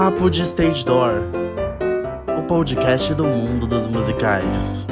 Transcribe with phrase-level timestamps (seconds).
[0.00, 1.24] Papo de Stage Door,
[2.38, 4.86] o podcast do mundo dos musicais.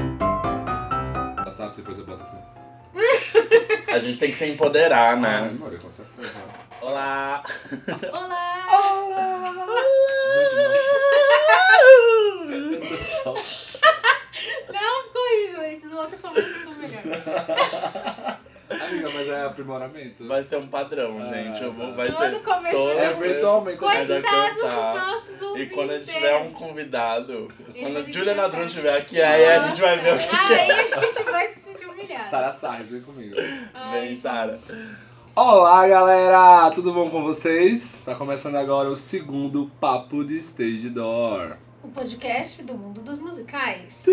[1.39, 2.37] WhatsApp, depois eu boto assim.
[3.91, 5.57] A gente tem que se empoderar, Ah, né?
[5.59, 6.39] Com certeza.
[6.83, 7.43] Olá!
[8.13, 8.55] Olá!
[14.69, 15.63] Não, ficou horrível.
[15.63, 17.03] Esses outros começam ficou melhor.
[19.49, 20.27] Aprimoramento.
[20.27, 21.63] Vai ser um padrão, Ah, gente.
[21.63, 21.93] Eu vou, tá.
[21.97, 23.81] vai Todo ser começo vai ser virtualmente.
[23.81, 24.95] Vai dar Coitados dos cantar.
[24.97, 25.75] nossos E ouvintes.
[25.75, 28.65] quando a gente tiver um convidado, quando a Ele Julia cantar.
[28.67, 30.73] estiver aqui, aí a gente vai ver o que, que Aí é.
[30.73, 32.31] a gente vai se sentir humilhado.
[32.31, 33.35] Sara Sainz, vem comigo.
[33.75, 34.59] Ai, Vem, Sara.
[35.35, 36.71] Olá, galera!
[36.73, 38.03] Tudo bom com vocês?
[38.05, 41.57] Tá começando agora o segundo Papo de Stage Door.
[41.81, 44.05] O podcast do mundo dos musicais.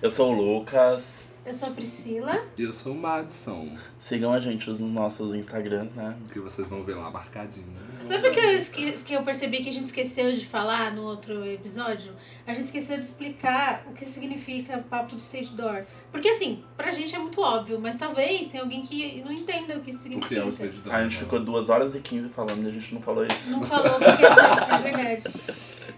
[0.00, 1.27] Eu sou o Lucas.
[1.48, 2.44] Eu sou a Priscila.
[2.58, 6.14] E eu sou o Madison, Sigam a gente nos nossos Instagrams, né?
[6.30, 7.66] que vocês vão ver lá marcadinho.
[8.06, 11.02] Sabe o que eu, esque- que eu percebi que a gente esqueceu de falar no
[11.04, 12.12] outro episódio?
[12.46, 15.84] A gente esqueceu de explicar o que significa papo de stage door.
[16.12, 19.80] Porque assim, pra gente é muito óbvio, mas talvez tenha alguém que não entenda o
[19.80, 20.40] que isso O que significa.
[20.40, 20.94] é o Stage Door?
[20.94, 23.52] A gente ficou 2 horas e 15 falando e a gente não falou isso.
[23.52, 25.22] Não falou porque é verdade.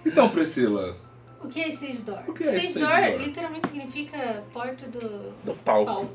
[0.07, 0.97] Então, Priscila,
[1.43, 2.21] O que é stage door?
[2.29, 3.19] O que é door door?
[3.27, 5.87] literalmente significa porta do Do palco.
[5.87, 6.11] palco.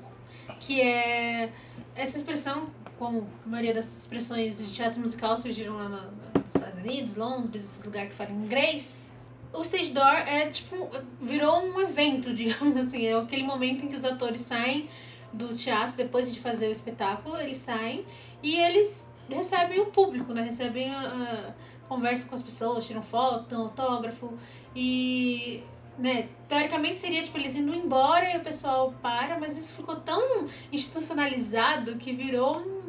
[0.59, 1.51] Que é
[1.95, 2.67] essa expressão,
[2.99, 8.09] como a maioria das expressões de teatro musical surgiram lá nos Estados Unidos, Londres, lugares
[8.11, 9.11] que falam inglês.
[9.51, 10.89] O stage door é tipo,
[11.21, 13.05] virou um evento, digamos assim.
[13.05, 14.89] É aquele momento em que os atores saem
[15.33, 18.05] do teatro depois de fazer o espetáculo, eles saem
[18.41, 20.43] e eles recebem o público, né?
[20.43, 24.33] Recebem a, a conversa com as pessoas, tiram foto, autógrafo
[24.75, 25.63] e
[25.97, 30.47] né, teoricamente seria tipo eles indo embora e o pessoal para, mas isso ficou tão
[30.71, 32.81] institucionalizado que virou um,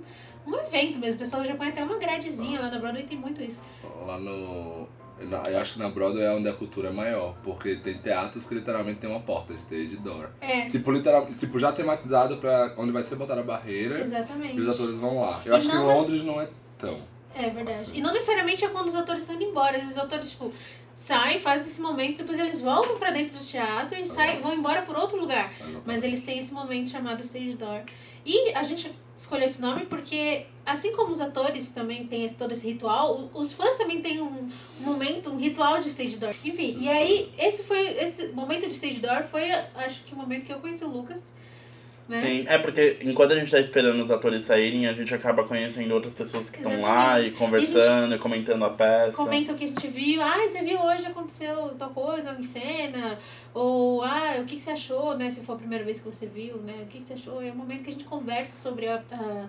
[0.52, 1.14] um evento mesmo.
[1.16, 3.62] O pessoal já põe até uma gradezinha lá na Broadway, tem muito isso.
[4.06, 4.88] lá no.
[5.20, 8.44] na- Eu acho que na Broadway é onde a cultura é maior, porque tem teatros
[8.46, 10.30] que literalmente tem uma porta, Stage Door.
[10.40, 14.56] É, Tipo, literal, tipo, já tematizado pra onde vai ser botada a barreira exatamente.
[14.56, 15.42] e os atores vão lá.
[15.44, 16.48] Eu E acho que em Londres não é
[16.78, 16.98] tão.
[17.38, 17.78] É verdade.
[17.80, 17.96] Assim.
[17.98, 19.72] E não necessariamente é quando os atores estão indo embora.
[19.76, 20.50] Às vezes os atores, tipo,
[21.06, 24.82] saem, fazem esse momento, depois eles voltam pra dentro do teatro e saem, vão embora
[24.82, 25.52] por outro lugar.
[25.84, 27.82] Mas eles têm esse momento chamado stage door.
[28.24, 32.50] E a gente escolheu esse nome porque, assim como os atores também têm esse, todo
[32.50, 34.50] esse ritual, os fãs também têm um,
[34.80, 36.34] um momento, um ritual de stage door.
[36.44, 40.44] Enfim, e aí, esse foi, esse momento de stage door foi, acho que o momento
[40.44, 41.22] que eu conheci o Lucas.
[42.08, 42.20] Né?
[42.22, 45.92] Sim, é porque enquanto a gente tá esperando os atores saírem, a gente acaba conhecendo
[45.92, 49.16] outras pessoas que estão lá e conversando e comentando a peça.
[49.16, 50.22] Comenta o que a gente viu.
[50.22, 53.18] Ah, você viu hoje aconteceu tal coisa em cena.
[53.52, 55.30] Ou, ah, o que que você achou, né?
[55.32, 56.74] Se for a primeira vez que você viu, né?
[56.82, 57.42] O que que você achou?
[57.42, 59.46] É o momento que a gente conversa sobre a, a-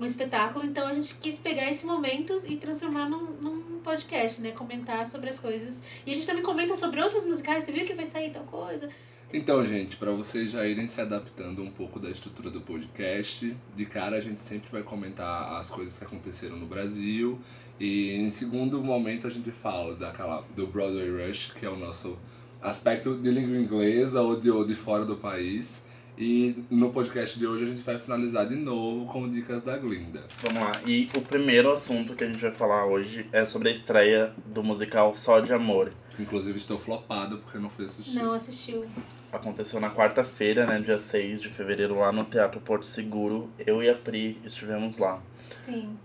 [0.00, 0.64] o espetáculo.
[0.66, 4.50] Então a gente quis pegar esse momento e transformar num, num podcast, né?
[4.50, 5.80] Comentar sobre as coisas.
[6.04, 7.64] E a gente também comenta sobre outros musicais.
[7.64, 8.88] Você viu que vai sair tal coisa?
[9.36, 13.84] Então, gente, pra vocês já irem se adaptando um pouco da estrutura do podcast, de
[13.84, 17.38] cara a gente sempre vai comentar as coisas que aconteceram no Brasil.
[17.78, 22.16] E em segundo momento a gente fala daquela, do Broadway Rush, que é o nosso
[22.62, 25.84] aspecto de língua inglesa ou de, ou de fora do país.
[26.16, 30.24] E no podcast de hoje a gente vai finalizar de novo com dicas da Glinda.
[30.40, 30.80] Vamos lá.
[30.86, 34.64] E o primeiro assunto que a gente vai falar hoje é sobre a estreia do
[34.64, 35.92] musical Só de Amor.
[36.18, 38.14] Inclusive estou flopado porque eu não fui assistir.
[38.14, 38.86] Não assistiu.
[39.32, 43.50] Aconteceu na quarta-feira, né, dia 6 de fevereiro, lá no Teatro Porto Seguro.
[43.58, 45.20] Eu e a Pri estivemos lá.
[45.64, 45.96] Sim.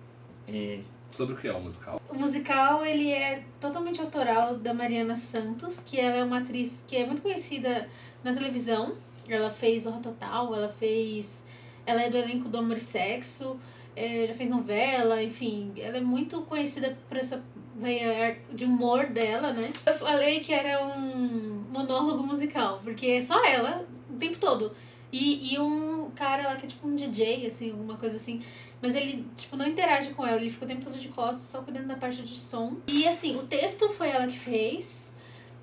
[0.48, 2.02] E Sobre o que é o musical?
[2.10, 6.96] O musical, ele é totalmente autoral da Mariana Santos, que ela é uma atriz que
[6.96, 7.90] é muito conhecida
[8.24, 8.96] na televisão.
[9.28, 11.46] Ela fez Horror Total, ela fez...
[11.86, 13.60] Ela é do elenco do Amor e Sexo,
[13.96, 15.74] é, já fez novela, enfim.
[15.78, 17.44] Ela é muito conhecida por essa
[17.82, 19.72] veia de humor dela, né?
[19.86, 24.74] Eu falei que era um monólogo musical, porque é só ela o tempo todo.
[25.12, 28.42] E, e um cara lá que é tipo um DJ, assim, alguma coisa assim.
[28.82, 31.62] Mas ele, tipo, não interage com ela, ele fica o tempo todo de costas, só
[31.62, 32.78] cuidando da parte de som.
[32.88, 35.14] E assim, o texto foi ela que fez.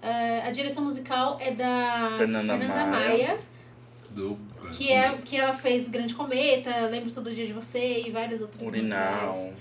[0.03, 3.39] eh, a direção musical é da Fernanda Maia, Maia.
[4.11, 4.39] Do
[4.77, 8.63] que é que ela fez Grande Cometa, Lembro Todo Dia de Você e vários outros
[8.63, 9.55] Urinal, musicais.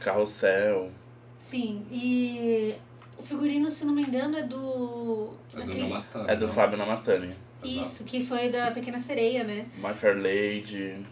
[0.00, 0.90] Carrossel.
[1.38, 2.74] Sim, e
[3.18, 5.30] o figurino, se não me engano, é do.
[5.54, 5.92] É do daquele-.
[6.32, 7.34] É do Fábio Namatani.
[7.64, 9.66] Isso, que foi da Pequena Sereia, né?
[9.76, 11.04] My Fair Lady,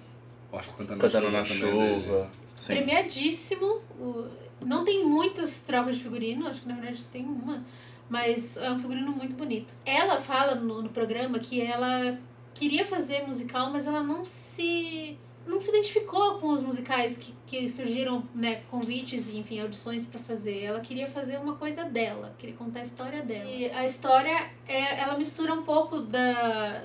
[0.53, 2.01] Eu Acho que Cantando, Cantando na também é.
[2.01, 2.31] Chuva.
[2.55, 2.75] Sim.
[2.75, 3.67] Premiadíssimo.
[3.99, 4.29] O-
[4.65, 7.63] Não tem muitas trocas de figurino, acho que na verdade tem uma.
[8.09, 9.75] Mas é um figurino muito bonito.
[9.85, 12.17] Ela fala no, no programa que ela
[12.55, 17.69] queria fazer musical, mas ela não se não se identificou com os musicais que, que
[17.71, 20.65] surgiram, né, convites e, enfim, audições para fazer.
[20.65, 23.49] Ela queria fazer uma coisa dela, queria contar a história dela.
[23.49, 26.85] E a história, é, ela mistura um pouco da,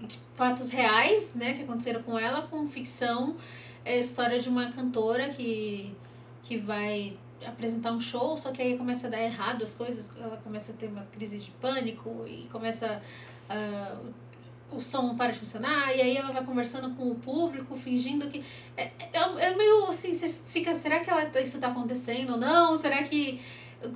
[0.00, 3.36] de fatos reais, né, que aconteceram com ela, com ficção.
[3.84, 5.94] É a história de uma cantora que,
[6.42, 7.16] que vai
[7.46, 10.74] apresentar um show, só que aí começa a dar errado as coisas, ela começa a
[10.74, 13.00] ter uma crise de pânico e começa
[13.48, 13.94] a...
[13.96, 14.29] Uh,
[14.72, 18.44] o som para de funcionar, e aí ela vai conversando com o público, fingindo que.
[18.76, 22.76] É, é, é meio assim, você fica, será que ela, isso está acontecendo ou não?
[22.76, 23.40] Será que.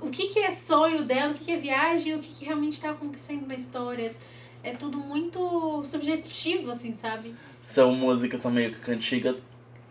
[0.01, 2.73] O que, que é sonho dela, o que, que é viagem, o que, que realmente
[2.73, 4.15] está acontecendo na história?
[4.63, 7.35] É tudo muito subjetivo, assim, sabe?
[7.63, 9.43] São músicas, são meio que cantigas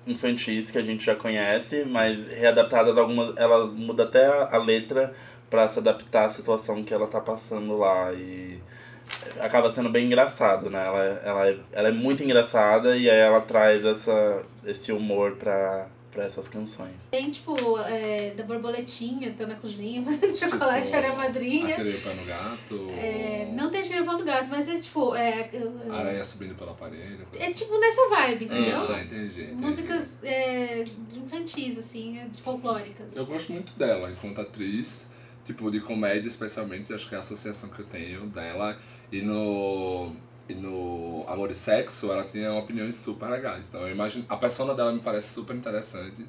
[0.07, 5.15] infantis que a gente já conhece, mas readaptadas algumas, elas mudam até a, a letra
[5.49, 8.61] para se adaptar à situação que ela tá passando lá e
[9.41, 10.85] acaba sendo bem engraçado, né?
[10.87, 15.89] Ela, ela, é, ela é muito engraçada e aí ela traz essa, esse humor pra,
[16.15, 17.09] pra essas canções.
[17.11, 21.75] Tem, tipo, é, da borboletinha, tá na cozinha fazendo chocolate tipo, para madrinha.
[21.75, 22.91] Pé no gato.
[22.99, 25.15] É, não tem pé no gato, mas é tipo.
[25.15, 25.51] É,
[25.91, 27.27] Aranha subindo pelo aparelho.
[27.39, 28.77] É tipo nessa vibe, entendeu?
[28.77, 29.43] Isso, entendi.
[29.43, 29.55] entendi.
[29.57, 30.85] Músicas é,
[31.15, 33.17] infantis, assim, é, folclóricas.
[33.17, 35.13] Eu gosto muito dela enquanto atriz.
[35.45, 38.79] Tipo, de comédia especialmente, acho que é a associação que eu tenho dela.
[39.13, 40.13] E no,
[40.49, 43.67] e no Amor e Sexo, ela tinha opiniões super legais.
[43.69, 46.25] Então, eu imagino, a persona dela me parece super interessante.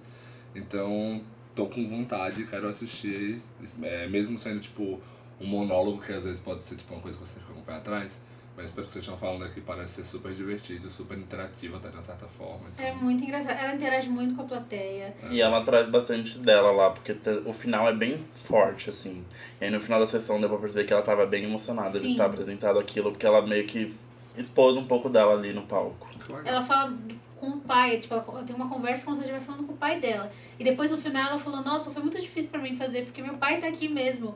[0.54, 1.22] Então,
[1.56, 3.42] tô com vontade, quero assistir,
[3.82, 5.00] é, mesmo sendo, tipo,
[5.40, 7.64] um monólogo que às vezes pode ser, tipo, uma coisa que você fica com o
[7.64, 8.18] pé atrás.
[8.58, 11.96] Mas pelo que vocês estão falando aqui, parece ser super divertido, super interativo até de
[11.96, 12.62] uma certa forma.
[12.74, 12.86] Então...
[12.86, 13.60] É muito engraçado.
[13.60, 15.14] Ela interage muito com a plateia.
[15.24, 15.28] É.
[15.30, 19.26] E ela traz bastante dela lá, porque o final é bem forte, assim.
[19.60, 22.06] E aí no final da sessão deu pra perceber que ela tava bem emocionada Sim.
[22.06, 23.94] de estar apresentado aquilo, porque ela meio que
[24.38, 26.10] expôs um pouco dela ali no palco.
[26.46, 26.98] Ela fala
[27.36, 29.78] com o pai, tipo, ela tem uma conversa como se ela estivesse falando com o
[29.78, 30.32] pai dela.
[30.58, 33.36] E depois no final ela falou, nossa, foi muito difícil para mim fazer, porque meu
[33.36, 34.36] pai tá aqui mesmo.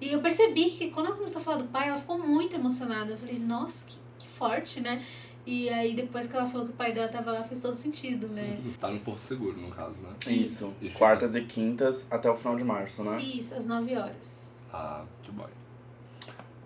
[0.00, 3.12] E eu percebi que quando ela começou a falar do pai, ela ficou muito emocionada.
[3.12, 5.04] Eu falei, nossa, que, que forte, né?
[5.46, 8.28] E aí depois que ela falou que o pai dela tava lá, fez todo sentido,
[8.28, 8.58] né?
[8.78, 10.10] Tá no Porto Seguro, no caso, né?
[10.26, 10.74] Isso.
[10.80, 13.20] E Quartas e quintas até o final de março, né?
[13.22, 14.54] Isso, às 9 horas.
[14.72, 15.46] Ah, que bom.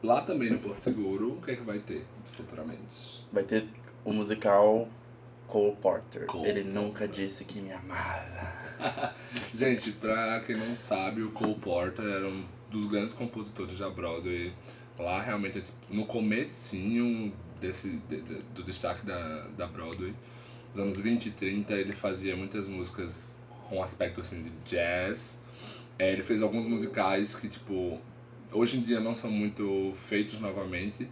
[0.03, 3.25] Lá também no Porto Seguro, o que é que vai ter futuramente?
[3.33, 3.67] Vai ter
[4.05, 4.89] o musical
[5.47, 6.27] Cole Porter.
[6.27, 6.83] Cole Ele Porter.
[6.83, 9.15] nunca disse que me amava.
[9.55, 14.53] Gente, pra quem não sabe, o Cole Porter era um dos grandes compositores da Broadway.
[14.99, 20.15] Lá realmente no comecinho desse, de, de, do destaque da, da Broadway,
[20.75, 23.35] nos anos 20 e 30, ele fazia muitas músicas
[23.69, 25.38] com aspecto assim de jazz.
[25.99, 28.00] É, ele fez alguns musicais que tipo
[28.53, 31.09] hoje em dia não são muito feitos novamente.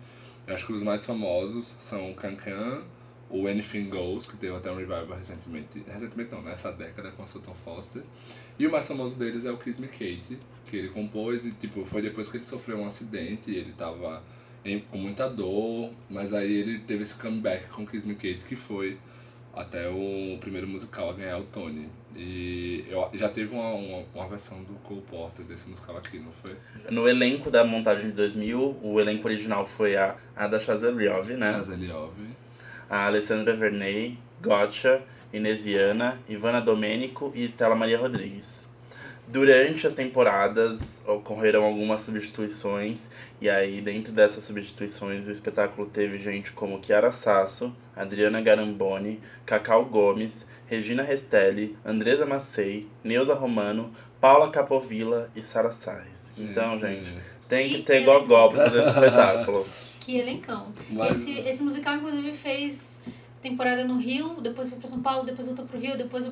[0.47, 2.83] Eu acho que os mais famosos são Can Can,
[3.31, 5.83] o Anything Goes, que teve até um revival recentemente.
[5.87, 8.03] Recentemente não, nessa década com a Sutton Foster.
[8.59, 10.39] E o mais famoso deles é o Kiss Me Kate,
[10.73, 14.23] que ele compôs e tipo, foi depois que ele sofreu um acidente e ele tava
[14.65, 18.57] em, com muita dor, mas aí ele teve esse comeback com Kiss Me Kate, que
[18.57, 18.97] foi
[19.55, 21.91] até o primeiro musical a ganhar o Tony.
[22.17, 26.33] E eu, já teve uma, uma, uma, versão do Cole Porter desse musical aqui, não
[26.33, 26.57] foi?
[26.91, 31.53] No elenco da montagem de 2000, o elenco original foi a Ada Chazeliov, né?
[31.53, 32.17] Chazeliov
[32.93, 35.01] a Alessandra Verney, Gotcha,
[35.33, 38.62] Inês Viana, Ivana Domênico e Estela Maria Rodrigues.
[39.33, 43.09] Durante as temporadas ocorreram algumas substituições,
[43.41, 49.87] e aí dentro dessas substituições o espetáculo teve gente como Chiara Sasso, Adriana Garamboni, Cacau
[49.87, 56.29] Gomes, Regina Restelli, Andresa Macei, Neuza Romano, Paula Capovilla e Sara Sainz.
[56.37, 57.11] Então, gente,
[57.49, 59.67] tem que ter gogó pra fazer esse espetáculo.
[60.01, 60.75] Que elencão.
[61.11, 62.92] Esse, esse musical, inclusive, fez
[63.43, 66.25] temporada no Rio, depois foi para São Paulo, depois voltou pro Rio, depois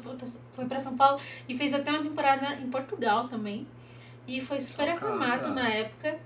[0.55, 3.67] foi para São Paulo e fez até uma temporada em Portugal também.
[4.27, 6.19] E foi super aclamado na época.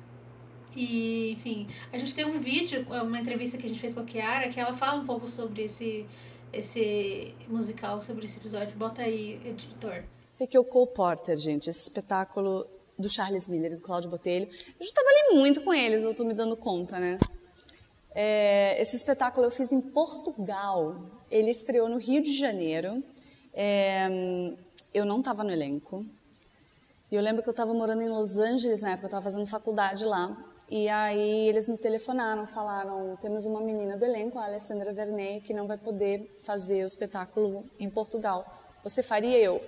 [0.76, 4.04] E, enfim, a gente tem um vídeo, uma entrevista que a gente fez com a
[4.04, 6.04] Kiara, que ela fala um pouco sobre esse,
[6.52, 8.76] esse musical, sobre esse episódio.
[8.76, 10.02] Bota aí, editor.
[10.30, 11.70] Esse aqui é o Cole Porter, gente.
[11.70, 12.66] Esse espetáculo
[12.98, 14.46] do Charles Miller e do Cláudio Botelho.
[14.46, 17.18] Eu já trabalhei muito com eles, eu estou me dando conta, né?
[18.14, 20.96] É, esse espetáculo eu fiz em Portugal.
[21.30, 23.02] Ele estreou no Rio de Janeiro.
[23.52, 24.08] É,
[24.92, 26.06] eu não estava no elenco.
[27.10, 29.46] E eu lembro que eu estava morando em Los Angeles na época, eu estava fazendo
[29.46, 30.36] faculdade lá.
[30.70, 35.52] E aí eles me telefonaram, falaram: temos uma menina do elenco, a Alessandra Verney, que
[35.52, 38.46] não vai poder fazer o espetáculo em Portugal.
[38.82, 39.62] Você faria eu?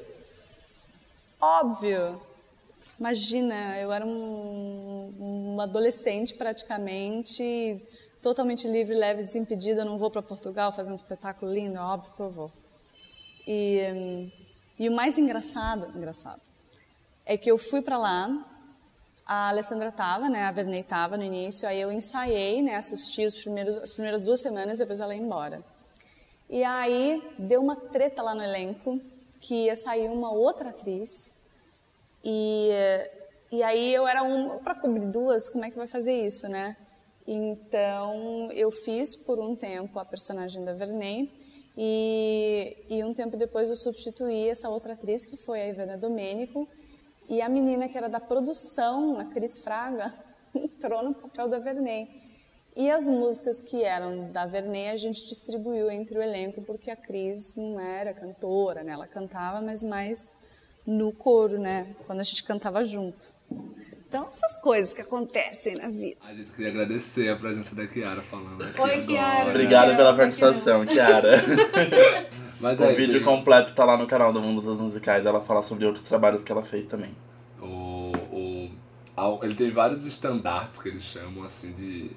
[1.40, 2.20] Óbvio!
[2.98, 5.12] Imagina, eu era um,
[5.54, 7.82] um adolescente praticamente,
[8.26, 9.84] totalmente livre, leve, desimpedida.
[9.84, 12.50] não vou para Portugal fazer um espetáculo lindo, é óbvio que eu vou.
[13.46, 14.30] E, hum,
[14.76, 16.40] e o mais engraçado, engraçado,
[17.24, 18.44] é que eu fui para lá,
[19.24, 23.36] a Alessandra tava, né, a Vernei tava no início, aí eu ensaiei, né, assisti os
[23.36, 25.62] primeiros, as primeiras duas semanas, depois ela ia embora.
[26.50, 29.00] E aí deu uma treta lá no elenco,
[29.40, 31.38] que ia sair uma outra atriz,
[32.24, 32.70] e,
[33.52, 36.76] e aí eu era uma para cobrir duas, como é que vai fazer isso, né?
[37.26, 41.30] Então eu fiz por um tempo a personagem da Vernei,
[41.76, 46.66] e, e um tempo depois eu substituí essa outra atriz, que foi a Ivana Domênico,
[47.28, 50.14] e a menina que era da produção, a Cris Fraga,
[50.54, 52.08] entrou no papel da Vernei.
[52.74, 56.96] E as músicas que eram da Vernei a gente distribuiu entre o elenco, porque a
[56.96, 58.92] Cris não era cantora, né?
[58.92, 60.30] Ela cantava, mas mais
[60.86, 61.96] no coro, né?
[62.06, 63.34] Quando a gente cantava junto.
[64.08, 66.16] Então, essas coisas que acontecem na vida.
[66.22, 69.02] A gente queria agradecer a presença da Kiara falando aqui Oi, agora.
[69.06, 69.50] Kiara.
[69.50, 71.32] Obrigado Não, pela participação, Kiara.
[72.60, 75.26] Mas o aí, vídeo tem- completo tá lá no canal do Mundo dos Musicais.
[75.26, 77.14] Ela fala sobre outros trabalhos que ela fez também.
[77.60, 78.70] O, o,
[79.42, 82.10] ele tem vários estandartes que eles chamam assim de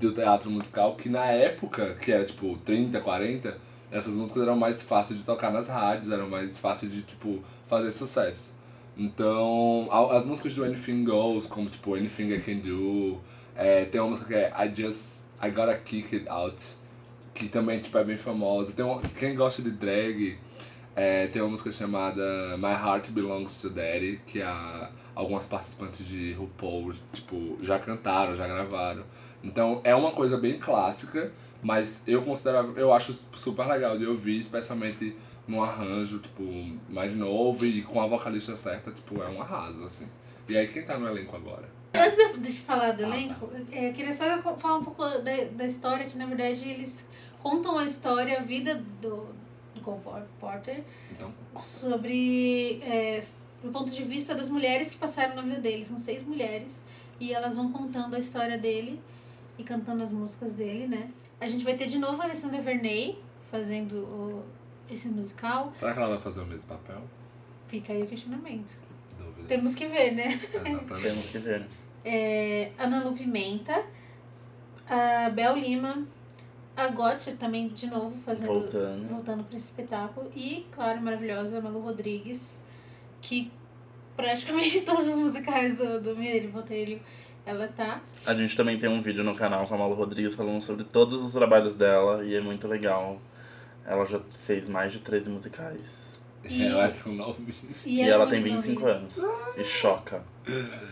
[0.00, 3.56] do teatro musical que na época, que era tipo 30, 40,
[3.92, 7.92] essas músicas eram mais fáceis de tocar nas rádios, eram mais fáceis de tipo fazer
[7.92, 8.52] sucesso.
[8.96, 13.20] Então, as músicas do Anything Goes, como tipo Anything I Can Do,
[13.56, 16.62] é, tem uma música que é I Just I Gotta Kick It Out,
[17.34, 18.72] que também tipo, é bem famosa.
[18.72, 20.38] Tem uma, quem gosta de drag,
[20.94, 26.32] é, tem uma música chamada My Heart Belongs to Daddy, que a, algumas participantes de
[26.34, 29.04] RuPaul tipo, já cantaram, já gravaram.
[29.42, 31.32] Então é uma coisa bem clássica,
[31.62, 36.42] mas eu considero, eu acho super legal de ouvir, especialmente num arranjo tipo,
[36.88, 40.06] mais novo e com a vocalista certa, tipo, é um arraso, assim.
[40.48, 41.68] E aí quem tá no elenco agora?
[41.94, 44.24] Antes de- falar do elenco, é, eu queria só
[44.56, 47.06] falar um pouco da, da história, que na verdade eles
[47.42, 49.26] contam a história, a vida do,
[49.74, 53.22] do Cole Por- Porter, Então, sobre é,
[53.62, 55.84] do ponto de vista das mulheres que passaram na vida dele.
[55.84, 56.84] São seis mulheres
[57.20, 59.00] e elas vão contando a história dele
[59.58, 61.10] e cantando as músicas dele, né?
[61.40, 63.18] A gente vai ter de novo a Alessandra Verney
[63.50, 64.44] fazendo o-
[64.94, 65.72] esse musical.
[65.76, 67.02] será que ela vai fazer o mesmo papel?
[67.68, 68.72] Fica aí o questionamento.
[69.18, 69.46] Dúvidas.
[69.48, 70.40] Temos que ver, né?
[70.52, 71.02] Exatamente.
[71.02, 71.66] Temos que ver.
[72.04, 73.84] É, Ana Lu Pimenta,
[74.88, 76.06] a Bel Lima,
[76.76, 79.08] a Gotcha também de novo fazendo Voltando.
[79.08, 82.60] voltando para esse espetáculo e claro, a maravilhosa Malu Rodrigues,
[83.20, 83.52] que
[84.16, 87.00] praticamente todos os musicais do, do Mineiro Botelho
[87.44, 88.00] ela tá.
[88.24, 91.20] A gente também tem um vídeo no canal com a Malu Rodrigues falando sobre todos
[91.22, 93.20] os trabalhos dela e é muito legal.
[93.84, 96.20] Ela já fez mais de 13 musicais.
[96.44, 97.54] E- Ela é tão novinha.
[97.84, 98.96] E, é ela tem 25 novinha.
[98.98, 99.20] anos.
[99.56, 100.22] E choca.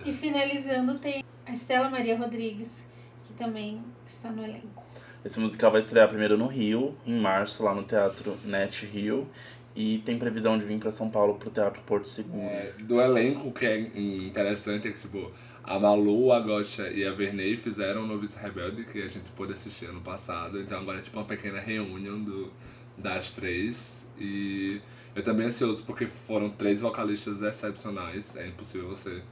[0.04, 2.84] E finalizando tem a Estela Maria Rodrigues,
[3.24, 4.84] que também está no elenco.
[5.24, 9.28] Esse musical vai estrear primeiro no Rio, em março, lá no Teatro Net Rio.
[9.76, 12.42] E tem previsão de vir pra São Paulo pro Teatro Porto Seguro.
[12.42, 15.30] É, do elenco, que é interessante é que, tipo,
[15.62, 19.52] a Malu, a Gotcha e a Vernei fizeram o Novice Rebelde, que a gente pôde
[19.52, 20.60] assistir ano passado.
[20.60, 22.52] Então agora é tipo uma pequena reunião do,
[23.00, 24.06] das três.
[24.18, 24.80] E
[25.14, 28.36] eu também ansioso porque foram três vocalistas excepcionais.
[28.36, 29.22] É impossível você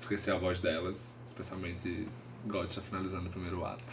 [0.00, 2.08] esquecer a voz delas, especialmente
[2.46, 3.84] Gotcha finalizando o primeiro ato.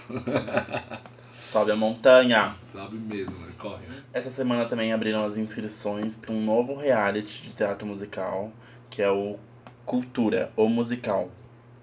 [1.35, 2.55] Salve a montanha!
[2.63, 3.51] Sabe mesmo, né?
[3.57, 3.83] Corre.
[4.13, 8.51] Essa semana também abriram as inscrições para um novo reality de teatro musical,
[8.89, 9.37] que é o
[9.85, 11.29] Cultura, o musical.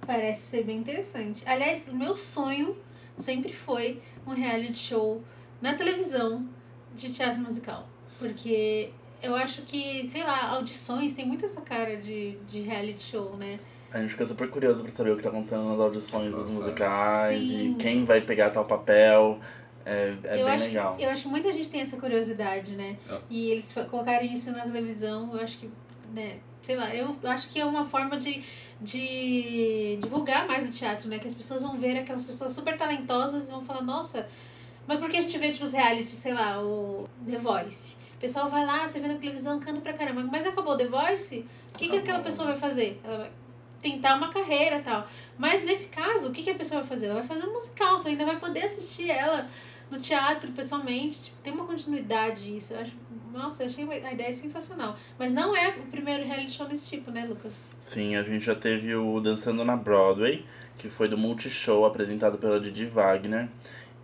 [0.04, 1.42] Parece ser bem interessante.
[1.47, 2.76] Aliás, o meu sonho
[3.18, 5.23] sempre foi um reality show
[5.61, 6.49] na televisão
[6.94, 7.88] de teatro musical.
[8.18, 8.90] Porque
[9.22, 13.58] eu acho que, sei lá, audições tem muito essa cara de, de reality show, né?
[13.92, 17.46] A gente fica super curioso pra saber o que tá acontecendo nas audições dos musicais
[17.46, 17.72] Sim.
[17.72, 19.38] e quem vai pegar tal papel.
[19.84, 20.96] É, é eu bem acho legal.
[20.96, 22.96] Que, eu acho que muita gente tem essa curiosidade, né?
[23.08, 23.18] É.
[23.28, 25.70] E eles colocarem isso na televisão, eu acho que,
[26.14, 28.42] né, sei lá, eu acho que é uma forma de,
[28.80, 31.18] de divulgar mais o teatro, né?
[31.18, 34.26] Que as pessoas vão ver aquelas pessoas super talentosas e vão falar, nossa,
[34.86, 37.94] mas por que a gente vê, tipo, os realities, sei lá, o The Voice?
[38.16, 40.86] O pessoal vai lá, você vê na televisão, canta pra caramba, mas acabou o The
[40.86, 41.44] Voice?
[41.74, 43.00] O que, que aquela pessoa vai fazer?
[43.04, 43.30] Ela vai
[43.82, 45.06] tentar uma carreira e tal.
[45.36, 47.06] Mas nesse caso, o que, que a pessoa vai fazer?
[47.06, 49.48] Ela vai fazer um musical, você ainda vai poder assistir ela
[49.90, 51.24] no teatro, pessoalmente.
[51.24, 52.72] Tipo, tem uma continuidade isso.
[52.72, 52.92] Eu acho,
[53.32, 54.96] nossa, eu achei a ideia sensacional.
[55.18, 57.52] Mas não é o primeiro reality show desse tipo, né, Lucas?
[57.80, 60.46] Sim, a gente já teve o Dançando na Broadway,
[60.76, 63.48] que foi do Multishow apresentado pela Didi Wagner.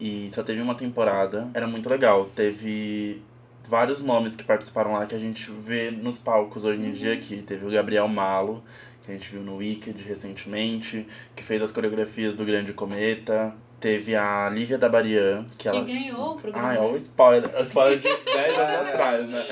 [0.01, 1.49] E só teve uma temporada.
[1.55, 2.27] Era muito legal.
[2.35, 3.21] Teve
[3.69, 7.43] vários nomes que participaram lá que a gente vê nos palcos hoje em dia aqui.
[7.43, 8.63] Teve o Gabriel Malo,
[9.05, 13.55] que a gente viu no Wicked recentemente, que fez as coreografias do Grande Cometa.
[13.81, 15.85] Teve a Lívia da Barian, que Que ela.
[15.85, 16.69] ganhou o programa.
[16.69, 17.49] Ai, ó o spoiler.
[17.57, 19.45] O spoiler de 10 anos atrás, né?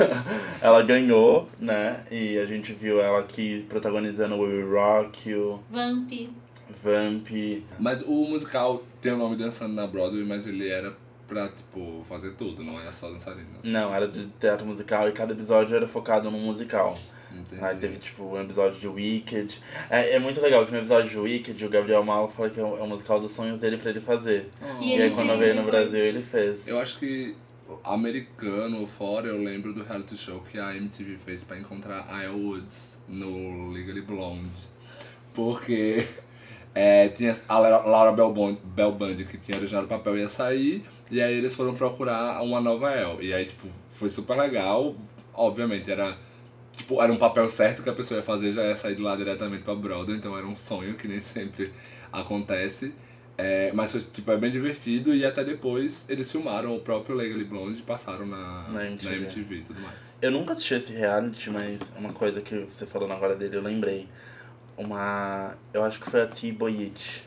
[0.62, 2.00] ela ganhou, né?
[2.10, 6.10] E a gente viu ela aqui protagonizando We Will Rock You, Vamp.
[6.70, 7.28] Vamp.
[7.78, 10.94] Mas o musical tem o nome Dançando na Broadway, mas ele era
[11.26, 13.46] pra, tipo, fazer tudo, não era só dançarina.
[13.62, 16.98] Não, era de teatro musical e cada episódio era focado num musical.
[17.32, 17.64] Entendi.
[17.64, 19.60] Aí teve, tipo, um episódio de Wicked.
[19.90, 22.62] É, é muito legal que no episódio de Wicked, o Gabriel Mal fala que é
[22.62, 24.50] o, é o musical dos sonhos dele pra ele fazer.
[24.62, 24.80] Oh.
[24.82, 25.82] E E, ele aí quando veio no depois.
[25.84, 26.68] Brasil, ele fez.
[26.68, 27.34] Eu acho que
[27.82, 32.22] americano ou fora, eu lembro do reality show que a MTV fez pra encontrar a
[32.22, 34.60] Elle Woods no Legally Blonde.
[35.32, 36.06] Porque
[36.74, 40.84] é, tinha a Laura Bel Bond- Bel Bundy que tinha originado o papel ia sair,
[41.10, 43.28] e aí eles foram procurar uma nova Elle.
[43.28, 44.94] E aí, tipo, foi super legal.
[45.32, 46.16] Obviamente, era.
[46.76, 49.14] Tipo, era um papel certo que a pessoa ia fazer, já ia sair de lá
[49.14, 51.72] diretamente pra Broadway, então era um sonho que nem sempre
[52.12, 52.92] acontece.
[53.36, 57.44] É, mas foi tipo, é bem divertido e até depois eles filmaram o próprio Legally
[57.44, 59.56] Blonde e passaram na, Na MTV.
[59.56, 60.16] e tudo mais.
[60.22, 63.62] Eu nunca assisti esse reality, mas uma coisa que você falou na hora dele, eu
[63.62, 64.08] lembrei.
[64.76, 65.54] Uma.
[65.72, 66.52] Eu acho que foi a T.
[66.52, 67.24] Boyich,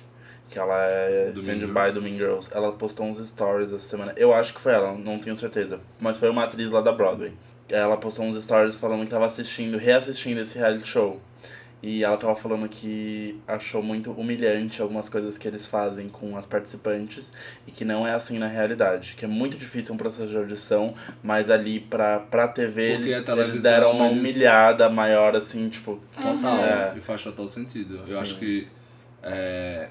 [0.50, 2.50] que ela é stand-by do Mean Girls.
[2.54, 4.14] Ela postou uns stories essa semana.
[4.16, 5.80] Eu acho que foi ela, não tenho certeza.
[6.00, 7.34] Mas foi uma atriz lá da Broadway.
[7.70, 11.22] Ela postou uns stories falando que tava assistindo, reassistindo esse reality show.
[11.82, 16.48] E ela tava falando que achou muito humilhante algumas coisas que eles fazem com as
[16.48, 17.32] participantes
[17.68, 19.14] e que não é assim na realidade.
[19.16, 23.28] Que é muito difícil um processo de audição, mas ali pra, pra TV Porque eles,
[23.28, 26.00] eles deram uma humilhada maior, assim, tipo.
[26.16, 26.94] Total, É.
[26.98, 28.02] e faz total sentido.
[28.08, 28.14] Sim.
[28.14, 28.68] Eu acho que
[29.22, 29.90] é,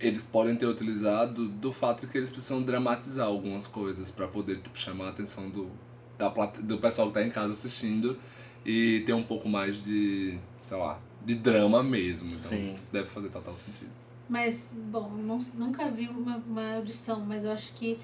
[0.00, 4.56] eles podem ter utilizado do fato de que eles precisam dramatizar algumas coisas pra poder
[4.56, 5.70] tipo, chamar a atenção do,
[6.18, 6.28] da,
[6.60, 8.18] do pessoal que tá em casa assistindo
[8.66, 10.36] e ter um pouco mais de,
[10.68, 12.28] sei lá, de drama mesmo.
[12.28, 12.74] Então Sim.
[12.90, 13.90] deve fazer total sentido.
[14.26, 17.98] Mas, bom, não, nunca vi uma, uma audição, mas eu acho que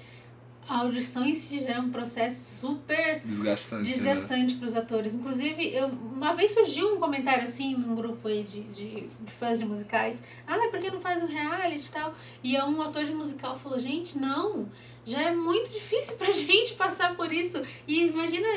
[0.67, 3.93] a audição em si já é um processo super Desgastante, né?
[3.93, 5.15] desgastante para os atores.
[5.15, 9.57] Inclusive, eu, uma vez surgiu um comentário assim num grupo aí de, de, de fãs
[9.59, 10.23] de musicais.
[10.45, 12.13] Ah, mas por que não faz um reality e tal?
[12.43, 14.67] E um ator de musical falou, gente, não.
[15.05, 17.61] Já é muito difícil pra gente passar por isso.
[17.87, 18.47] E imagina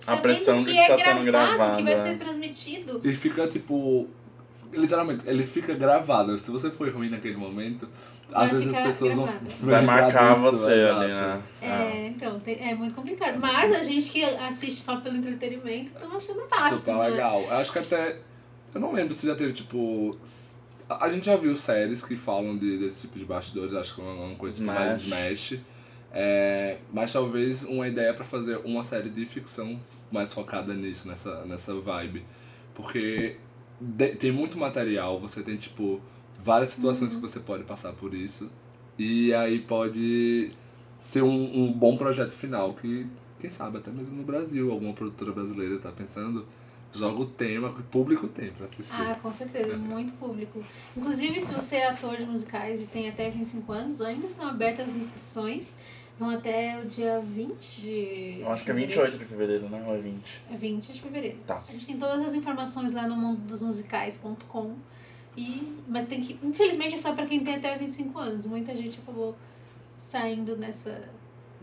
[0.00, 2.12] sabendo pressão que de é que tá gravado, que vai gravado, é.
[2.12, 3.00] ser transmitido.
[3.04, 4.08] Ele fica tipo.
[4.72, 6.38] Literalmente, ele fica gravado.
[6.38, 7.88] Se você foi ruim naquele momento,
[8.30, 9.24] Vai às vezes as pessoas vão.
[9.24, 9.46] gravado.
[9.60, 11.00] vão Vai marcar disso, você exato.
[11.00, 11.42] ali, né?
[11.62, 13.38] É, então, te- é muito complicado.
[13.40, 16.78] Mas a gente que assiste só pelo entretenimento, estamos achando fácil.
[16.78, 17.08] Super né?
[17.08, 17.42] legal.
[17.42, 18.18] Eu acho que até.
[18.74, 20.16] Eu não lembro se já teve, tipo.
[20.88, 24.00] A a gente já viu séries que falam de, desse tipo de bastidores, acho que
[24.00, 25.58] é uma uma coisa mais smash.
[26.12, 29.78] É, mas talvez uma ideia pra fazer uma série de ficção
[30.10, 32.24] mais focada nisso, nessa, nessa vibe.
[32.74, 33.36] Porque
[33.80, 36.00] de- tem muito material, você tem, tipo,
[36.42, 38.48] várias situações que você pode passar por isso.
[38.98, 40.52] E aí pode
[40.98, 43.06] ser um, um bom projeto final que,
[43.38, 46.44] quem sabe, até mesmo no Brasil, alguma produtora brasileira tá pensando,
[46.92, 48.92] joga o tema que o público tem pra assistir.
[48.92, 50.64] Ah, com certeza, muito público.
[50.96, 54.88] Inclusive, se você é ator de musicais e tem até 25 anos, ainda estão abertas
[54.88, 55.74] as inscrições.
[56.18, 58.40] Vão até o dia 20 de.
[58.40, 59.02] Eu acho que é fevereiro.
[59.02, 59.84] 28 de fevereiro, né?
[59.86, 60.42] Ou é 20?
[60.52, 61.38] É 20 de fevereiro.
[61.46, 61.62] Tá.
[61.68, 64.74] A gente tem todas as informações lá no mundodosmusicais.com.
[65.36, 66.36] E, mas tem que.
[66.44, 68.46] Infelizmente é só pra quem tem até 25 anos.
[68.46, 69.36] Muita gente acabou
[69.96, 71.08] saindo nessa,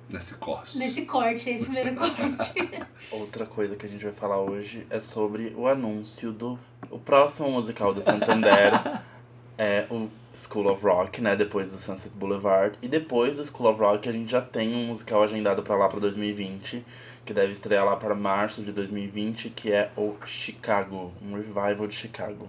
[0.09, 0.77] Nesse corte.
[0.77, 2.69] nesse corte, esse primeiro corte.
[3.11, 6.59] Outra coisa que a gente vai falar hoje é sobre o anúncio do.
[6.91, 9.01] O próximo musical do Santander
[9.57, 11.35] é o School of Rock, né?
[11.35, 12.77] Depois do Sunset Boulevard.
[12.81, 15.89] E depois do School of Rock a gente já tem um musical agendado pra lá
[15.89, 16.85] pra 2020,
[17.25, 21.95] que deve estrear lá para março de 2020, que é o Chicago, um revival de
[21.95, 22.47] Chicago.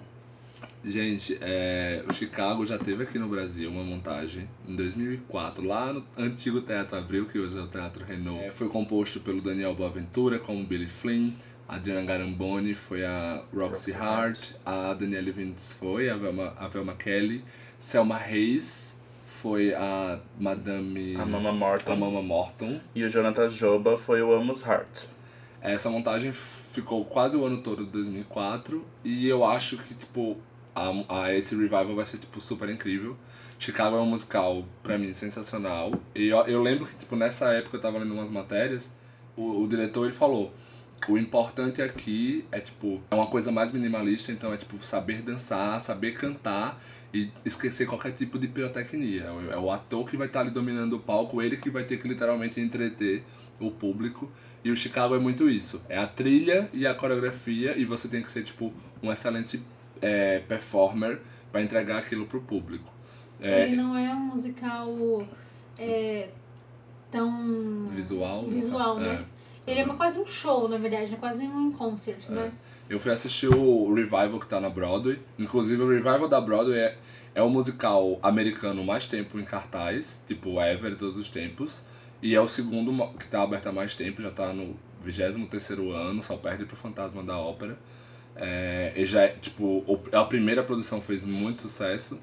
[0.86, 6.04] Gente, é, o Chicago já teve aqui no Brasil uma montagem em 2004, lá no
[6.16, 8.44] antigo Teatro Abril, que hoje é o Teatro Renault.
[8.44, 11.32] É, foi composto pelo Daniel Boaventura, como Billy Flynn,
[11.68, 16.68] a Diana Garamboni foi a Roxy Roxy Hart, a Danielle Vintes foi a Velma, a
[16.68, 17.44] Velma Kelly,
[17.80, 18.96] Selma Hayes
[19.26, 21.16] foi a Madame...
[21.16, 21.96] A Mama a Morton.
[21.96, 22.80] Mama Morton.
[22.94, 25.06] E o Jonathan Joba foi o Amos Hart.
[25.60, 30.36] Essa montagem ficou quase o ano todo de 2004 e eu acho que, tipo,
[30.76, 33.16] a, a esse revival vai ser, tipo, super incrível.
[33.58, 35.92] Chicago é um musical, pra mim, sensacional.
[36.14, 38.92] E eu, eu lembro que, tipo, nessa época eu tava lendo umas matérias,
[39.36, 40.52] o, o diretor, ele falou,
[41.08, 45.80] o importante aqui é, tipo, é uma coisa mais minimalista, então é, tipo, saber dançar,
[45.80, 46.82] saber cantar
[47.14, 49.22] e esquecer qualquer tipo de pirotecnia.
[49.50, 51.96] É o- É ator que vai estar ali dominando o palco, ele que vai ter
[51.98, 53.22] que literalmente entreter
[53.58, 54.30] o público.
[54.62, 55.80] E o Chicago é muito isso.
[55.88, 59.62] É a trilha e a coreografia e você tem que ser, tipo, um excelente
[60.00, 62.92] é, performer para entregar aquilo pro público.
[63.40, 65.26] É, Ele não é um musical
[65.78, 66.28] é,
[67.10, 68.42] tão visual.
[68.42, 69.24] no visual, né?
[69.66, 71.16] Ele é uma, quase um show, na verdade, né?
[71.18, 72.52] quase um concert, né?
[72.88, 75.18] Eu fui assistir o Revival que tá na Broadway.
[75.38, 76.96] Inclusive, o Revival da Broadway é,
[77.34, 81.82] é o musical americano mais tempo em cartaz, tipo ever, todos os tempos.
[82.22, 86.22] E é o segundo que tá aberto há mais tempo, já tá no 23 ano,
[86.22, 87.76] só perde pro Fantasma da Ópera.
[88.36, 92.18] É, já é, tipo, a primeira produção fez muito sucesso.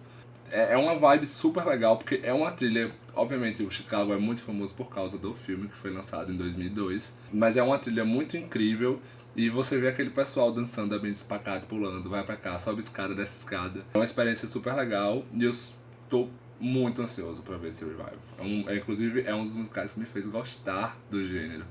[0.52, 2.92] É, é uma vibe super legal, porque é uma trilha.
[3.16, 7.14] Obviamente, o Chicago é muito famoso por causa do filme que foi lançado em 2002.
[7.32, 9.00] Mas é uma trilha muito incrível.
[9.36, 13.40] E você vê aquele pessoal dançando bem despacado, pulando, vai pra cá, sobe escada, desce
[13.40, 13.84] escada.
[13.96, 18.14] É uma experiência super legal e eu estou muito ansioso pra ver esse revival.
[18.38, 21.66] É um, é, inclusive, é um dos musicais que me fez gostar do gênero.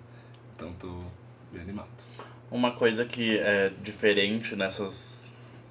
[0.57, 1.05] Então tô
[1.52, 1.88] bem animado.
[2.52, 5.22] Uma coisa que é diferente nessas.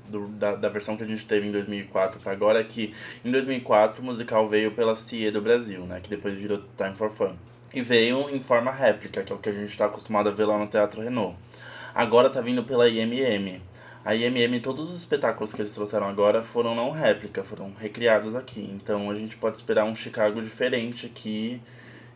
[0.09, 3.31] do- da, da versão que a gente teve em 2004 pra agora é que em
[3.31, 6.01] 2004 o musical veio pela CIE do Brasil, né?
[6.03, 7.33] Que depois virou Time for Fun.
[7.73, 10.43] E veio em forma réplica, que é o que a gente tá acostumado a ver
[10.45, 11.37] lá no Teatro Renault.
[11.95, 13.61] Agora tá vindo pela IMM.
[14.03, 18.69] A IMM, todos os espetáculos que eles trouxeram agora foram não réplica, foram recriados aqui.
[18.75, 21.61] Então a gente pode esperar um Chicago diferente aqui.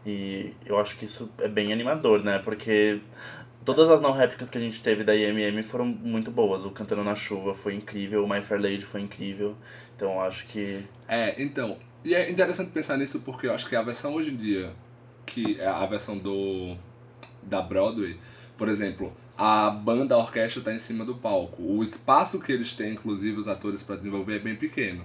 [0.06, 2.40] E eu acho que isso é bem animador, né?
[2.44, 3.00] Porque
[3.66, 6.64] todas as não réplicas que a gente teve da IMM foram muito boas.
[6.64, 9.58] O Cantando na Chuva foi incrível, o My Fair Lady foi incrível.
[9.96, 10.84] Então acho que.
[11.08, 11.78] É, então.
[12.04, 14.72] E é interessante pensar nisso porque eu acho que a versão hoje em dia,
[15.26, 16.76] que é a versão do.
[17.42, 18.18] da Broadway,
[18.56, 21.62] por exemplo, a banda, a orquestra tá em cima do palco.
[21.64, 25.04] O espaço que eles têm, inclusive os atores, para desenvolver é bem pequeno.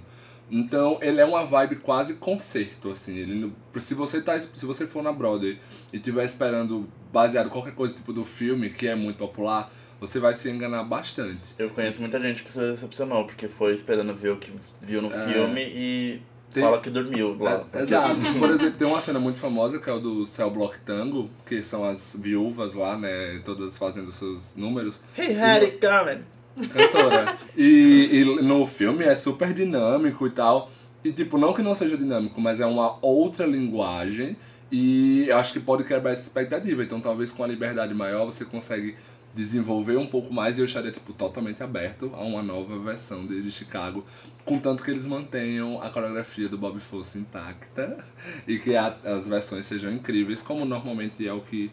[0.51, 3.17] Então, ele é uma vibe quase concerto, assim.
[3.17, 5.59] Ele, se, você tá, se você for na Broadway
[5.93, 10.19] e estiver esperando, baseado em qualquer coisa tipo do filme, que é muito popular, você
[10.19, 11.55] vai se enganar bastante.
[11.59, 15.11] Eu conheço muita gente que se decepcionou, porque foi esperando ver o que viu no
[15.11, 17.65] filme e Tem- fala que dormiu lá.
[17.73, 18.17] É, exato.
[18.39, 21.63] Por exemplo, tem uma cena muito famosa que é o do Cell Block Tango, que
[21.63, 23.41] são as viúvas lá, né?
[23.45, 24.99] Todas fazendo seus números.
[25.17, 26.25] He had it coming!
[26.57, 27.37] Cantora.
[27.57, 30.71] e, e no filme é super dinâmico e tal.
[31.05, 34.37] E tipo, não que não seja dinâmico, mas é uma outra linguagem.
[34.71, 36.83] E acho que pode quebrar essa expectativa.
[36.83, 38.97] Então talvez com a liberdade maior você consegue
[39.33, 43.41] desenvolver um pouco mais e eu estaria tipo totalmente aberto a uma nova versão de,
[43.41, 44.05] de Chicago,
[44.45, 48.05] contanto que eles mantenham a coreografia do Bob Fosse intacta
[48.45, 51.71] e que a- as versões sejam incríveis, como normalmente é o que,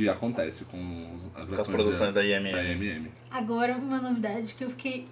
[0.00, 2.52] que acontece com as Com as produções da IMM.
[2.52, 3.10] da IMM.
[3.30, 5.06] Agora, uma novidade que eu fiquei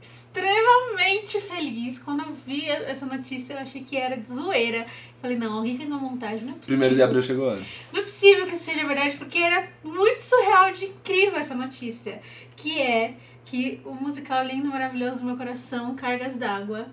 [0.00, 1.98] extremamente feliz.
[1.98, 4.86] Quando eu vi essa notícia, eu achei que era de zoeira.
[5.20, 6.66] Falei, não, alguém fez uma montagem, não é possível.
[6.66, 7.88] Primeiro de abril chegou antes.
[7.92, 12.20] Não é possível que isso seja verdade, porque era muito surreal de incrível essa notícia.
[12.54, 16.86] Que é que o musical lindo, maravilhoso do meu coração, Cargas d'Água,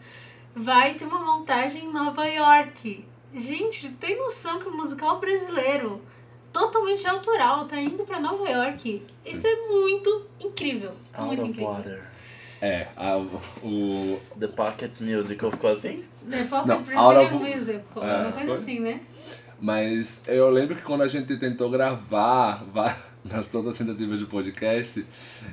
[0.55, 3.05] vai ter uma montagem em Nova York.
[3.35, 6.01] Gente, tem noção que o musical brasileiro,
[6.59, 9.03] totalmente autoral, tá indo pra Nova York?
[9.25, 10.91] Isso é muito incrível.
[11.13, 11.73] Out muito of incrível.
[11.73, 12.03] Water.
[12.61, 13.17] É, a,
[13.61, 14.17] o.
[14.39, 16.03] The Pocket Musical ficou assim?
[16.29, 18.53] The Pocket Não, Brazilian of- Musical, É, uma coisa foi?
[18.53, 19.01] assim, né?
[19.59, 24.25] Mas eu lembro que quando a gente tentou gravar va- nas todas as tentativas de
[24.25, 25.05] podcast,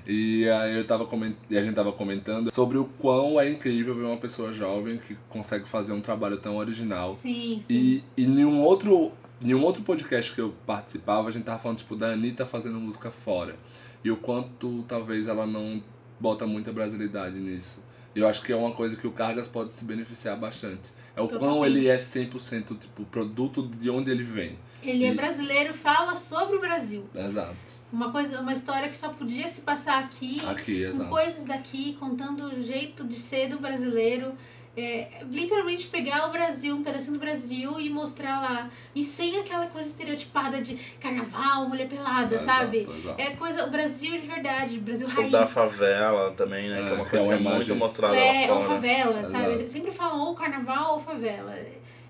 [0.06, 1.34] e aí eu tava coment...
[1.50, 5.16] e a gente tava comentando sobre o quão é incrível ver uma pessoa jovem que
[5.28, 7.14] consegue fazer um trabalho tão original.
[7.16, 7.74] Sim, sim.
[7.74, 9.12] E, e em um outro.
[9.42, 12.78] Em um outro podcast que eu participava, a gente tava falando tipo da Anitta fazendo
[12.78, 13.56] música fora.
[14.04, 15.82] E o quanto talvez ela não
[16.20, 17.82] bota muita brasilidade nisso.
[18.14, 20.82] Eu acho que é uma coisa que o Cargas pode se beneficiar bastante.
[21.16, 21.76] É o quão Totalmente.
[21.76, 24.58] ele é 100% tipo produto de onde ele vem.
[24.82, 27.04] Ele é E- brasileiro, fala sobre o Brasil.
[27.14, 27.56] Exato.
[27.92, 31.10] Uma coisa, uma história que só podia se passar aqui, Aqui, com exato.
[31.10, 34.32] coisas daqui, contando o jeito de ser do brasileiro.
[34.74, 38.70] É, literalmente pegar o Brasil, um pedacinho do Brasil e mostrar lá.
[38.94, 42.88] E sem aquela coisa estereotipada de carnaval, mulher pelada, Exato, sabe?
[42.90, 43.20] exato.
[43.20, 45.30] É coisa, o Brasil de verdade, Brasil O raiz.
[45.30, 46.76] da favela também, né?
[46.84, 48.62] que é É, uma que coisa é que é uma muito mostrada É, lá ou
[48.62, 48.74] fora.
[48.74, 49.52] favela, sabe?
[49.52, 49.68] Exato.
[49.70, 51.54] Sempre falam ou carnaval ou favela.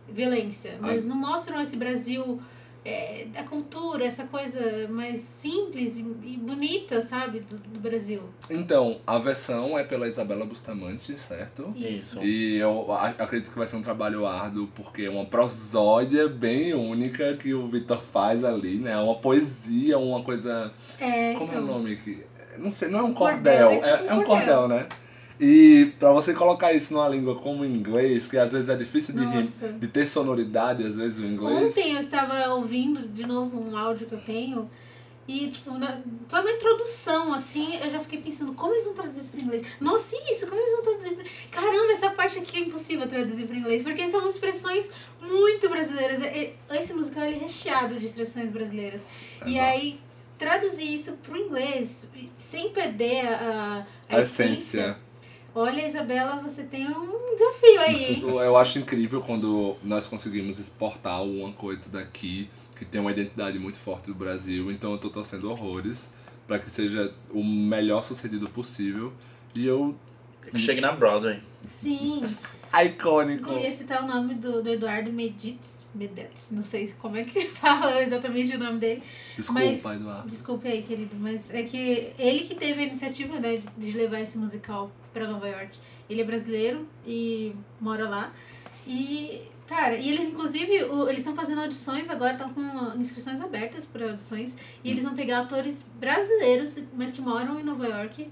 [0.09, 0.77] Violência.
[0.81, 2.41] Mas não mostram esse Brasil
[2.85, 7.41] é, da cultura, essa coisa mais simples e, e bonita, sabe?
[7.41, 8.23] Do, do Brasil.
[8.51, 11.73] Então, a versão é pela Isabela Bustamante, certo?
[11.77, 12.23] Isso.
[12.25, 17.37] E eu acredito que vai ser um trabalho árduo, porque é uma prosódia bem única
[17.37, 18.97] que o Vitor faz ali, né?
[18.99, 20.73] Uma poesia, uma coisa.
[20.99, 22.23] É, Como é então, o nome aqui?
[22.59, 24.59] Não sei, não é um Cordel, cordel, é é, tipo um é um cordel.
[24.59, 24.87] cordel, né?
[25.45, 29.13] E pra você colocar isso numa língua como o inglês, que às vezes é difícil
[29.13, 29.73] de, Nossa.
[29.73, 31.67] de ter sonoridade, às vezes o inglês.
[31.67, 34.71] Ontem eu estava ouvindo de novo um áudio que eu tenho.
[35.27, 39.31] E, tipo, na, só na introdução, assim, eu já fiquei pensando, como eles vão traduzir
[39.31, 39.63] para inglês?
[39.81, 41.25] Nossa, isso, como eles vão traduzir pra...
[41.61, 46.21] Caramba, essa parte que é impossível traduzir para inglês, porque são expressões muito brasileiras.
[46.71, 49.05] Esse musical é recheado de expressões brasileiras.
[49.45, 49.99] E aí,
[50.39, 52.07] traduzir isso pro inglês,
[52.39, 54.97] sem perder a, a, A essência.
[55.55, 58.23] Olha, Isabela, você tem um desafio aí, hein?
[58.23, 63.79] Eu acho incrível quando nós conseguimos exportar uma coisa daqui que tem uma identidade muito
[63.79, 64.71] forte do Brasil.
[64.73, 66.11] Então eu tô torcendo horrores
[66.47, 69.13] para que seja o melhor sucedido possível.
[69.55, 69.95] E eu.
[70.51, 71.41] Que chegue na Broadway.
[71.67, 72.23] Sim.
[72.75, 73.51] Icônico!
[73.51, 75.83] Queria citar o nome do, do Eduardo Medites.
[75.95, 79.03] Medetes, não sei como é que fala exatamente o nome dele.
[79.37, 80.27] Desculpa, mas, Eduardo.
[80.27, 84.21] Desculpe aí, querido, mas é que ele que teve a iniciativa né, de, de levar
[84.21, 85.79] esse musical pra Nova York.
[86.09, 88.33] Ele é brasileiro e mora lá.
[88.87, 93.85] E, cara, e eles, inclusive, o- eles estão fazendo audições agora, estão com inscrições abertas
[93.85, 94.57] para audições.
[94.83, 98.29] E eles vão pegar atores brasileiros, mas que moram em Nova York.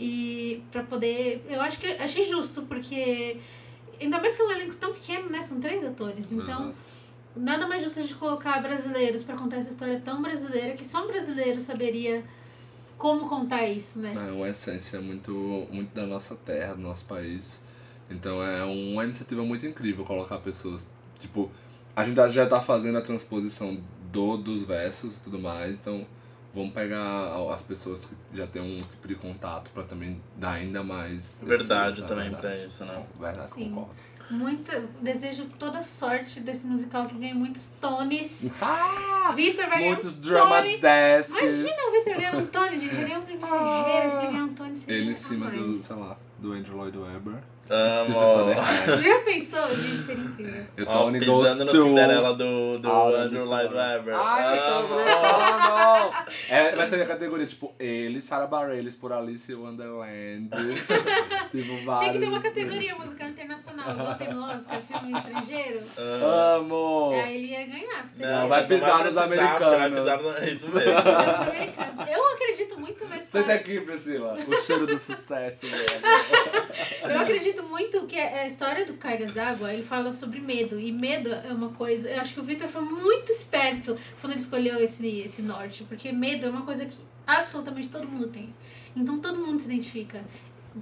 [0.00, 1.44] E pra poder.
[1.48, 3.36] Eu acho que achei justo, porque.
[4.00, 5.42] Ainda mais que é um elenco tão pequeno, né?
[5.42, 6.32] São três atores.
[6.32, 6.64] Então.
[6.64, 6.74] Exato.
[7.36, 11.06] Nada mais justo de colocar brasileiros pra contar essa história tão brasileira que só um
[11.06, 12.22] brasileiro saberia
[13.02, 14.14] como contar isso, né?
[14.14, 15.32] É uma essência muito,
[15.72, 17.60] muito da nossa terra, do nosso país.
[18.08, 20.86] Então é uma iniciativa muito incrível colocar pessoas.
[21.18, 21.50] Tipo,
[21.96, 23.76] a gente já tá fazendo a transposição
[24.12, 26.06] do, dos versos e tudo mais, então
[26.54, 30.84] vamos pegar as pessoas que já têm um tipo de contato pra também dar ainda
[30.84, 31.40] mais.
[31.42, 32.56] Verdade essência, também verdade.
[32.56, 33.06] pra isso, né?
[33.18, 33.68] Verdade, Sim.
[33.70, 33.90] concordo.
[34.30, 38.50] Muita, desejo toda sorte desse musical que ganhe muitos tones.
[38.60, 40.78] Ah, Vitor vai muitos ganhar um drama Tony.
[40.78, 41.32] desks.
[41.34, 42.94] Imagina o Vitor ganhando um Tony, gente.
[42.94, 45.96] Ele ganhou um prêmio Ferreira, se ele ganhar um Tony, Ele em cima do, sei
[45.96, 47.34] lá, do Andrew Lloyd Webber.
[47.74, 48.54] Amo.
[49.00, 49.66] Já pensou?
[49.74, 50.66] Gente, seria incrível.
[50.76, 51.70] E o Ó, Tony goes pisando no.
[51.88, 53.74] Cinderela do, do Ah, Andrew Lloyd.
[53.74, 54.14] Webber.
[54.14, 54.88] Ai, eu tô Amo.
[54.94, 56.32] brincando!
[56.48, 60.48] É, vai ser a categoria, tipo, ele, Sarah Bareilles por Alice Wonderland.
[61.50, 61.98] tipo, vários.
[62.00, 65.80] Tinha que ter uma categoria musical internacional, igual tem no Oscar, filme estrangeiro.
[65.98, 67.12] Ah, Amo!
[67.14, 68.06] Aí ele ia ganhar.
[68.18, 69.98] Não, vai pisar nos porque Vai americanos.
[70.00, 70.36] pisar no...
[70.36, 70.90] é Isso mesmo.
[70.92, 72.10] Os americanos.
[72.10, 74.36] Eu acredito muito na Senta aqui, Priscila.
[74.46, 75.78] O cheiro do sucesso, né?
[77.14, 80.78] Eu acredito muito que a história do Cargas d'Água, ele fala sobre medo.
[80.78, 82.08] E medo é uma coisa.
[82.08, 85.84] Eu acho que o Victor foi muito esperto quando ele escolheu esse, esse norte.
[85.84, 86.96] Porque medo é uma coisa que
[87.26, 88.54] absolutamente todo mundo tem.
[88.96, 90.22] Então todo mundo se identifica.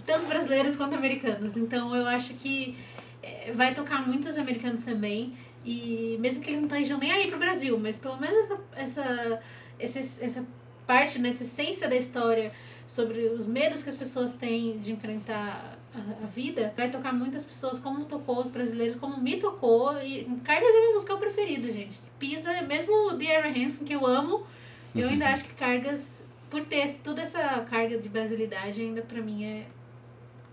[0.07, 1.57] Tanto brasileiros quanto americanos.
[1.57, 2.77] Então eu acho que
[3.23, 5.37] eh, vai tocar muitos americanos também.
[5.65, 9.41] E mesmo que eles não estejam nem aí pro Brasil, mas pelo menos essa, essa,
[9.79, 10.47] essa, essa
[10.87, 12.53] parte, nessa essência da história
[12.87, 17.45] sobre os medos que as pessoas têm de enfrentar a, a vida, vai tocar muitas
[17.45, 20.01] pessoas, como tocou os brasileiros, como me tocou.
[20.03, 22.01] E Cargas é meu musical preferido, gente.
[22.19, 24.47] Pisa, mesmo o The Aaron Hansen, que eu amo,
[24.95, 29.45] eu ainda acho que Cargas, por ter toda essa carga de brasilidade, ainda pra mim
[29.45, 29.67] é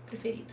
[0.06, 0.46] preferido.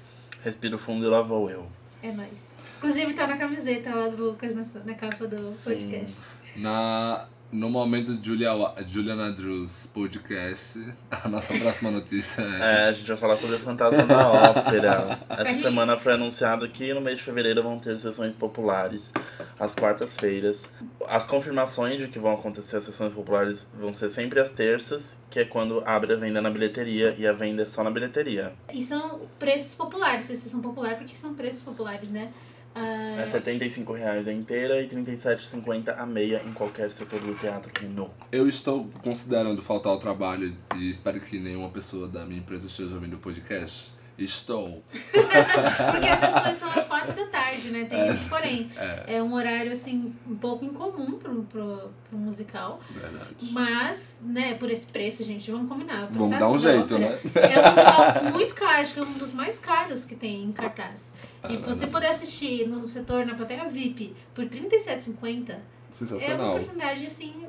[0.44, 1.68] Respiro fundo e lá vou eu.
[2.04, 2.54] É nóis.
[2.78, 6.16] Inclusive tá na camiseta lá do Lucas na, na capa do podcast.
[6.56, 8.52] Na, no momento Julia,
[8.88, 12.86] Juliana Drews podcast, a nossa próxima notícia é...
[12.86, 15.20] É, a gente vai falar sobre o Fantasma da Ópera.
[15.30, 19.14] Essa semana foi anunciado que no mês de fevereiro vão ter sessões populares
[19.60, 20.74] às quartas-feiras.
[21.08, 25.40] As confirmações de que vão acontecer as sessões populares vão ser sempre às terças, que
[25.40, 28.54] é quando abre a venda na bilheteria e a venda é só na bilheteria.
[28.74, 32.32] E são preços populares, vocês são populares porque são preços populares, né?
[32.76, 37.34] Ah, É 75 reais a inteira e R$ 37,50 a meia em qualquer setor do
[37.36, 38.12] teatro Renault.
[38.32, 42.94] Eu estou considerando faltar ao trabalho e espero que nenhuma pessoa da minha empresa esteja
[42.96, 43.95] ouvindo o podcast.
[44.18, 44.84] Estou.
[45.12, 47.84] Porque as sessões são às quatro da tarde, né?
[47.86, 48.72] Tem esse porém.
[48.78, 52.80] É, É um horário, assim, um pouco incomum pro, pro, pro musical.
[52.92, 53.36] verdade.
[53.52, 56.08] Mas, né, por esse preço, gente, vamos combinar.
[56.12, 57.20] Vamos dar um jeito, Ópera né?
[57.36, 60.52] É um musical muito caro, acho que é um dos mais caros que tem em
[60.52, 61.12] cartaz.
[61.44, 65.62] É e você poder assistir no setor, na plateia VIP, por R$ 37,50, é uma
[65.92, 66.56] Sensacional.
[66.56, 67.46] oportunidade, assim,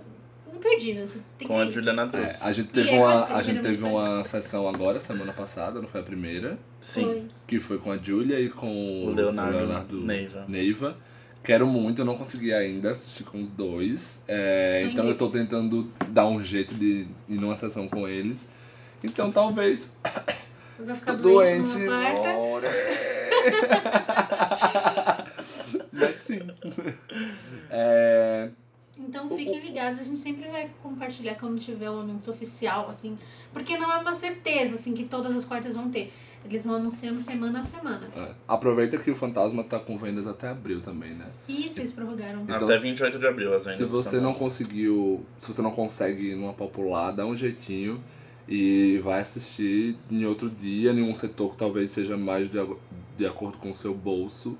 [0.66, 1.06] imperdível.
[1.46, 1.70] Com a.
[1.70, 2.42] Juliana É, Drews.
[2.42, 6.00] a gente teve é uma, a gente teve uma sessão agora, semana passada, não foi
[6.00, 7.04] a primeira, Sim.
[7.04, 7.24] Foi.
[7.46, 10.44] que foi com a Julia e com O Leonardo Neiva.
[10.48, 10.96] Neiva.
[11.42, 14.20] Quero muito, eu não consegui ainda assistir com os dois.
[14.26, 18.48] É, então eu tô tentando dar um jeito de ir numa sessão com eles.
[19.04, 19.94] Então talvez
[20.78, 21.86] Vai ficar tô doente, doente.
[25.92, 26.40] Mas sim.
[27.70, 28.48] É,
[28.98, 33.18] Então fiquem ligados, a gente sempre vai compartilhar quando tiver o anúncio oficial, assim,
[33.52, 36.12] porque não é uma certeza, assim, que todas as quartas vão ter.
[36.44, 38.08] Eles vão anunciando semana a semana.
[38.16, 38.30] é.
[38.46, 41.26] Aproveita que o Fantasma tá com vendas até abril também, né?
[41.48, 42.42] E isso eles prorrogaram.
[42.42, 43.78] Então, Até 28 de abril as vendas.
[43.78, 48.00] Se você não conseguiu, se você não consegue ir numa popular, dá um jeitinho
[48.48, 52.58] e vai assistir em outro dia, em um setor que talvez seja mais de,
[53.16, 54.56] de acordo com o seu bolso.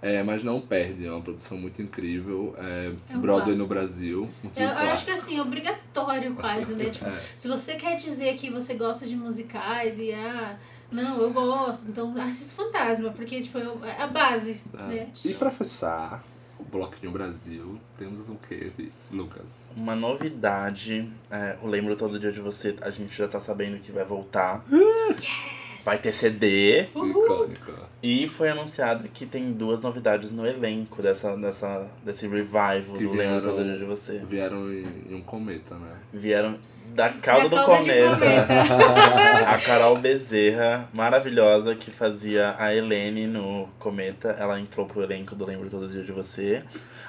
[0.00, 2.54] É, mas não perde, é uma produção muito incrível.
[2.56, 3.68] É, É um Broadway no clássico.
[3.68, 4.30] Brasil.
[4.44, 6.84] Um Eu, eu acho que assim, é obrigatório quase, né?
[6.90, 7.20] Tipo, É.
[7.36, 10.56] se você quer dizer que você gosta de musicais e ah,
[10.92, 15.08] não, eu gosto, então assista Fantasma, porque tipo, eu- é a base, né?
[15.24, 16.24] E pra fechar
[16.58, 18.72] o Bloquinho Brasil, temos o que,
[19.10, 19.66] Lucas?
[19.76, 23.90] Uma novidade, é, o Lembro Todo Dia de Você, a gente já tá sabendo que
[23.92, 24.64] vai voltar.
[25.84, 26.82] Vai ter CD.
[26.94, 27.77] Icônica.
[28.02, 33.12] E foi anunciado que tem duas novidades no elenco dessa, dessa, desse revival Que do
[33.12, 34.18] Lembro Todo Dia de Você.
[34.18, 35.96] Vieram em, em um cometa, né?
[36.12, 36.58] Vieram
[36.94, 38.24] da cauda do de cometa.
[39.48, 44.30] A Carol Bezerra, maravilhosa, que fazia a Helene no Cometa.
[44.30, 46.62] Ela entrou pro elenco do Lembro Todo Dia de Você.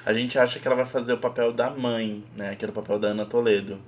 [0.04, 2.56] A gente acha que ela vai fazer o papel da mãe, né?
[2.56, 3.78] Que era o papel da Ana Toledo.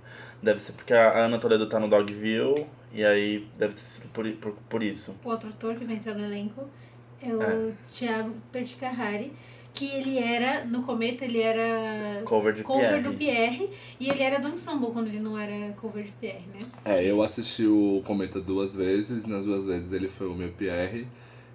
[0.40, 2.66] Deve ser porque a Ana Toledo tá no Dogville.
[2.92, 5.16] E aí deve ter sido por, por, por isso.
[5.24, 6.68] O outro ator que vai entrar no elenco
[7.26, 7.72] é o É.
[7.92, 9.32] Thiago Perticarrari,
[9.74, 13.02] que ele era, no Cometa, ele era Cover de cover Pierre.
[13.02, 16.60] do Pierre, e ele era do ensemble quando ele não era cover de Pierre, né?
[16.84, 21.06] É, eu assisti o Cometa duas vezes, nas duas vezes ele foi o meu PR.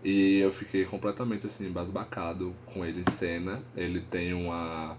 [0.04, 3.62] E eu fiquei completamente assim, embasbacado com ele em cena.
[3.76, 4.96] Ele tem uma.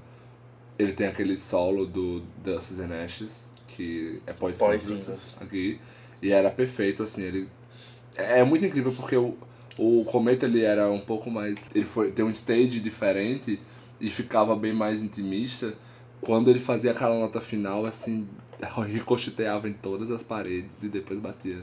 [0.78, 5.36] Ele tem aquele solo do Dusty and Ashes, que é pós-cinzas Pós-cinzas.
[5.40, 5.80] aqui.
[6.20, 7.48] E era perfeito, assim, ele.
[8.16, 9.36] É muito incrível porque o,
[9.78, 11.70] o Cometa ele era um pouco mais.
[11.74, 13.60] Ele foi tem um stage diferente
[14.00, 15.74] e ficava bem mais intimista.
[16.20, 18.26] Quando ele fazia aquela nota final, assim,
[18.86, 21.62] ricocheteava em todas as paredes e depois batia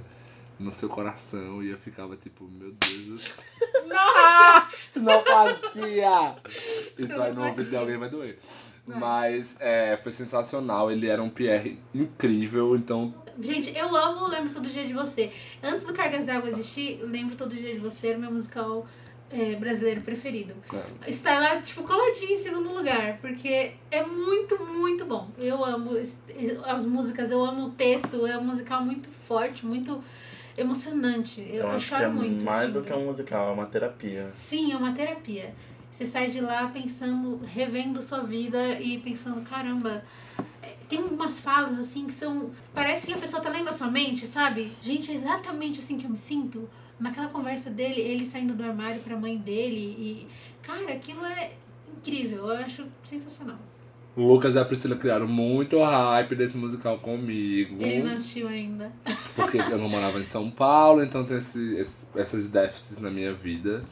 [0.60, 3.36] no seu coração e eu ficava tipo, meu Deus do céu.
[4.96, 6.36] Não fazia!
[6.98, 8.40] Isso aí no ouvido de alguém vai doer.
[8.88, 14.70] Mas é, foi sensacional, ele era um PR incrível, então Gente, eu amo Lembro Todo
[14.70, 15.32] Dia de Você.
[15.62, 18.88] Antes do Cargas d'Água existir, Lembro Todo Dia de Você era o meu musical
[19.30, 20.54] é, brasileiro preferido.
[21.06, 25.30] é, Está lá, tipo, coladinho em segundo lugar, porque é muito, muito bom.
[25.38, 25.92] Eu amo
[26.66, 30.02] as músicas, eu amo o texto, é um musical muito forte, muito
[30.58, 31.42] emocionante.
[31.42, 32.44] Eu, Eu eu choro é muito.
[32.44, 32.98] mais do assistindo.
[32.98, 34.30] que um musical, é uma terapia.
[34.34, 35.54] Sim, é uma terapia.
[35.92, 40.04] Você sai de lá pensando, revendo sua vida e pensando, caramba,
[40.62, 42.52] é, tem umas falas assim que são.
[42.74, 44.72] Parece que a pessoa tá lendo a sua mente, sabe?
[44.82, 46.68] Gente, é exatamente assim que eu me sinto.
[47.00, 50.28] Naquela conversa dele, ele saindo do armário pra mãe dele e.
[50.62, 51.52] Cara, aquilo é
[51.96, 53.58] incrível, eu acho sensacional.
[54.16, 57.84] O Lucas e a Priscila criaram muito hype desse musical comigo.
[57.84, 58.90] Ele não assistiu ainda.
[59.36, 63.34] Porque eu não morava em São Paulo, então tem esse, esse- essas déficits na minha
[63.34, 63.84] vida.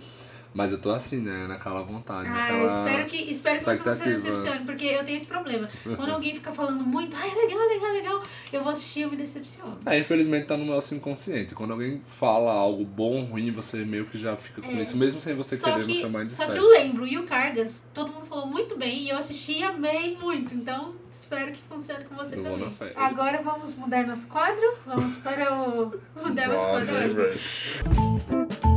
[0.54, 1.48] Mas eu tô assim, né?
[1.48, 2.28] Naquela vontade.
[2.30, 2.88] Ah, eu naquela...
[2.88, 5.68] espero que, espero que você não se decepcione, porque eu tenho esse problema.
[5.84, 9.12] Quando alguém fica falando muito, ah, é legal, legal, legal, eu vou assistir e eu
[9.12, 9.80] me decepciono.
[9.86, 11.56] É, infelizmente tá no nosso inconsciente.
[11.56, 14.82] Quando alguém fala algo bom ruim, você meio que já fica com É.
[14.82, 16.46] isso, mesmo sem você Só querer que, seu mindset.
[16.46, 19.60] só que eu lembro, e o Cargas, todo mundo falou muito bem, e eu assisti
[19.60, 20.54] e amei muito.
[20.54, 22.72] Então, espero que funcione com você Eu também.
[22.96, 24.76] Agora vamos mudar nosso quadro.
[24.86, 26.00] Vamos para o.
[26.24, 28.73] Mudar nosso quadro.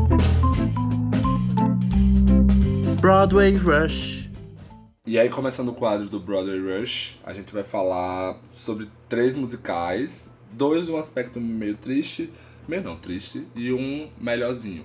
[3.00, 3.54] Broadway.
[3.54, 4.28] Rush.
[5.06, 10.30] E aí, começando o quadro do Broadway Rush, a gente vai falar sobre três musicais,
[10.50, 12.32] dois um aspecto meio triste,
[12.66, 14.84] meio não triste, e um melhorzinho.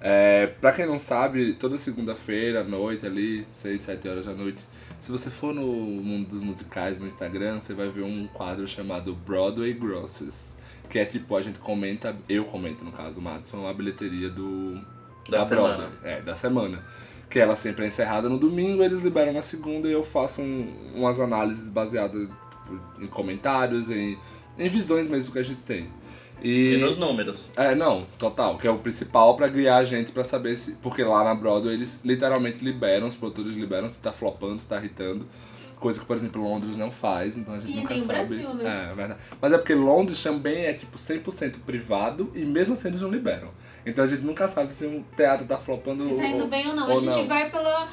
[0.00, 4.62] É, pra quem não sabe, toda segunda-feira à noite ali, 6, 7 horas da noite,
[5.00, 9.14] se você for no mundo dos musicais no Instagram, você vai ver um quadro chamado
[9.14, 10.56] Broadway Grosses.
[10.88, 14.80] Que é tipo, a gente comenta, eu comento no caso, o Madison, a bilheteria do,
[15.28, 15.76] Da semana.
[15.76, 15.98] Broadway.
[16.04, 16.82] É, da semana.
[17.28, 20.92] Que ela sempre é encerrada no domingo, eles liberam na segunda e eu faço um-
[20.94, 22.28] umas análises baseadas
[23.00, 24.18] em comentários, em,
[24.58, 25.88] em visões mesmo que a gente tem.
[26.42, 27.50] E nos números.
[27.56, 30.72] É, não, total, que é o principal pra guiar a gente pra saber se.
[30.76, 34.76] Porque lá na Broadway eles literalmente liberam, os produtores liberam se tá flopando, se tá
[34.78, 35.26] irritando.
[35.80, 38.18] Coisa que, por exemplo, Londres não faz, então a gente E nunca nem o sabe.
[38.36, 38.88] Brasil, né?
[38.90, 39.20] É, verdade.
[39.40, 43.50] Mas é porque Londres também é tipo 100% privado e mesmo assim eles não liberam.
[43.88, 46.66] Então a gente nunca sabe se um teatro tá flopando Se tá indo ou- bem
[46.68, 46.90] ou não.
[46.90, 47.26] ou a gente não.
[47.26, 47.88] vai pela,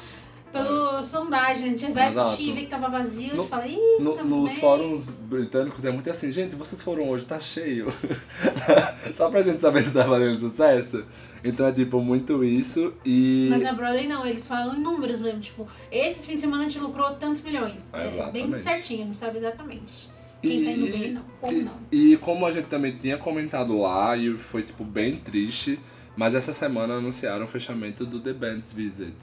[0.52, 2.28] pelo sondagem, a gente vai Exato.
[2.28, 4.60] assistir, vê que tava vazio, No- e fala, ih, No- tá nos bem.
[4.60, 7.92] fóruns britânicos é muito assim, gente, vocês foram hoje, tá cheio.
[9.16, 11.04] Só pra gente saber se tá fazendo sucesso.
[11.44, 13.46] Então é tipo muito isso e.
[13.50, 16.68] Mas na Broadway não, eles falam em números mesmo, tipo, esse fim de semana a
[16.68, 17.88] gente lucrou tantos milhões.
[17.92, 20.10] É bem certinho, a gente sabe exatamente.
[20.42, 21.72] Quem tá indo bem não, ou e, não.
[21.90, 25.78] e como a gente também tinha comentado lá, e foi tipo bem triste,
[26.16, 29.16] mas essa semana anunciaram o fechamento do The Band's Visit.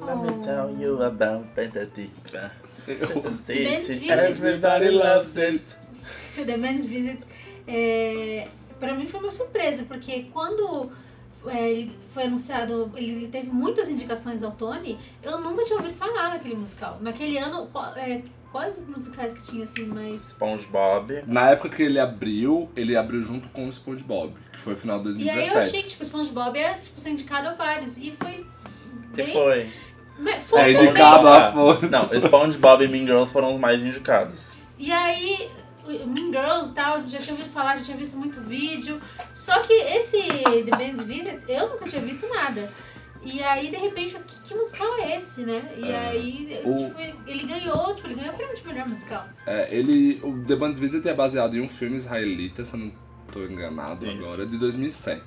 [0.00, 1.46] Let me tell you about.
[1.54, 1.94] Band's
[3.86, 4.10] Visit.
[4.10, 5.64] everybody loves it.
[6.46, 7.26] The Men's Visits,
[7.66, 8.48] é,
[8.80, 10.90] pra mim foi uma surpresa, porque quando
[11.46, 16.30] é, ele foi anunciado, ele teve muitas indicações ao Tony, eu nunca tinha ouvido falar
[16.30, 16.98] naquele musical.
[17.00, 18.22] Naquele ano, é,
[18.52, 20.16] quais os musicais que tinha assim, mais.
[20.28, 21.24] SpongeBob.
[21.26, 25.02] Na época que ele abriu, ele abriu junto com o SpongeBob, que foi o final
[25.02, 25.54] de E aí 2017.
[25.56, 27.96] eu achei que tipo, SpongeBob é tipo, ser indicado a vários.
[27.98, 28.46] E foi.
[29.14, 29.70] Que bem- foi?
[30.18, 31.88] Mas foi É indicado a força.
[31.88, 34.56] Não, SpongeBob e Mean Girls foram os mais indicados.
[34.78, 35.48] E aí,
[35.84, 39.00] o Mean Girls e tal, já tinha ouvido falar, já tinha visto muito vídeo.
[39.34, 42.70] Só que esse The Band's Visit, eu nunca tinha visto nada.
[43.24, 45.62] E aí, de repente, que, que musical é esse, né?
[45.78, 45.96] E É.
[46.08, 47.00] aí, O- tipo,
[47.30, 49.24] ele ganhou, tipo, ele ganhou o prêmio de melhor musical.
[49.46, 52.92] É, ele, o The Band's Visit é baseado em um filme israelita, se eu não
[53.32, 54.18] tô enganado Isso.
[54.18, 55.22] agora, de 2007.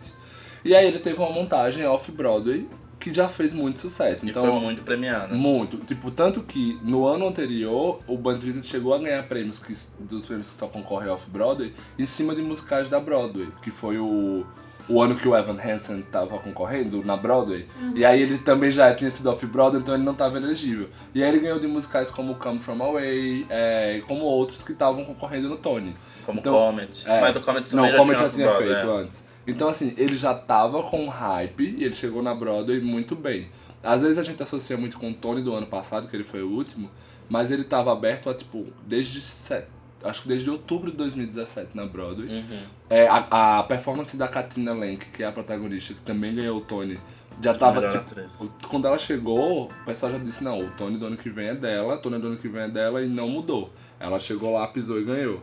[0.64, 2.68] E aí ele teve uma montagem off-Broadway
[3.00, 4.26] que já fez muito sucesso.
[4.26, 5.36] E então, foi muito premiado.
[5.36, 5.78] Muito.
[5.78, 10.26] Tipo, tanto que no ano anterior, o Band's Visit chegou a ganhar prêmios que, dos
[10.26, 14.44] prêmios que só concorrem off-Broadway em cima de musicais da Broadway, que foi o,
[14.88, 17.68] o ano que o Evan Hansen tava concorrendo na Broadway.
[17.96, 20.90] E aí ele também já tinha sido off-Broadway, então ele não tava elegível.
[21.14, 25.04] E aí ele ganhou de musicais como Come From Away, é, como outros que estavam
[25.04, 25.96] concorrendo no Tony.
[26.26, 27.04] Como Então, Comet.
[27.08, 27.22] é.
[27.22, 29.02] Mas o Comet Não, também o Comet já tinha tinha off-Broadway, feito é.
[29.02, 29.24] antes.
[29.48, 33.48] Então, assim, ele já tava com hype e ele chegou na Broadway muito bem.
[33.84, 36.42] Às vezes a gente associa muito com o Tony do ano passado, que ele foi
[36.42, 36.90] o último,
[37.30, 39.68] mas ele tava aberto a, tipo, desde set...
[40.06, 42.28] acho que desde outubro de 2017 na Broadway.
[42.28, 42.60] Uhum.
[42.90, 46.62] É, a, a performance da Katrina Lenk, que é a protagonista, que também ganhou o
[46.62, 47.00] Tony,
[47.42, 51.18] já tava, tipo, Quando ela chegou, o pessoal já disse, não, o Tony do ano
[51.18, 53.72] que vem é dela, o Tony do ano que vem é dela e não mudou.
[54.00, 55.42] Ela chegou lá, pisou e ganhou.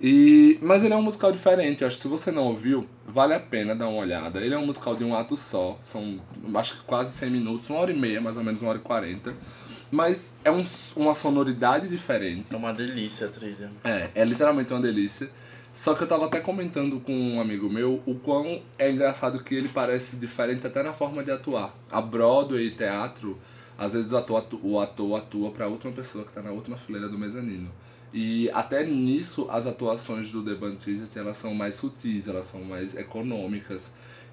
[0.00, 3.34] E, mas ele é um musical diferente, eu acho que se você não ouviu, vale
[3.34, 4.40] a pena dar uma olhada.
[4.40, 6.20] Ele é um musical de um ato só, são
[6.54, 8.82] acho que quase 100 minutos, uma hora e meia, mais ou menos uma hora e
[8.82, 9.34] quarenta.
[9.90, 10.64] Mas é um,
[10.96, 12.52] uma sonoridade diferente.
[12.52, 13.70] É uma delícia a trilha.
[13.84, 15.30] É, é literalmente uma delícia.
[15.72, 19.54] Só que eu tava até comentando com um amigo meu o quão é engraçado que
[19.54, 21.72] ele parece diferente até na forma de atuar.
[21.90, 23.38] A Broadway teatro,
[23.78, 27.08] às vezes o ator, o ator atua pra última pessoa que tá na última fileira
[27.08, 27.70] do mezanino.
[28.12, 32.62] E até nisso as atuações do The Band's Visit elas são mais sutis, elas são
[32.64, 33.90] mais econômicas.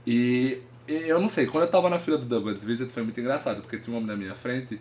[0.08, 3.20] E eu não sei, quando eu tava na fila do The Band's Visit foi muito
[3.20, 4.80] engraçado, porque tinha um homem na minha frente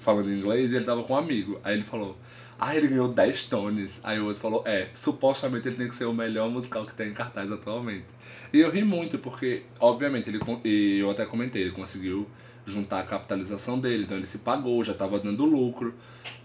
[0.00, 1.60] falando inglês e ele tava com um amigo.
[1.64, 2.16] Aí ele falou,
[2.58, 4.00] ah, ele ganhou 10 tones.
[4.02, 7.08] Aí o outro falou, é, supostamente ele tem que ser o melhor musical que tem
[7.08, 8.06] em cartaz atualmente.
[8.52, 12.26] E eu ri muito, porque, obviamente, ele e eu até comentei, ele conseguiu
[12.66, 15.94] juntar a capitalização dele, então ele se pagou, já tava dando lucro.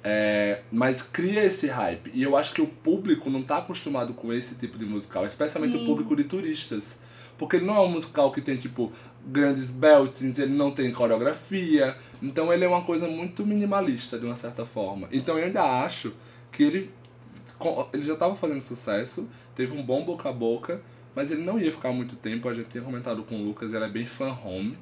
[0.04, 2.12] É, mas cria esse hype.
[2.14, 5.78] E eu acho que o público não tá acostumado com esse tipo de musical, especialmente
[5.78, 5.84] Sim.
[5.84, 6.84] o público de turistas.
[7.38, 8.92] Porque ele não é um musical que tem, tipo,
[9.26, 11.96] grandes beltings, ele não tem coreografia.
[12.22, 15.08] Então ele é uma coisa muito minimalista, de uma certa forma.
[15.12, 16.14] Então eu ainda acho
[16.52, 16.92] que ele,
[17.94, 20.82] ele já estava fazendo sucesso, teve um bom boca a boca,
[21.16, 22.50] mas ele não ia ficar muito tempo.
[22.50, 24.78] A gente tinha comentado com o Lucas, ele é bem fan home,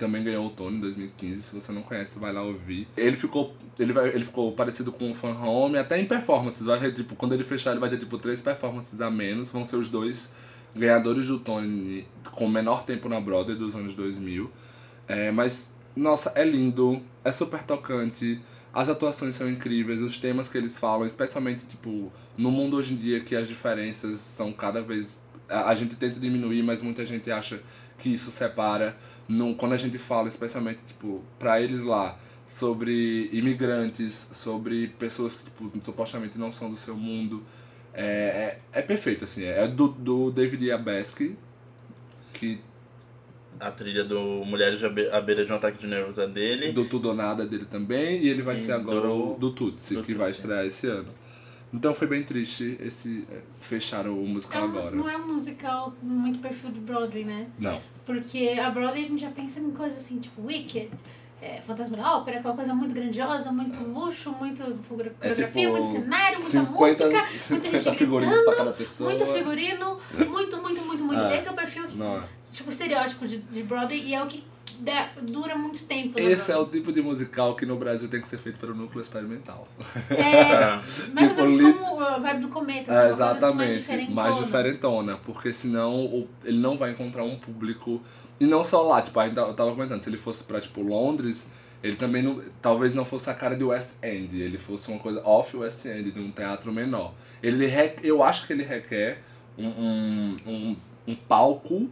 [0.00, 1.42] também ganhou o Tony em 2015.
[1.42, 2.88] Se você não conhece, vai lá ouvir.
[2.96, 6.64] Ele ficou, ele vai, ele ficou parecido com o fan home, até em performances.
[6.64, 9.50] Vai tipo, quando ele fechar, ele vai ter tipo três performances a menos.
[9.50, 10.32] Vão ser os dois
[10.74, 14.50] ganhadores do Tony com menor tempo na Broadway dos anos 2000.
[15.08, 18.40] É, mas, nossa, é lindo, é super tocante,
[18.72, 22.96] as atuações são incríveis, os temas que eles falam, especialmente, tipo, no mundo hoje em
[22.96, 25.18] dia que as diferenças são cada vez...
[25.48, 27.60] A, gente tenta diminuir, mas muita gente acha
[27.98, 28.96] que isso separa.
[29.28, 32.16] No, quando a gente fala, especialmente, tipo, pra eles lá,
[32.46, 37.42] sobre imigrantes, sobre pessoas que, tipo, supostamente não são do seu mundo,
[37.94, 41.36] é, é, é perfeito, assim, é do, do David Yabeski,
[42.32, 42.58] que
[43.58, 46.72] A trilha do Mulheres à Be- à Beira de um Ataque de Nervos é dele.
[46.72, 49.50] do Tudo ou Nada dele também, e ele vai E ser agora do- o do
[49.52, 51.08] Tutsi, do que vai estrear esse ano.
[51.72, 54.96] Então foi bem triste esse é, fechar o É musical um- agora.
[54.96, 57.48] não é um musical muito perfil de Broadway, né?
[57.60, 57.80] Não.
[58.06, 60.90] Porque a Broadway a gente já pensa em coisas assim, tipo Wicked,
[61.42, 65.88] é, Fantasma da Ópera, aquela coisa muito grandiosa, muito luxo, muito fotografia, É tipo muito
[65.88, 71.22] cenário, muita 50, música, muita 50 gente gritando, muito figurino, muito, muito, muito, muito.
[71.24, 71.36] É.
[71.36, 72.22] Esse é o perfil que, é.
[72.52, 74.44] tipo, estereótipo de, de Broadway e é o que
[75.22, 76.18] dura muito tempo.
[76.20, 78.74] na Esse é o tipo de musical que no Brasil tem que ser feito pelo
[78.74, 79.66] núcleo experimental.
[80.10, 80.76] É,
[81.12, 83.78] mais Tipo, ou menos li- como a vibe do cometa, É, assim, assim mais exatamente,
[83.78, 84.14] diferentona.
[84.22, 88.00] mais diferentona, porque senão ele não vai encontrar um público.
[88.40, 90.80] E não só lá, tipo, a gente eu tava comentando, se ele fosse pra tipo
[90.82, 91.46] Londres,
[91.82, 95.22] ele também não, talvez não fosse a cara de West End, ele fosse uma coisa
[95.26, 97.12] off West End, de um teatro menor.
[97.42, 99.22] Ele re- eu acho que ele requer
[99.58, 100.76] um, um, um,
[101.08, 101.88] um palco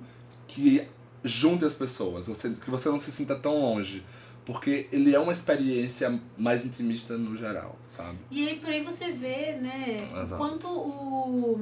[0.46, 0.82] que
[1.28, 4.02] junte as pessoas, você, que você não se sinta tão longe.
[4.44, 8.16] Porque ele é uma experiência mais intimista no geral, sabe?
[8.30, 10.36] E aí por aí você vê, né, o Exato.
[10.42, 11.60] quanto o,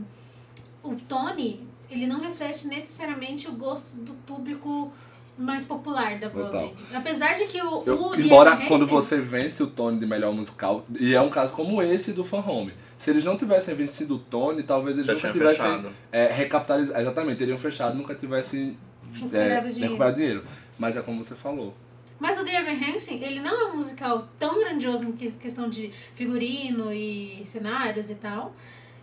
[0.84, 4.92] o Tony, ele não reflete necessariamente o gosto do público
[5.36, 6.68] mais popular da Broadway.
[6.70, 7.00] Total.
[7.00, 10.32] Apesar de que o, Eu- o embora quando Hansen- você vence o Tony de melhor
[10.32, 12.72] musical, e é um caso como esse do Fan Home.
[12.96, 15.88] Se eles não tivessem vencido o Tony, talvez eles Já nunca tivessem fechado.
[16.12, 17.00] é, recapitalizado.
[17.00, 18.78] Exatamente, teriam fechado, nunca tivessem
[19.16, 19.82] é, Recuperado dinheiro.
[19.82, 20.44] recuperado dinheiro.
[20.78, 21.74] Mas é como você falou.
[22.18, 25.68] Mas o The Evan Hansen, ele não é um musical tão grandioso em que- questão
[25.68, 28.54] de figurino e cenários e tal.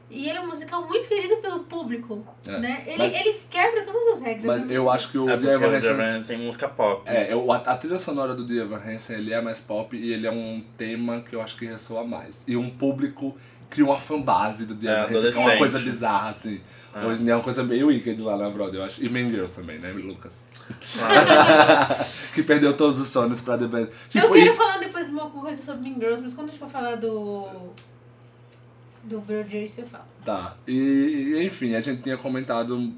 [0.10, 2.84] E ele é um musical muito querido pelo público, É, né?
[2.86, 4.46] Ele, mas- ele quebra todas as regras.
[4.46, 4.78] Mas né?
[4.78, 7.02] eu acho que o É The Evan o Hansen- Evan tem música pop.
[7.10, 10.12] É, eu, a, a trilha sonora do The Evan Hansen ele é mais pop e
[10.14, 12.36] ele é um tema que eu acho que ressoa mais.
[12.48, 13.36] E um público
[13.70, 16.62] cria uma fanbase do The É, Evan Hansen, que é uma coisa bizarra, assim.
[16.96, 17.06] É.
[17.06, 19.04] Hoje em dia é uma coisa meio wicked lá na Broadway, eu acho.
[19.04, 20.46] E Mean Girls também, né, Lucas?
[22.34, 23.80] que perdeu todos os sonhos pra The Band.
[23.82, 26.52] Eu Tipo, quero e- falar depois de uma coisa sobre Mean Girls, mas quando a
[26.52, 27.48] gente for falar do.
[29.04, 30.04] do Broadway, eu falo.
[30.26, 30.56] Tá.
[30.68, 32.94] E, enfim, a gente tinha comentado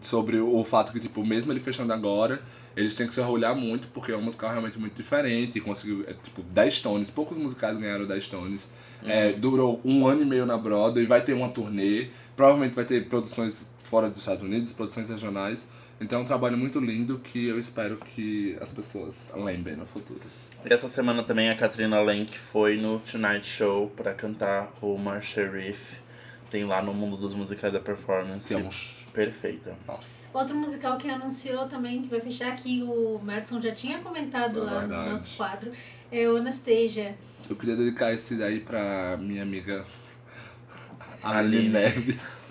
[0.00, 2.40] sobre o fato que, tipo, mesmo ele fechando agora,
[2.74, 6.02] eles têm que se orgulhar muito, porque é um musical realmente muito diferente, e conseguiu,
[6.08, 8.70] é, tipo, 10 tones, poucos musicais ganharam 10 tones.
[9.04, 12.06] É, durou um ano e meio na Broadway, vai ter uma turnê,
[12.42, 15.64] provavelmente vai ter produções fora dos Estados Unidos, produções regionais.
[16.00, 20.20] Então é um trabalho muito lindo que eu espero que as pessoas lembrem no futuro.
[20.68, 25.94] E essa semana também a Katrina Lenk foi no Tonight Show pra cantar Omar Sharif.
[26.50, 28.48] Tem lá no mundo dos musicais da performance.
[28.48, 29.76] Que é um sh- Perfeita.
[29.86, 30.08] Nossa.
[30.34, 34.62] Outro musical que anunciou também, que vai fechar aqui, o Madison já tinha comentado É
[34.64, 35.06] lá verdade.
[35.06, 35.70] no nosso quadro,
[36.10, 37.14] é o Anastasia.
[37.48, 39.84] Eu queria dedicar esse daí pra minha amiga
[41.22, 41.68] Aline Aline.
[41.70, 42.42] Neves.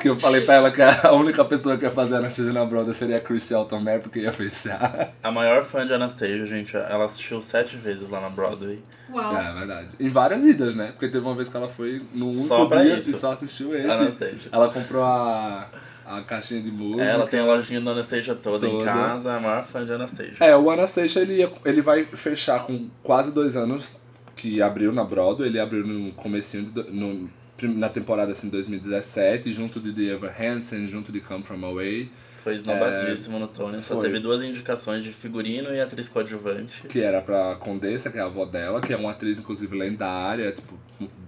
[0.00, 2.64] que eu falei pra ela que a única pessoa que ia fazer a Anastasia na
[2.64, 5.12] Broadway seria a Chrissy Mayer, porque ia fechar.
[5.22, 8.78] A maior fã de Anastasia, gente, ela assistiu sete vezes lá na Broadway.
[9.10, 9.36] Uau!
[9.36, 9.88] É, verdade.
[9.98, 10.88] Em várias idas, né?
[10.92, 13.10] Porque teve uma vez que ela foi no único Só dia isso.
[13.10, 13.90] e só assistiu esse.
[13.90, 14.48] Anastasia.
[14.52, 15.66] Ela comprou a,
[16.06, 17.02] a caixinha de música.
[17.02, 18.84] Ela tem a lojinha da Anastasia toda, em Toda.
[18.84, 20.34] casa, a maior fã de Anastasia.
[20.40, 23.98] É, o Anastasia ele, ia- ele vai fechar com quase dois anos
[24.36, 25.48] que abriu na Broadway.
[25.48, 27.28] Ele abriu no comecinho, de no,
[27.66, 32.10] na temporada assim, 2017, junto de The Ever Hansen, junto de Come From Away,
[32.44, 34.04] Foi esnobadíssimo no Tony, só foi.
[34.06, 36.82] teve duas indicações de figurino e atriz coadjuvante.
[36.88, 40.52] que era pra Condessa, que é a avó dela, que é uma atriz inclusive lendária,
[40.52, 40.78] tipo,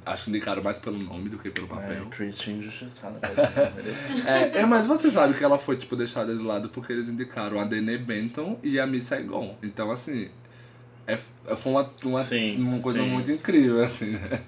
[0.06, 2.06] acho que indicaram mais pelo nome do que pelo Ai, papel.
[2.06, 3.20] Christian injustiçada.
[4.26, 7.60] É, é, mas você sabe que ela foi, tipo, deixada de lado porque eles indicaram
[7.60, 9.56] a Dene Benton e a Miss Saigon.
[9.62, 10.28] Então, assim,
[11.12, 11.18] é,
[11.52, 13.08] é- foi uma, uma, Sim, uma coisa sim.
[13.08, 14.42] muito incrível, assim, né?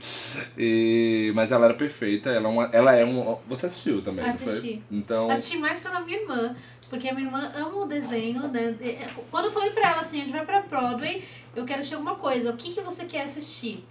[0.56, 2.64] E, mas ela era perfeita, ela é uma.
[2.72, 3.36] Ela é um.
[3.48, 4.24] Você assistiu também?
[4.24, 4.82] Assisti.
[4.90, 5.30] Então.
[5.30, 6.56] Assisti mais pela minha irmã,
[6.88, 8.72] porque a minha irmã ama o desenho, né?
[8.78, 8.98] De-
[9.30, 11.24] Quando eu falei pra ela assim, a gente vai pra Broadway,
[11.56, 13.84] eu quero assistir alguma coisa, o que, que você quer assistir?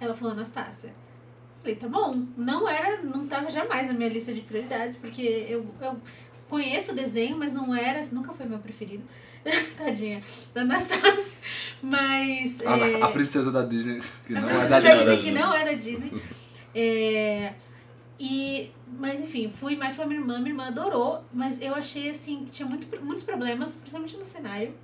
[0.00, 0.92] Ela falou, Anastácia.
[1.62, 2.22] Falei, tá bom.
[2.36, 5.96] Não era, não tava jamais na minha lista de prioridades, porque eu, eu
[6.48, 9.02] conheço o desenho, mas não era, nunca foi meu preferido.
[9.76, 10.22] Tadinha,
[10.54, 11.38] da Anastácia.
[11.82, 12.60] Mas.
[12.64, 15.16] A, é, a princesa da Disney, que não a é da da Disney.
[15.16, 16.22] Disney, que não é da Disney.
[16.74, 17.52] É,
[18.20, 22.44] e, mas enfim, fui mais pra minha irmã, minha irmã adorou, mas eu achei assim
[22.44, 24.74] que tinha muito, muitos problemas, principalmente no cenário.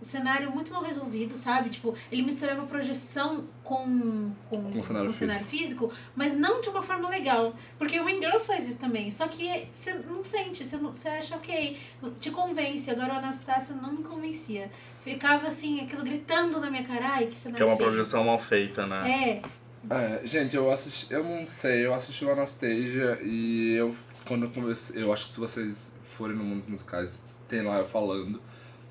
[0.00, 1.68] O cenário muito mal resolvido, sabe?
[1.70, 7.08] Tipo, ele misturava projeção com, com, Com cenário cenário físico, mas não de uma forma
[7.08, 7.54] legal.
[7.78, 9.10] Porque o Mean Girls faz isso também.
[9.10, 11.78] Só que você não sente, você, não, você acha ok,
[12.18, 12.90] te convence.
[12.90, 14.70] Agora o Anastácia não me convencia.
[15.04, 17.88] Ficava assim, aquilo gritando na minha cara, ai, que cenário Que é uma feio.
[17.90, 19.42] projeção mal feita, né?
[19.88, 23.94] É, É, gente, eu assisti, eu não sei, eu assisti o Anastasia e eu
[24.26, 27.78] quando eu comecei, eu acho que se vocês forem no mundo dos musicais, tem lá
[27.78, 28.40] eu falando.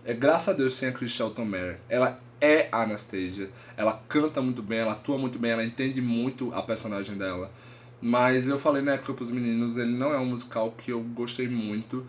[0.06, 1.80] É, graças a Deus tem a Chris Shelton Mayer.
[1.90, 3.50] Ela é a Anastasia.
[3.76, 7.52] Ela canta muito bem, ela atua muito bem, ela entende muito a personagem dela.
[8.02, 11.48] Mas eu falei na época pros meninos, ele não é um musical que eu gostei
[11.50, 12.06] muito.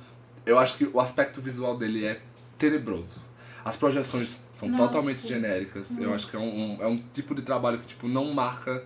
[0.47, 2.20] Eu acho que o aspecto visual dele é
[2.57, 3.20] tenebroso.
[3.64, 4.84] As projeções são Nossa.
[4.84, 5.99] totalmente genéricas.
[5.99, 8.82] Eu acho que é um, um- é um tipo de trabalho que tipo, não marca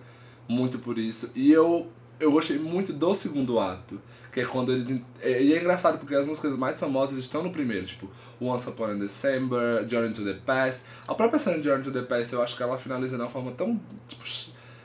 [0.47, 1.29] muito por isso.
[1.35, 1.87] E eu,
[2.19, 4.01] eu gostei muito do segundo ato.
[4.35, 5.01] Que é quando eles.
[5.21, 8.07] é- E é engraçado porque as músicas mais famosas estão no primeiro, tipo
[8.41, 10.81] Once Upon a December, Journey to the Past.
[11.07, 13.29] A própria cena de Journey to the Past eu acho que ela finaliza de uma
[13.29, 13.79] forma tão.
[14.09, 14.23] Tipo,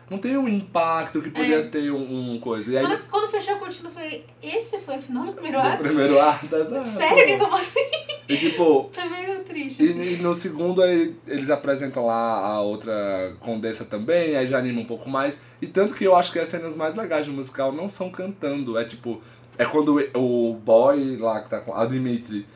[0.08, 1.62] não tem o impacto que poderia É.
[1.62, 2.70] ter um, um coisa.
[2.72, 5.32] E aí Quando, eles- quando fechou a cortina, eu falei, esse foi o final do
[5.32, 5.82] primeiro no ato?
[5.82, 6.46] primeiro ato.
[6.56, 7.90] ah, Sério que acabou assim?
[8.28, 9.82] E tipo, Tá meio triste.
[9.82, 10.00] assim.
[10.00, 14.80] E, e no segundo aí, eles apresentam lá a outra condessa também, aí já anima
[14.80, 15.40] um pouco mais.
[15.60, 18.78] E tanto que eu acho que as cenas mais legais do musical não são cantando,
[18.78, 19.20] é tipo.
[19.58, 21.74] É quando o boy lá que tá com.
[21.74, 22.46] A Dimitri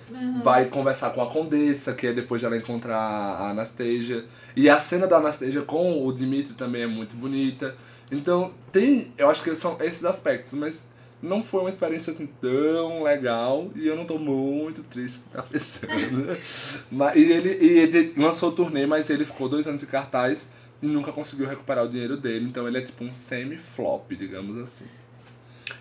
[0.42, 4.24] vai conversar com a condessa, que é depois de ela encontrar a Anastasia.
[4.56, 7.74] E a cena da Anastasia com o Dimitri também é muito bonita.
[8.10, 9.12] Então, tem.
[9.18, 10.86] Eu acho que são esses aspectos, mas
[11.24, 15.42] não foi uma experiência assim tão legal e eu não tô muito triste que tá
[15.42, 16.36] fechando.
[16.92, 20.48] mas, e, ele, e ele lançou o turnê, mas ele ficou dois anos em cartaz
[20.82, 24.84] e nunca conseguiu recuperar o dinheiro dele, então ele é tipo um semi-flop, digamos assim.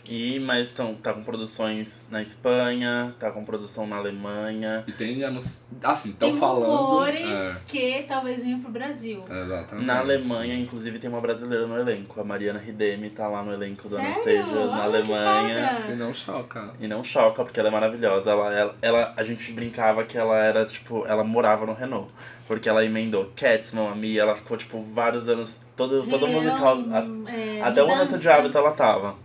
[0.09, 4.83] E, mas tão, tá com produções na Espanha, tá com produção na Alemanha.
[4.87, 5.61] E tem anúncio.
[5.81, 6.69] Assim, estão falando.
[6.75, 9.23] rumores É, que talvez venha pro Brasil.
[9.29, 9.85] exatamente.
[9.85, 12.19] Na Alemanha, inclusive, tem uma brasileira no elenco.
[12.19, 13.97] A Mariana Hidemi tá lá no elenco do?
[13.97, 15.85] Anastasia na Alemanha.
[15.89, 16.73] E não choca.
[16.79, 18.31] E não choca, porque ela é maravilhosa.
[18.31, 22.09] Ela, ela, ela- a gente brincava que ela era, tipo, ela morava no Renault.
[22.47, 26.77] Porque ela emendou Cats, Mamma Mia, ela ficou, tipo, vários anos, todo, todo Leão, musical,
[26.91, 28.27] a- é, até o Mudança de.
[28.29, 29.15] Hábito ela tava.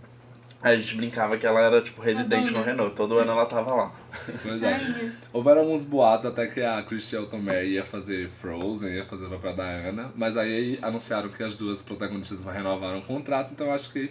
[0.60, 2.62] Aí a gente brincava que ela era, tipo, residente no.
[2.62, 3.92] Renault, todo ano ela tava lá.
[4.42, 4.80] Pois é.
[5.32, 9.54] Houveram alguns boatos até que a Christian Tomé ia fazer Frozen, ia fazer o papel
[9.54, 13.92] da Ana, mas aí anunciaram que as duas protagonistas renovaram o contrato, então eu acho
[13.92, 14.10] que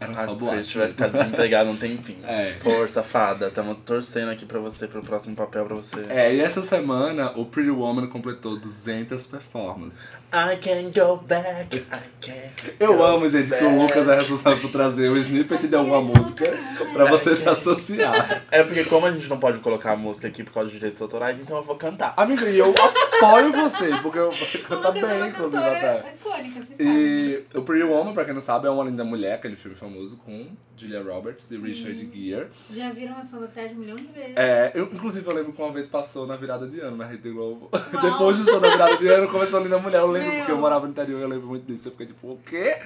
[0.00, 0.66] eram A só boatos.
[0.66, 2.18] gente vai ficar desempregado um tempinho.
[2.30, 2.54] É.
[2.54, 3.50] Força, fada.
[3.50, 5.96] Tamo torcendo aqui pra você, pro próximo papel pra você.
[6.08, 9.98] É, e essa semana o Pretty Woman completou 200 performances.
[10.32, 11.82] I can go back, I
[12.20, 12.32] can
[12.78, 13.76] Eu go amo, gente, que o back.
[13.82, 16.44] Lucas é responsável por trazer o snippet de alguma música
[16.92, 18.42] pra você se associar.
[18.50, 21.00] É porque como a gente não pode colocar a música aqui por causa de direitos
[21.02, 22.12] autorais, então eu vou cantar.
[22.16, 26.14] Amiga, e eu apoio você, porque você canta Lucas é bem, uma inclusive, até.
[26.20, 26.60] icônica.
[26.82, 30.16] E o Pretty Woman, pra quem não sabe, é Uma Linda Mulher, aquele filme famoso
[30.18, 31.62] com Julia Roberts e Sim.
[31.66, 32.46] Richard Gere.
[32.74, 34.36] Já viram a Ação da Tarde um milhão de vezes.
[34.36, 37.30] É, eu, inclusive eu lembro que uma vez passou na virada de ano na Rede
[37.30, 37.68] Globo.
[37.72, 37.82] Uau.
[38.02, 40.00] Depois do show da virada de ano começou a Linda Mulher.
[40.00, 40.38] Eu lembro Meu.
[40.38, 41.88] porque eu morava no interior, eu lembro muito disso.
[41.88, 42.76] Eu fiquei tipo, o quê?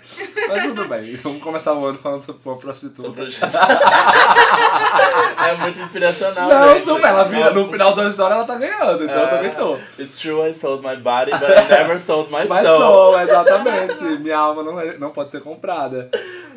[0.49, 3.03] Mas tudo bem, vamos começar o ano falando sobre uma prostituta.
[3.03, 3.29] Sobre o-
[5.47, 6.85] é muito inspiracional, Não, gente.
[6.89, 9.77] super, ela vira, no final da história ela tá ganhando, então eu também tô.
[10.01, 12.79] It's true, I sold my body, but I never sold my Mas soul.
[12.81, 14.05] sou, exatamente.
[14.21, 16.11] Minha alma não, é- não pode ser comprada.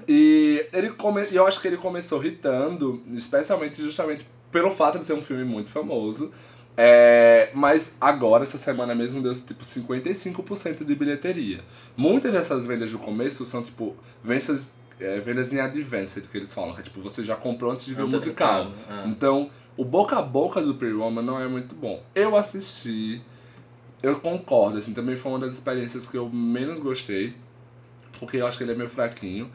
[0.07, 5.05] E ele come, e eu acho que ele começou hitando, especialmente justamente pelo fato de
[5.05, 6.31] ser um filme muito famoso.
[6.79, 11.61] É, mas agora, essa semana mesmo, deu tipo 55% de bilheteria.
[11.95, 14.69] Muitas dessas vendas do começo são tipo vendas,
[14.99, 17.95] é, vendas em advanced, que eles falam, que é tipo, você já comprou antes de
[17.95, 18.71] ver o musical.
[18.87, 19.07] É.
[19.07, 22.03] Então, o boca a boca do Pretty Woman não é muito bom.
[22.13, 23.23] Eu assisti,
[24.03, 27.33] eu concordo, assim, também foi uma das experiências que eu menos gostei,
[28.19, 29.49] porque eu acho que ele é meio fraquinho.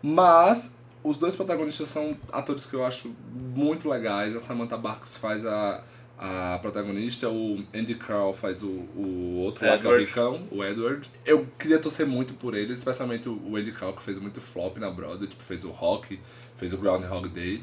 [0.00, 0.70] Mas
[1.02, 4.34] os dois protagonistas são atores que eu acho muito legais.
[4.34, 5.82] A Samantha Barks faz a,
[6.18, 10.04] a protagonista, o Andy Carroll faz o, o outro lá, que é o Edward.
[10.04, 11.10] Ricão, o Edward.
[11.24, 14.90] Eu queria torcer muito por eles, especialmente o Andy Carroll, que fez muito flop na
[14.90, 16.18] Broadway, tipo, fez o Rock,
[16.56, 17.62] fez o Groundhog Day.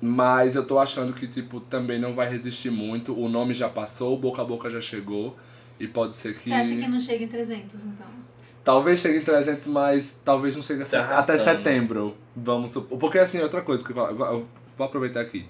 [0.00, 3.18] Mas eu tô achando que, tipo, também não vai resistir muito.
[3.18, 5.36] O nome já passou, o boca a boca já chegou.
[5.78, 6.42] E pode ser que.
[6.42, 8.23] Você acha que não chega em 300, então?
[8.64, 12.16] Talvez chegue em 300, mas talvez não chegue até setembro.
[12.34, 12.98] Vamos supor.
[12.98, 15.46] Porque assim, outra coisa que eu vou, eu vou- aproveitar aqui.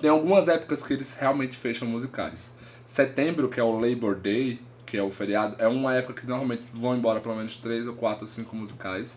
[0.00, 2.50] Tem algumas épocas que eles realmente fecham musicais.
[2.86, 6.62] Setembro, que é o Labor Day, que é o feriado, é uma época que normalmente
[6.74, 9.16] vão embora pelo menos 3 ou 4 ou 5 musicais.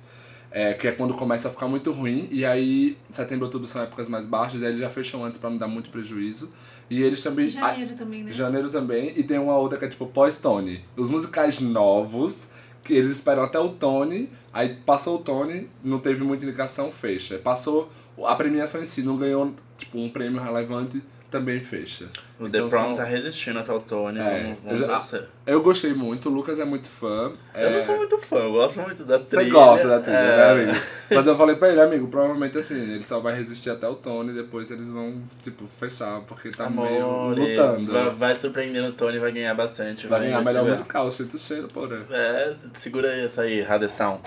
[0.51, 2.27] É, que é quando começa a ficar muito ruim.
[2.31, 4.61] E aí, setembro e outubro são épocas mais baixas.
[4.61, 6.49] E aí eles já fecham antes pra não dar muito prejuízo.
[6.89, 7.49] E eles também.
[7.49, 8.31] Janeiro também, né?
[8.31, 10.83] Janeiro também, e tem uma outra que é tipo pós-Tony.
[10.97, 12.47] Os musicais novos,
[12.83, 17.37] que eles esperam até o Tony, aí passou o Tony, não teve muita indicação, fecha.
[17.37, 17.89] Passou
[18.25, 22.09] a premiação em si, não ganhou tipo um prêmio relevante, também fecha.
[22.39, 24.93] O The Então Prom são- tá resistindo até o Tony, É, vamos, vamos eu já-
[24.93, 25.23] torcer.
[25.45, 27.31] Eu gostei muito, o Lucas é muito fã.
[27.53, 29.43] Eu é, não sou muito fã, eu gosto muito da trilha.
[29.45, 30.79] Você gosta da trilha, é, né, amigo?
[31.11, 34.31] Mas eu falei pra ele, amigo, provavelmente assim, ele só vai resistir até o Tony,
[34.31, 37.91] depois eles vão, tipo, fechar, porque tá meio lutando.
[37.91, 40.07] vai, vai surpreendendo o Tony, vai ganhar bastante.
[40.07, 40.71] Vai ganhar melhor segurar.
[40.77, 42.05] musical, eu sinto o cheiro, porra.
[42.11, 44.21] É, segura essa aí, Hadestown.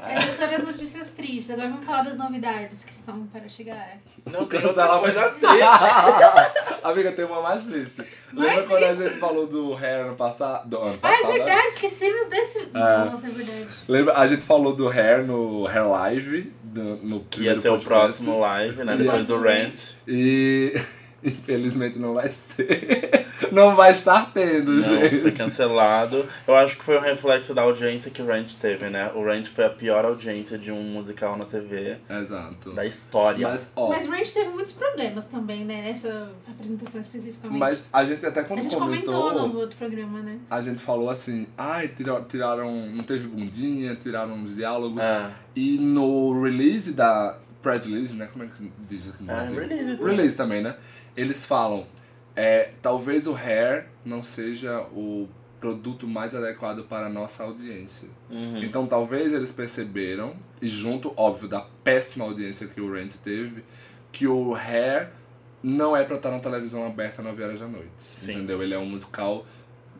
[0.00, 1.50] Essas foram as notícias tristes.
[1.50, 3.98] Agora vamos falar das novidades que estão para chegar.
[4.24, 6.80] Não tem Cancela- outra coisa triste.
[6.82, 8.02] Amiga, tem uma mais triste.
[8.32, 9.02] Mais Lembra quando a triste?
[9.04, 10.68] gente falou do Hair ano passado?
[10.68, 11.26] Do ano Ah, é passado?
[11.28, 11.32] né?
[11.38, 12.68] verdade, esquecemos desse.
[12.72, 13.66] Nossa, é verdade.
[13.88, 14.18] Lembra?
[14.18, 17.88] A gente falou do Hair no Hair Live, do, no Que ia ser o podcast.
[17.88, 18.96] próximo live, né?
[18.96, 19.92] Depois do Rant.
[20.08, 20.80] E
[21.24, 23.24] infelizmente não vai ser.
[23.50, 25.20] Não vai estar tendo, Não, gente.
[25.20, 26.24] foi cancelado.
[26.46, 29.10] Eu acho que foi um reflexo da audiência que o Rant teve, né?
[29.14, 32.72] O Rant foi a pior audiência de um musical na TV Exato.
[32.72, 33.48] da história.
[33.48, 35.82] Mas, ó, Mas Ranch teve muitos problemas também, né?
[35.82, 37.58] Nessa apresentação especificamente.
[37.58, 39.14] mas a gente até a quando gente comentou.
[39.30, 40.38] comentou no outro programa, né?
[40.50, 42.86] A gente falou assim, ai, tiraram, tiraram.
[42.86, 45.00] Não teve bundinha, tiraram os diálogos.
[45.02, 47.38] Ah, E no release da.
[47.62, 48.28] Press release, né?
[48.30, 49.60] Como é que diz aqui no Ah, Brasil?
[49.60, 50.06] release também.
[50.16, 50.76] Release também, né?
[51.16, 51.86] Eles falam,
[52.34, 55.28] é, talvez o Hair não seja o
[55.60, 58.08] produto mais adequado para a nossa audiência.
[58.30, 58.62] Uhum.
[58.62, 63.64] Então talvez eles perceberam, e junto, óbvio, da péssima audiência que o Rent teve,
[64.12, 65.10] que o Hair
[65.62, 67.88] não é pra estar na televisão aberta 9 horas da noite.
[68.14, 68.32] Sim.
[68.34, 68.62] Entendeu?
[68.62, 69.46] Ele é um musical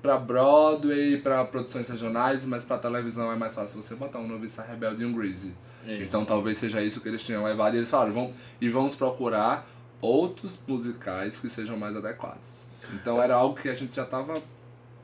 [0.02, 4.62] pra Broadway, pra produções regionais, mas pra televisão é mais fácil você botar um Noviça
[4.62, 5.54] Rebelde e um Greasy.
[5.86, 6.02] Isso.
[6.02, 9.66] Então talvez seja isso que eles tinham levado e eles falaram, vamos, e vamos procurar
[10.04, 12.64] outros musicais que sejam mais adequados.
[12.92, 14.34] Então era algo que a gente já tava,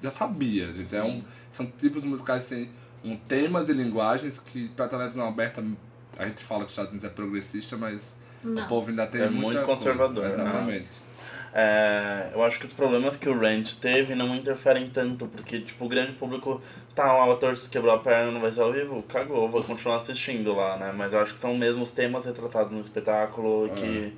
[0.02, 0.72] já sabia.
[0.72, 1.22] Gente é um,
[1.52, 2.70] são tipos musicais que têm
[3.04, 5.64] um, temas e linguagens que pra televisão aberta
[6.18, 8.62] a gente fala que os Estados Unidos é progressista, mas Não.
[8.64, 9.72] o povo ainda tem É muita muito coisa.
[9.80, 10.34] conservador, né?
[10.34, 10.88] Exatamente.
[11.52, 15.84] É, eu acho que os problemas que o Ranch teve não interferem tanto, porque, tipo,
[15.84, 16.60] o grande público,
[16.94, 19.96] tá, o ator se quebrou a perna, não vai ser ao vivo, cagou, vou continuar
[19.96, 20.92] assistindo lá, né?
[20.96, 24.16] Mas eu acho que são mesmo os temas retratados no espetáculo e que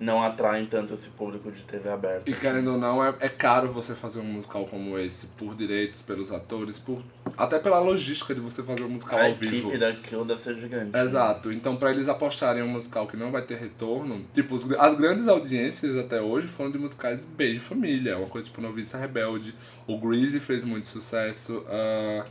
[0.00, 2.28] não atraem tanto esse público de TV aberta.
[2.28, 6.02] E querendo ou não, é, é caro você fazer um musical como esse, por direitos,
[6.02, 7.00] pelos atores, por
[7.38, 9.78] até pela logística de você fazer um musical A ao equipe vivo.
[9.78, 10.90] daquilo deve ser gigante.
[10.92, 11.02] né?
[11.02, 11.52] Exato.
[11.52, 14.94] Então, pra eles apostarem em um musical que não vai ter retorno, tipo, os as
[14.96, 18.18] grandes audiências até hoje foram de musicais bem família.
[18.18, 19.54] Uma coisa tipo Noviça Rebelde.
[19.86, 21.64] O Greasy fez muito sucesso.
[21.68, 22.24] ah,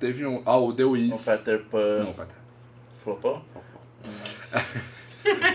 [0.00, 0.42] teve um.
[0.46, 1.14] Ah, o The Wiz.
[1.14, 2.34] O Peter Pan Não, Peter.
[2.94, 3.42] flopou?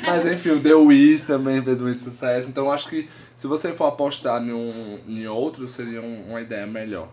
[0.06, 2.48] Mas enfim, o The Wiz também fez muito sucesso.
[2.50, 6.66] Então, acho que se você for apostar em, um, em outro, seria um- uma ideia
[6.68, 7.08] melhor.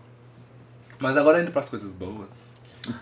[0.99, 2.29] Mas agora indo pras coisas boas.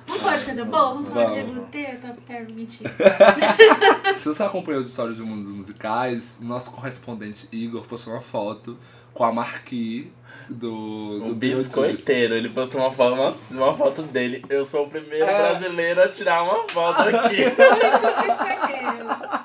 [0.06, 0.93] Vamos falar de coisa boa?
[0.93, 1.41] Vamos falar de.
[1.41, 1.84] GLT?
[2.02, 2.91] Tá, tá, mentira.
[4.20, 8.78] Se você acompanhou as histórias do mundo dos musicais, nosso correspondente Igor postou uma foto
[9.14, 10.12] com a marquise
[10.47, 11.68] do, do O Beetlejuice.
[11.70, 14.45] biscoiteiro, ele postou uma foto, uma, uma foto dele.
[14.49, 15.38] Eu sou o primeiro É.
[15.52, 17.38] brasileiro a tirar uma foto aqui.
[17.38, 19.41] Biscoiteiro.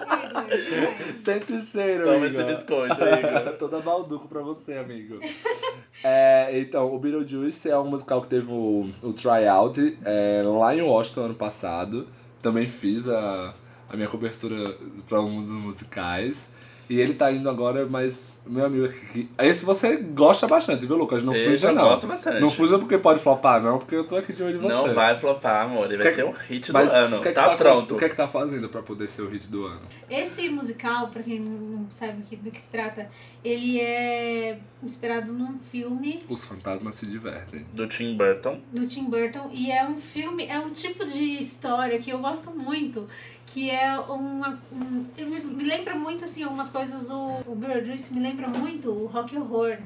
[1.24, 2.40] Sente o cheiro, Toma Igor.
[2.42, 3.56] esse biscoito, Igor.
[3.58, 5.18] Toda balduco pra você, amigo.
[6.04, 10.82] É, então, o Beetlejuice é um musical que teve o, o tryout é, lá em
[10.82, 12.06] Washington ano passado.
[12.42, 13.54] Também fiz a,
[13.88, 14.76] a minha cobertura
[15.08, 16.46] pra um dos musicais.
[16.88, 21.22] E ele tá indo agora, mas, meu amigo, aqui- esse você gosta bastante, viu, Lucas?
[21.22, 21.82] Não Esse fuja, eu não.
[21.88, 22.40] gosto bastante.
[22.40, 24.68] Não fuja porque pode flopar, não, porque eu tô aqui de olho em você.
[24.72, 25.86] Não vai flopar, amor.
[25.86, 27.16] Ele vai Que- ser um hit do Mas ano.
[27.16, 27.94] o que é que tá pronto.
[27.94, 29.80] O que é que tá fazendo pra poder ser o hit do ano?
[30.08, 33.10] Esse musical, pra quem não sabe do que se trata,
[33.44, 37.66] ele é inspirado num filme Os fantasmas se divertem.
[37.72, 38.60] Do Tim Burton.
[38.72, 42.50] do Tim Burton e é um filme, é um tipo de história que eu gosto
[42.52, 43.08] muito,
[43.46, 44.60] que é uma.
[44.72, 49.36] Um, me lembra muito assim, algumas coisas, o, o Beetlejuice me lembra muito o Rock
[49.36, 49.78] Horror.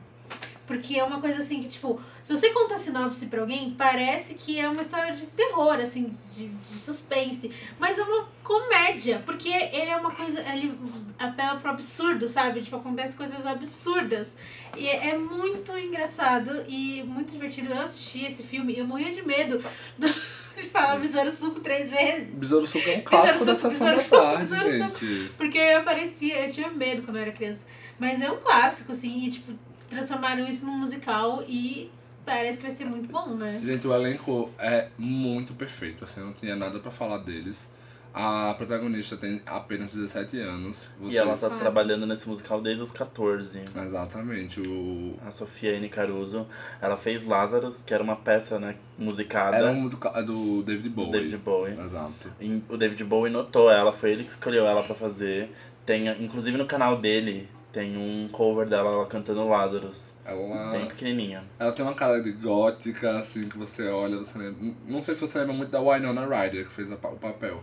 [0.67, 4.35] Porque é uma coisa assim que, tipo, se você conta a sinopse pra alguém, parece
[4.35, 7.51] que é uma história de terror, assim, de, de suspense.
[7.77, 10.41] Mas é uma comédia, porque ele é uma coisa.
[10.53, 10.73] Ele
[11.19, 12.63] apela pro absurdo, sabe?
[12.63, 14.37] Tipo, acontece coisas absurdas.
[14.77, 17.73] E é é muito engraçado e muito divertido.
[17.73, 19.59] Eu assisti esse filme e eu morria de medo
[19.99, 22.39] do- de falar Besouro Suco três vezes.
[22.39, 25.33] Besouro Suco é um clássico da Suco, sessão da Suco, tarde, Besouro gente.
[25.37, 27.67] Porque eu parecia, eu tinha medo quando eu era criança.
[27.99, 29.53] Mas é um clássico, assim, e tipo,
[29.89, 31.91] transformaram isso num musical e
[32.25, 33.61] parece que vai ser muito bom, né?
[33.63, 37.69] Gente, o elenco é muito perfeito, assim, eu não tinha nada pra falar deles.
[38.13, 40.91] A protagonista tem apenas 17 anos.
[41.03, 43.63] E ela tá trabalhando nesse musical desde os 14.
[43.87, 45.15] Exatamente, o...
[45.25, 45.89] A Sofia N.
[45.89, 46.47] Caruso,
[46.81, 50.89] ela fez Lazarus, que era uma peça, né, musicada Era um musical é do David
[50.89, 51.13] do Bowie.
[51.13, 51.81] David Bowie.
[51.81, 52.33] Exato.
[52.41, 55.51] E O David Bowie notou ela, foi ele que escolheu ela pra fazer.
[55.87, 61.45] Tem, inclusive no canal dele, tem um cover dela ela cantando Lazarus, Ela, bem pequenininha.
[61.59, 64.75] ela tem uma cara de gótica, assim, que você olha, você lembra...
[64.87, 67.63] Não sei se você lembra muito da Winona Ryder, que fez o papel.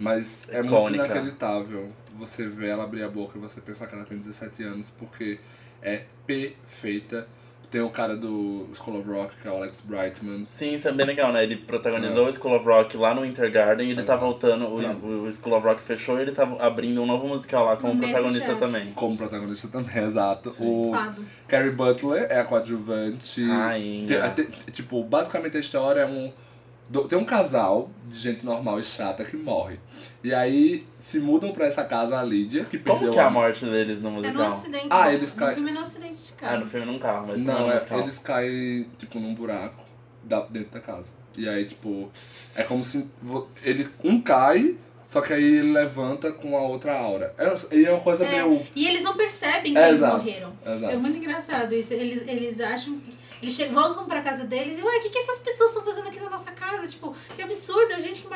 [0.00, 4.04] Mas é muito inacreditável você ver ela abrir a boca e você pensar que ela
[4.04, 5.38] tem 17 anos, porque
[5.82, 7.28] é perfeita.
[7.70, 10.44] Tem o cara do School of Rock, que é o Alex Brightman.
[10.44, 11.44] Sim, isso é bem legal, né?
[11.44, 14.24] Ele protagonizou o School of Rock lá no Intergarden e ele tá Exato.
[14.24, 17.76] voltando, o, o School of Rock fechou e ele tá abrindo um novo musical lá
[17.76, 18.92] como No protagonista também.
[18.92, 20.48] Como protagonista também, exato.
[20.58, 21.24] O Fado.
[21.46, 23.42] Carrie Butler é a coadjuvante.
[24.08, 26.32] Tem- tem- tipo, basicamente a história é um.
[26.90, 29.78] Do- Tem um casal de gente normal e chata que morre.
[30.22, 33.30] E aí se mudam pra essa casa a Lídia, que perdeu Como que é a
[33.30, 34.52] morte deles no É no musical?
[34.52, 34.86] acidente.
[34.90, 36.58] Ah, no- eles no caem- filme é no acidente de Ah, carro.
[36.58, 38.00] no filme não tá, mas Não, no é, musical.
[38.00, 39.82] eles caem, tipo, num buraco
[40.24, 41.08] da, dentro da casa.
[41.36, 42.10] E aí, tipo,
[42.54, 43.08] é como se
[43.62, 47.34] ele um cai, só que aí ele levanta com a outra aura.
[47.38, 48.66] É, e é uma coisa É, meio.
[48.74, 50.52] E eles não percebem que É, eles exato, morreram.
[50.66, 50.92] exato.
[50.92, 51.94] É muito engraçado isso.
[51.94, 53.20] Eles, eles acham que.
[53.42, 56.08] Eles chegam, voltam pra casa deles e, ué, o que, que essas pessoas estão fazendo
[56.08, 56.86] aqui na nossa casa?
[56.86, 57.40] Tipo, que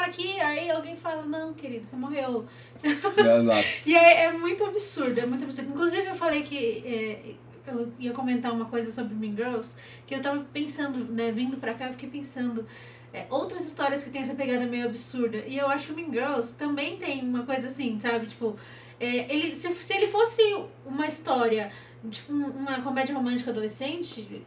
[0.05, 0.40] aqui.
[0.40, 2.46] Aí alguém fala, não, querido, você morreu.
[2.82, 3.68] É, exato.
[3.86, 5.70] E é, é muito absurdo, é muito absurdo.
[5.70, 6.82] Inclusive, eu falei que.
[6.86, 7.34] é,
[7.66, 9.74] eu ia comentar uma coisa sobre Mean Girls,
[10.07, 12.66] que eu tava pensando, né, vindo pra cá, eu fiquei pensando.
[13.12, 15.38] é, outras histórias que tem essa pegada meio absurda.
[15.46, 18.26] E eu acho que o Mean Girls também tem uma coisa assim, sabe?
[18.26, 18.59] Tipo,
[19.00, 20.42] é, ele, se, se ele fosse
[20.84, 21.72] uma história,
[22.11, 24.42] tipo, um- uma comédia romântica adolescente,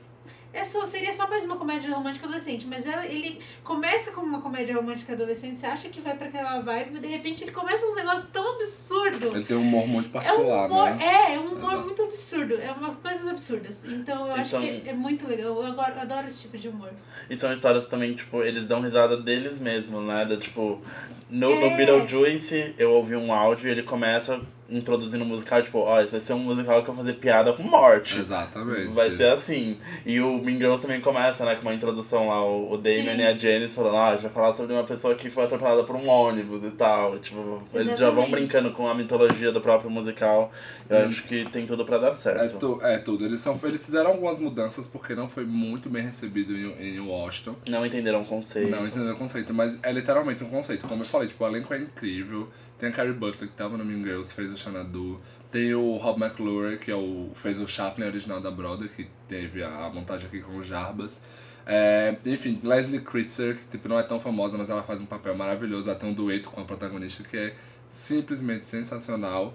[0.60, 2.66] é só, seria só mais uma comédia romântica adolescente.
[2.68, 6.60] Mas ela, ele começa como uma comédia romântica adolescente, você acha que vai pra aquela
[6.62, 9.34] vibe, mas de repente ele começa uns negócios tão absurdos.
[9.34, 11.06] Ele tem um humor muito É um particular, humor, né?
[11.06, 11.86] é, é um humor Exato.
[11.86, 12.54] muito absurdo.
[12.62, 13.84] É umas coisas absurdas.
[13.86, 15.48] Então eu E acho são- que é muito legal.
[15.56, 16.90] Eu adoro, eu adoro esse tipo de humor.
[17.30, 20.26] E são histórias também, tipo, eles dão risada deles mesmos, né?
[20.26, 20.82] Da, tipo,
[21.30, 21.70] no, É.
[21.70, 24.40] no Beetlejuice eu ouvi um áudio e ele começa
[24.70, 27.54] introduzindo um musical, tipo, ó, esse vai ser um musical que eu vou fazer piada
[27.54, 28.20] com morte.
[28.20, 28.88] Exatamente.
[28.94, 29.78] Vai ser assim.
[30.06, 33.18] E o Mean Girls também começa, né, com uma introdução lá, o, o Damon Sim.
[33.22, 36.08] e a Janice falando, ah, vai falar sobre uma pessoa que foi atropelada por um
[36.08, 37.18] ônibus e tal.
[37.20, 38.32] Tipo, eles já vão Exatamente.
[38.32, 40.52] brincando com a mitologia do próprio musical.
[40.90, 41.06] Eu Hum.
[41.06, 42.58] acho que tem tudo pra dar É, certo.
[42.60, 43.26] tu, é tudo.
[43.26, 47.56] Eles, são, eles fizeram algumas mudanças porque não foi muito bem recebido em, em Washington.
[47.68, 48.70] Não entenderam o conceito.
[48.72, 50.88] Não entendeu o conceito, mas é literalmente um conceito.
[50.88, 52.48] Como eu falei, tipo, o elenco é incrível.
[52.78, 55.20] Tem a Carrie Butler, que tava no Mean Girls, fez o Xanadu.
[55.50, 59.64] Tem o Rob McClure, que é o, fez o Chaplin original da Broadway, que teve
[59.64, 61.22] a, a montagem aqui com o Jarbas.
[61.66, 65.36] É, enfim, Leslie Kritzer, que tipo, não é tão famosa, mas ela faz um papel
[65.36, 65.90] maravilhoso.
[65.90, 67.56] Ela tem um dueto com a protagonista que é
[67.90, 69.54] simplesmente sensacional.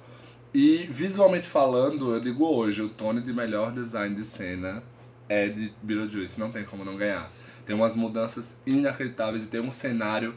[0.53, 4.83] E visualmente falando, eu digo hoje, o Tony de melhor design de cena
[5.27, 7.31] é de Beetlejuice, não tem como não ganhar.
[7.65, 10.35] Tem umas mudanças inacreditáveis e tem um cenário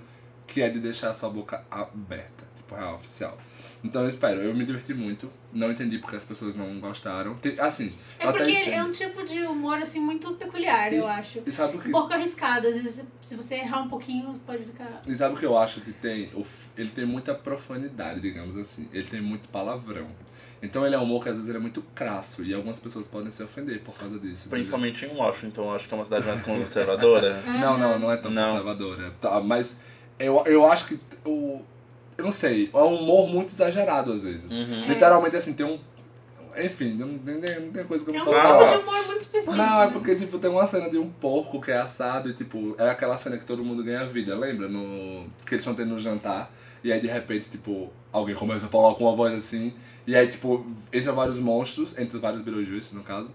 [0.47, 3.37] que é de deixar a sua boca aberta, tipo real oficial.
[3.83, 7.37] Então eu espero, eu me diverti muito, não entendi porque as pessoas não gostaram.
[7.59, 8.73] Assim, É eu até porque entendo.
[8.73, 11.43] é um tipo de humor, assim, muito peculiar, eu acho.
[11.45, 12.67] E sabe o que Um pouco arriscado.
[12.67, 15.01] Às vezes, se você errar um pouquinho, pode ficar...
[15.07, 16.31] E sabe o que eu acho que tem?
[16.33, 18.87] O f- Ele tem muita profanidade, digamos assim.
[18.91, 20.07] Ele tem muito palavrão.
[20.63, 23.05] Então ele é um humor que às vezes ele é muito crasso e algumas pessoas
[23.05, 24.31] podem se ofender por causa disso.
[24.47, 24.49] entendeu?
[24.49, 27.39] Principalmente em Washington, eu acho que é uma cidade mais conservadora.
[27.45, 28.51] Não, não, não é tão Não.
[28.51, 29.11] conservadora.
[29.21, 29.75] Tá, mas
[30.17, 31.61] eu, eu acho que o.
[32.17, 34.49] Eu não sei, é um humor muito exagerado às vezes.
[34.51, 34.85] Uhum.
[34.87, 35.77] Literalmente assim, tem um.
[36.57, 38.43] Enfim, não, não, tem- não tem coisa que eu É não um posso Ah.
[38.47, 38.77] tipo falar.
[38.77, 39.55] de humor muito específico.
[39.57, 42.73] Não, é porque, tipo, tem uma cena de um porco que é assado e, tipo,
[42.77, 44.69] é aquela cena que todo mundo ganha vida, lembra?
[44.69, 45.25] No...
[45.45, 46.49] Que eles estão tendo no jantar.
[46.81, 49.73] E aí, de repente, tipo, alguém começa a falar com uma voz assim.
[50.07, 53.29] E aí, tipo, entra vários monstros, entre vários Beetlejuice, no caso.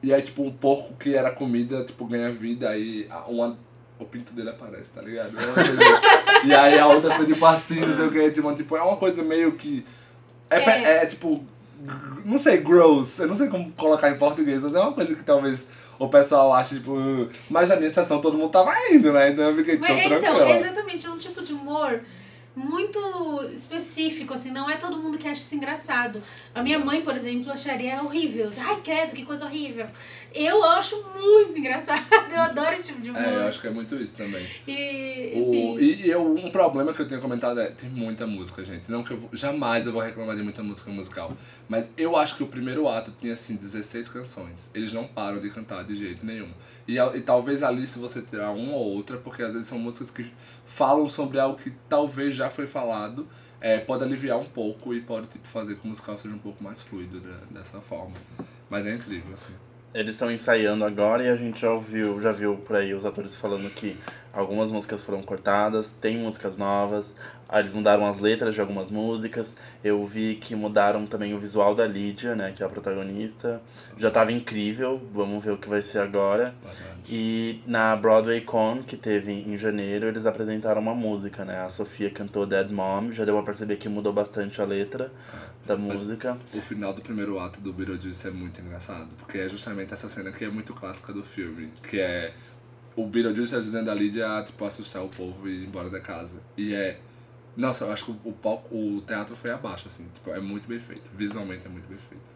[0.00, 2.68] E aí, tipo, um porco que era comida, tipo, ganha vida.
[2.70, 3.58] Aí, uma...
[3.98, 5.32] o pinto dele aparece, tá ligado?
[5.38, 8.30] É e aí, a outra fica, tipo, assim, não sei o que.
[8.30, 9.84] Tipo, tipo, é uma coisa meio que...
[10.50, 10.96] É, É.
[11.02, 11.44] é tipo
[12.24, 13.18] não sei, gross.
[13.18, 15.66] Eu não sei como colocar em português, mas é uma coisa que talvez
[15.98, 17.28] o pessoal ache, tipo.
[17.50, 19.30] Mas na minha sessão todo mundo tava indo, né?
[19.30, 20.42] Então eu fiquei Mas, tão então, tranquilo.
[20.42, 22.00] é exatamente, é um tipo de humor
[22.54, 22.98] muito
[23.54, 26.22] específico, assim, não é todo mundo que acha isso engraçado.
[26.54, 28.50] A minha mãe, por exemplo, acharia horrível.
[28.58, 29.86] Ai, credo, que coisa horrível.
[30.34, 33.22] Eu acho muito engraçado, eu adoro esse tipo de humor.
[33.22, 34.46] É, eu acho que é muito isso também.
[34.66, 38.64] E, O, e e eu, um problema que eu tenho comentado é, tem muita música,
[38.64, 38.90] gente.
[38.90, 41.36] Não que eu jamais eu vou reclamar de muita música musical.
[41.68, 44.70] Mas eu acho que o primeiro ato tinha, assim, 16 canções.
[44.74, 46.48] Eles não param de cantar de jeito nenhum.
[46.88, 50.10] E, e talvez ali, se você tirar uma ou outra, porque às vezes são músicas
[50.10, 50.30] que
[50.74, 53.28] falam sobre algo que talvez já foi falado,
[53.60, 56.38] é, pode aliviar um pouco e pode, tipo, fazer com que o musical seja um
[56.38, 58.14] pouco mais fluido né, dessa forma.
[58.70, 59.52] Mas é incrível, assim.
[59.94, 63.36] Eles estão ensaiando agora e a gente já ouviu, já viu por aí os atores
[63.36, 63.94] falando que
[64.32, 67.14] algumas músicas foram cortadas, tem músicas novas,
[67.52, 69.54] eles mudaram as letras de algumas músicas.
[69.84, 73.60] Eu vi que mudaram também o visual da Lídia, né, que é a protagonista.
[73.98, 76.54] Já tava incrível, vamos ver o que vai ser agora.
[77.06, 81.60] E na Broadway Con, que teve em janeiro, eles apresentaram uma música, né?
[81.60, 85.12] A Sofia cantou Dead Mom, já deu pra perceber que mudou bastante a letra
[85.66, 86.36] da música.
[86.54, 90.32] O final do primeiro ato do Beetlejuice é muito engraçado, porque é justamente essa cena
[90.32, 92.34] que é muito clássica do filme, que é
[92.96, 96.38] o Beetlejuice ajudando a Lídia a tipo, assustar o povo e ir embora da casa.
[96.56, 96.98] E é...
[97.56, 100.80] Nossa, eu acho que o, palco, o teatro foi abaixo, assim, tipo, é muito bem
[100.80, 101.10] feito.
[101.14, 102.32] Visualmente é muito bem feito.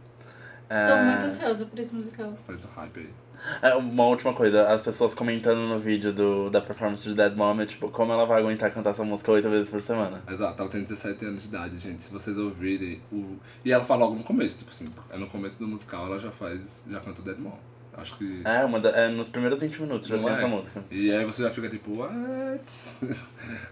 [0.68, 2.35] Tô muito ansiosa por esse musical.
[2.47, 3.11] Faz o hype aí.
[3.62, 7.61] É, uma última coisa, as pessoas comentando no vídeo do, da performance de Dead Mom,
[7.61, 10.22] é, tipo, como ela vai aguentar cantar essa música oito vezes por semana.
[10.28, 12.03] Exato, ela tem 17 anos de idade, gente.
[12.03, 13.37] Se vocês ouvirem o.
[13.64, 16.30] E ela fala logo no começo, tipo assim, é no começo do musical ela já
[16.30, 16.82] faz.
[16.91, 17.53] já canta o Dead Mom.
[17.99, 18.43] Acho que.
[18.45, 20.37] É, uma da- é nos primeiros 20 minutos já Não tem é?
[20.37, 20.84] essa música.
[20.91, 22.62] E aí você já fica tipo, what?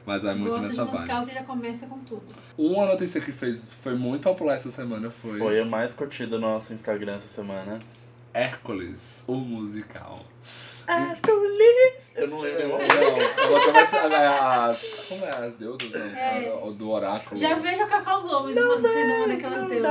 [0.07, 0.95] Mas vai muito Gosto de nessa vibe.
[0.97, 2.23] musical que já começa com tudo.
[2.57, 6.49] Uma notícia que fez, foi muito popular essa semana foi, Foi a mais curtida no
[6.49, 7.79] nosso Instagram essa semana.
[8.35, 10.21] Hércules, o musical.
[12.15, 12.63] Eu não lembro
[13.73, 14.83] vai saber as.
[15.09, 16.01] Como é as deusas não?
[16.19, 16.49] É.
[16.51, 17.37] A- o do oráculo.
[17.41, 19.89] Já vejo a Cacau Gomes sendo uma daquelas deusas.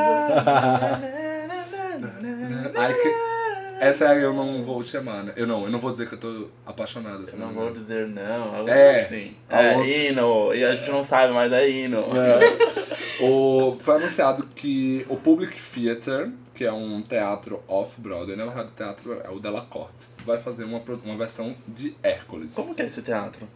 [2.75, 3.42] Ai, que...
[3.79, 5.33] Essa aí eu não vou te chamar, né?
[5.35, 7.25] Eu não, eu não vou dizer que eu tô apaixonado.
[7.31, 9.35] Eu não vou dizer não, algo É, assim.
[9.49, 10.53] algo- É, hino.
[10.53, 11.99] E a gente não sabe, mas é hino.
[12.17, 13.23] É.
[13.23, 18.71] O, foi anunciado que o Public Theatre, que é um teatro off-Broadway, na verdade o
[18.71, 22.53] teatro é o Della Corte, vai fazer uma, uma versão de Hércules.
[22.53, 23.47] Como que é esse teatro?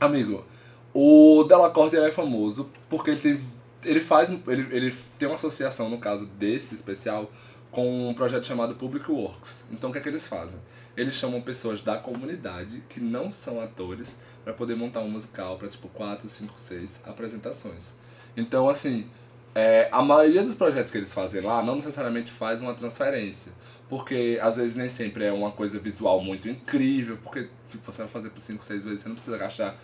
[0.00, 0.44] Amigo,
[0.92, 3.40] o Della Corte ele é famoso porque ele tem,
[3.84, 7.30] ele faz, ele, ele tem uma associação, no caso desse especial,
[7.70, 9.64] com um projeto chamado Public Works.
[9.70, 10.58] Então o que é que eles fazem?
[10.96, 15.68] Eles chamam pessoas da comunidade que não são atores para poder montar um musical para
[15.68, 17.94] tipo 4, 5, 6 apresentações.
[18.36, 19.08] Então assim,
[19.54, 23.52] é, a maioria dos projetos que eles fazem lá não necessariamente faz uma transferência.
[23.88, 28.10] Porque às vezes nem sempre é uma coisa visual muito incrível, porque se você vai
[28.10, 29.76] fazer por 5, 6 vezes, você não precisa gastar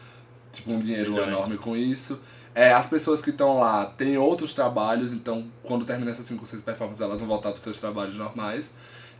[0.57, 1.29] tipo, um dinheiro Milhões.
[1.29, 2.21] enorme com isso.
[2.55, 6.47] É, as pessoas que estão lá têm outros trabalhos, então quando termina essas 5 ou
[6.47, 8.71] 6 performances, elas vão voltar para seus trabalhos normais.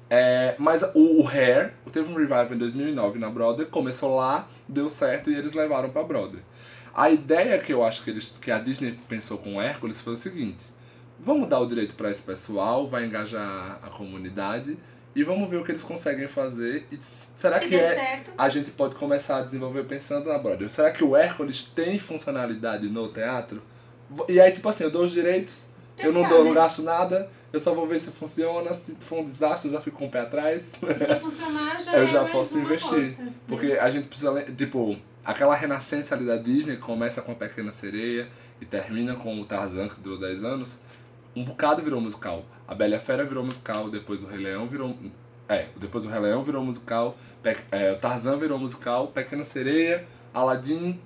[0.09, 4.89] É, mas o, o Hair, teve um revival em 2009 na Broadway, começou lá, deu
[4.89, 6.43] certo e eles levaram pra Broadway.
[6.95, 10.15] A ideia que eu acho que, eles, que a Disney pensou com o Hércules foi
[10.15, 10.65] o seguinte:
[11.21, 14.79] vamos dar o direito para esse pessoal, vai engajar a comunidade
[15.17, 16.87] e vamos ver o que eles conseguem fazer.
[16.93, 16.99] E
[17.39, 18.33] será Se que é, certo.
[18.37, 20.69] a gente pode começar a desenvolver pensando na Broadway?
[20.69, 23.63] Será que o Hércules tem funcionalidade no teatro?
[24.29, 25.63] E aí, tipo assim, eu dou os direitos,
[25.99, 26.61] eu não dou, não né?
[26.61, 29.97] gasto nada, eu só vou ver se funciona, se for um desastre, eu já fico
[29.97, 30.65] com o pé atrás.
[30.65, 32.89] Se funcionar, já eu é já posso investir.
[32.89, 33.33] aposta, né?
[33.49, 37.73] Porque a gente precisa, tipo, aquela renascença ali da Disney que começa com a Pequena
[37.73, 38.29] Sereia
[38.61, 40.77] e termina com o Tarzan, que durou 10 anos,
[41.35, 42.45] um bocado virou musical.
[42.69, 44.97] A Bela e a Fera virou musical, depois o Rei Leão virou.
[45.49, 50.05] É, depois o Rei Leão virou musical, Pe- é, o Tarzan virou musical, Pequena Sereia,
[50.35, 50.99] Aladdin,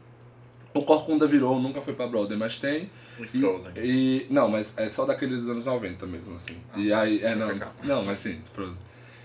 [0.72, 2.88] o Corcunda virou, nunca foi pra Broadway, mas tem.
[3.18, 3.72] E Frozen.
[3.76, 6.56] e- não, mas é só daqueles anos 90 mesmo, assim.
[6.76, 7.48] e aí, é, não,
[7.84, 8.80] não, mas sim, Frozen.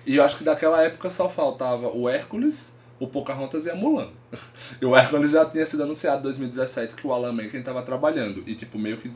[0.06, 4.10] E eu acho que daquela época só faltava o Hércules, o Pocahontas e a Mulan.
[4.82, 8.44] E o Hércules já tinha sido anunciado em 2017 que o Alan Menken tava trabalhando.
[8.46, 9.10] E tipo, meio que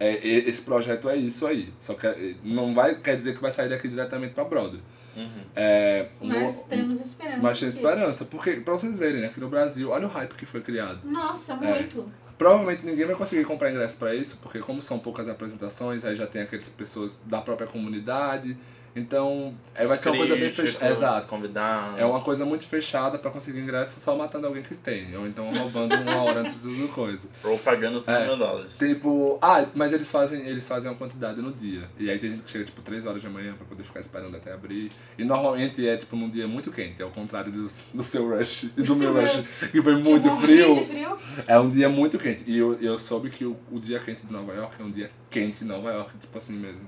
[0.00, 1.68] é, esse projeto é isso aí.
[1.80, 4.80] Só que é, não vai, quer dizer que vai sair daqui diretamente pra Broadway.
[5.16, 5.26] Uhum.
[5.54, 7.38] É, Mas no- temos esperança.
[7.42, 8.24] mas tem esperança.
[8.24, 11.00] Porque, pra vocês verem, né, aqui no Brasil, olha o hype que foi criado.
[11.04, 11.56] Nossa, É.
[11.56, 12.10] muito.
[12.38, 16.26] Provavelmente ninguém vai conseguir comprar ingresso pra isso, porque como são poucas apresentações, aí já
[16.26, 18.56] tem aquelas pessoas da própria comunidade.
[18.94, 20.90] Então, é, vai ser uma coisa bem fechada.
[20.92, 21.26] Exato.
[21.28, 21.98] convidados.
[21.98, 25.16] É uma coisa muito fechada pra conseguir ingresso só matando alguém que tem.
[25.16, 27.28] Ou então roubando uma hora antes do coisa.
[27.44, 28.26] Ou pagando 5 É.
[28.26, 28.76] mil dólares.
[28.76, 31.88] Tipo, ah, mas eles fazem, eles fazem uma quantidade no dia.
[31.98, 34.36] E aí tem gente que chega tipo 3 horas da manhã pra poder ficar esperando
[34.36, 34.90] até abrir.
[35.16, 38.82] E normalmente é tipo num dia muito quente, ao contrário do, do seu rush e
[38.82, 40.86] do meu rush, que foi muito Eu morri frio.
[40.86, 41.18] frio.
[41.46, 42.42] É um dia muito quente.
[42.46, 45.10] E eu, eu soube que o, o dia quente de Nova York é um dia
[45.30, 46.80] quente em Nova York, tipo assim mesmo.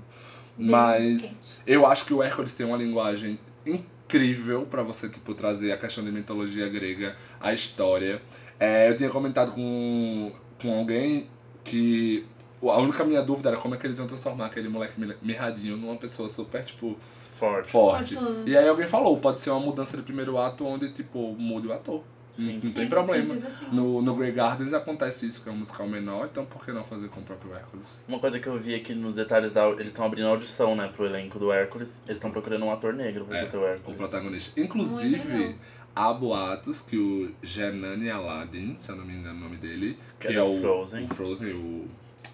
[0.58, 1.51] Bem Mas quente.
[1.66, 6.04] Eu acho que o Hércules tem uma linguagem incrível pra você, tipo, trazer a questão
[6.04, 8.20] de mitologia grega, a história.
[8.60, 11.26] É, eu tinha comentado com, com alguém
[11.64, 12.24] que
[12.62, 15.76] a única minha dúvida era como é que eles iam transformar aquele moleque mi- mirradinho
[15.76, 16.96] numa pessoa super, tipo,
[17.34, 17.68] Forte.
[17.70, 18.14] forte.
[18.46, 21.72] E aí alguém falou, pode ser uma mudança de primeiro ato onde, tipo, mude o
[21.72, 22.02] ator.
[22.32, 22.54] Sim.
[22.54, 23.34] não Sim, tem problema.
[23.34, 23.66] assim.
[23.70, 26.82] No, no Grey Gardens acontece isso, que é um musical menor, então por que não
[26.82, 27.86] fazer com o próprio Hércules?
[28.08, 29.68] Uma coisa que eu vi aqui nos detalhes da.
[29.68, 32.00] Eles estão abrindo audição, né, pro elenco do Hércules.
[32.06, 33.96] Eles estão procurando um ator negro pra É, fazer o o Hércules.
[33.98, 34.58] protagonista.
[34.58, 35.56] Muito Inclusive,
[35.94, 40.28] há boatos que o Genani Aladdin, se eu não me engano o nome dele, Que
[40.28, 41.04] que, é é, o Frozen.
[41.04, 41.86] o Frozen, o.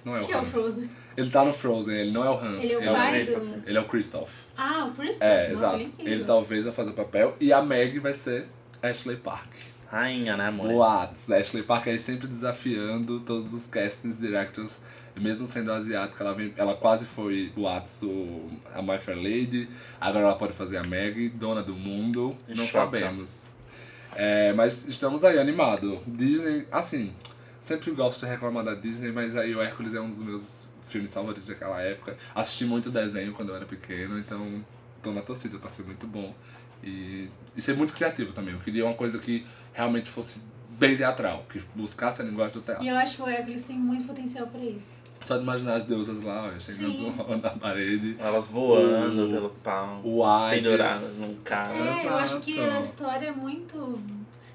[0.05, 0.45] Não é o Que é o.
[0.45, 0.89] Frozen.
[1.17, 2.63] Ele tá no Frozen, ele não é o Hans.
[2.63, 3.63] Ele é o É o.
[3.67, 4.31] Ele é o Christoph.
[4.57, 5.21] Ah, o Chris.
[5.21, 5.77] É, Nossa, exato.
[5.77, 5.93] Ele.
[5.99, 7.37] Ele talvez vai fazer o papel.
[7.41, 8.47] E a Meg vai ser
[8.81, 9.53] Ashley Park.
[9.91, 10.69] Rainha, né, amor?
[10.69, 11.31] Boatos.
[11.31, 14.73] Ashley Park aí sempre desafiando todos os castings directors.
[15.17, 18.01] Mesmo sendo asiática, ela, vem, ela quase foi boatos
[18.73, 19.69] a My Fair Lady.
[20.01, 22.37] Agora ela pode fazer a Meg, dona do mundo.
[22.49, 22.85] Não Choca.
[22.85, 23.31] sabemos.
[24.15, 26.01] É, mas estamos aí animado.
[26.07, 27.13] Disney, assim,
[27.61, 31.13] sempre gosto de reclamar da Disney, mas aí o Hércules é um dos meus filmes
[31.13, 32.17] favoritos daquela época.
[32.35, 34.65] Assisti muito desenho quando eu era pequeno, então
[35.03, 36.35] tô na torcida pra ser muito bom.
[36.83, 38.55] E, e ser muito criativo também.
[38.55, 42.85] Eu queria uma coisa que realmente fosse bem teatral, que buscasse a linguagem do teatro.
[42.85, 44.99] E eu acho que o Hércules tem muito potencial pra isso.
[45.25, 47.15] Só de imaginar as deusas lá, ó, chegando Sim.
[47.43, 48.17] na parede.
[48.19, 50.01] Elas voando O- pelo pau.
[50.05, 50.61] O Hades.
[50.63, 51.75] Penduradas num carro.
[51.75, 53.99] É, eu acho que a história é muito.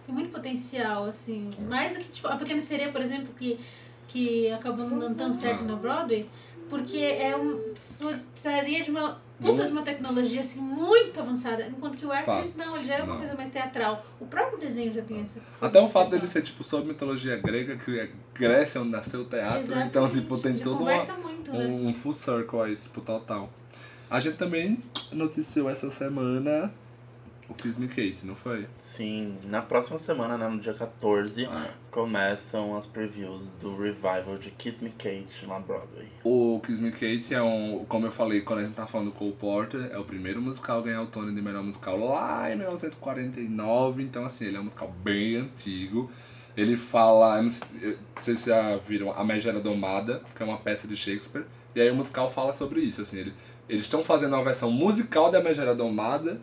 [0.05, 1.49] tem muito potencial, assim.
[1.69, 3.59] Mais do que, tipo, a Pequena Sereia, por exemplo, que,
[4.07, 6.28] que acabou não dando tão certo na Broadway,
[6.69, 7.74] porque é um.
[8.32, 9.21] Precisaria de uma
[9.51, 11.67] puta de uma tecnologia assim muito avançada.
[11.67, 13.19] Enquanto que o Hércules não, ele já é uma Não.
[13.19, 14.05] coisa mais teatral.
[14.19, 15.39] O próprio desenho já tem essa.
[15.61, 19.25] Até o fato dele ser, tipo, sobre mitologia grega, que é Grécia, onde nasceu o
[19.25, 19.61] teatro.
[19.63, 20.21] Então, Exatamente.
[20.21, 21.65] tipo, tem já todo uma, muito, né?
[21.65, 23.49] um, um full circle aí, tipo, total.
[24.09, 24.79] A gente também
[25.11, 26.71] noticiou essa semana
[27.49, 28.65] o Kiss Me Kate, não foi?
[28.77, 31.69] Sim, na próxima semana, né, no dia 14, Ah.
[31.91, 36.07] começam as previews do revival de Kiss Me Kate na Broadway.
[36.23, 39.13] O Kiss Me Kate é um, como eu falei quando a gente tá falando do
[39.13, 42.55] Cole Porter, é o primeiro musical a ganhar o Tony de melhor musical lá em
[42.57, 46.09] 1949, então assim, ele é um musical bem antigo.
[46.55, 50.87] Ele fala, não sei, eu- vocês já viram A Megera Domada, que é uma peça
[50.87, 53.33] de Shakespeare, e aí o musical fala sobre isso, assim, ele,
[53.67, 56.39] eles estão fazendo uma versão musical da Megera Domada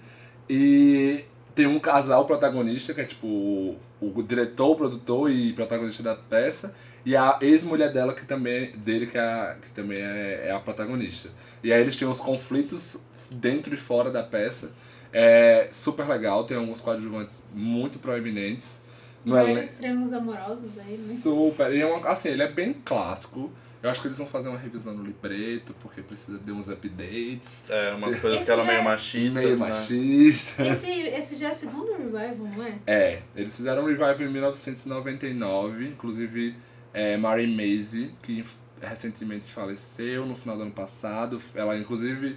[0.53, 1.25] e
[1.55, 6.17] tem um casal protagonista, que é tipo o, o diretor, o produtor e protagonista da
[6.17, 6.75] peça,
[7.07, 10.59] e a ex-mulher dela, que também dele, que, é a, que também é, é a
[10.59, 11.29] protagonista.
[11.63, 12.97] E aí eles têm uns conflitos
[13.31, 14.73] dentro e fora da peça.
[15.13, 18.81] É super legal, tem alguns coadjuvantes muito proeminentes.
[19.25, 21.15] Vários triângulos amorosos aí, né?
[21.23, 21.73] Super.
[21.73, 23.53] E é uma, assim, ele é bem clássico.
[23.83, 27.63] Eu acho que eles vão fazer uma revisão no libreto, porque precisa de uns updates.
[27.69, 29.69] É, umas coisas Esse que eram meio é machistas, meio né?
[29.69, 30.63] machista.
[30.63, 32.79] Esse, esse já é o segundo revival, não é?
[32.87, 36.55] É, eles fizeram um revival em 1999, inclusive
[36.93, 38.45] é, Mary Maisie, que
[38.83, 41.41] recentemente faleceu no final do ano passado.
[41.55, 42.37] Ela, inclusive,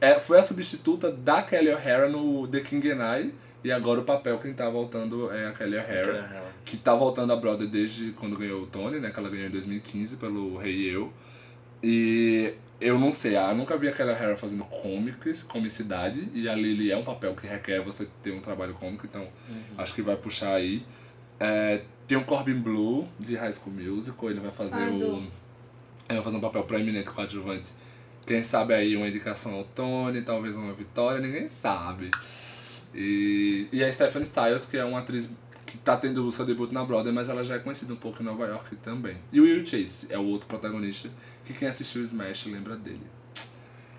[0.00, 4.04] é, foi a substituta da Kelly O'Hara no The King and I, e agora o
[4.04, 8.36] papel quem tá voltando é a Kelly O'Hara, que tá voltando a Broadway desde quando
[8.36, 11.12] ganhou o Tony, né, que ela ganhou em 2015 pelo Rei Eu.
[11.82, 16.54] E eu não sei, eu nunca vi a Kelly O'Hara fazendo comics, comicidade, e a
[16.54, 19.26] Lily é um papel que requer você ter um trabalho cômico, então
[19.76, 20.82] acho que vai puxar aí.
[21.38, 25.16] É, tem o Corbin Blue, de High School Musical, ele vai fazer Ah, o...
[26.08, 27.70] Ele vai fazer um papel proeminente coadjuvante.
[28.26, 32.10] Quem sabe aí uma indicação ao Tony, talvez uma vitória, ninguém sabe.
[32.94, 35.28] E, e a Stephanie Styles, que é uma atriz
[35.66, 38.22] que tá tendo o seu debut na Broadway, mas ela já é conhecida um pouco
[38.22, 39.16] em Nova York também.
[39.32, 41.08] E o Will Chase é o outro protagonista,
[41.44, 43.06] que quem assistiu Smash lembra dele.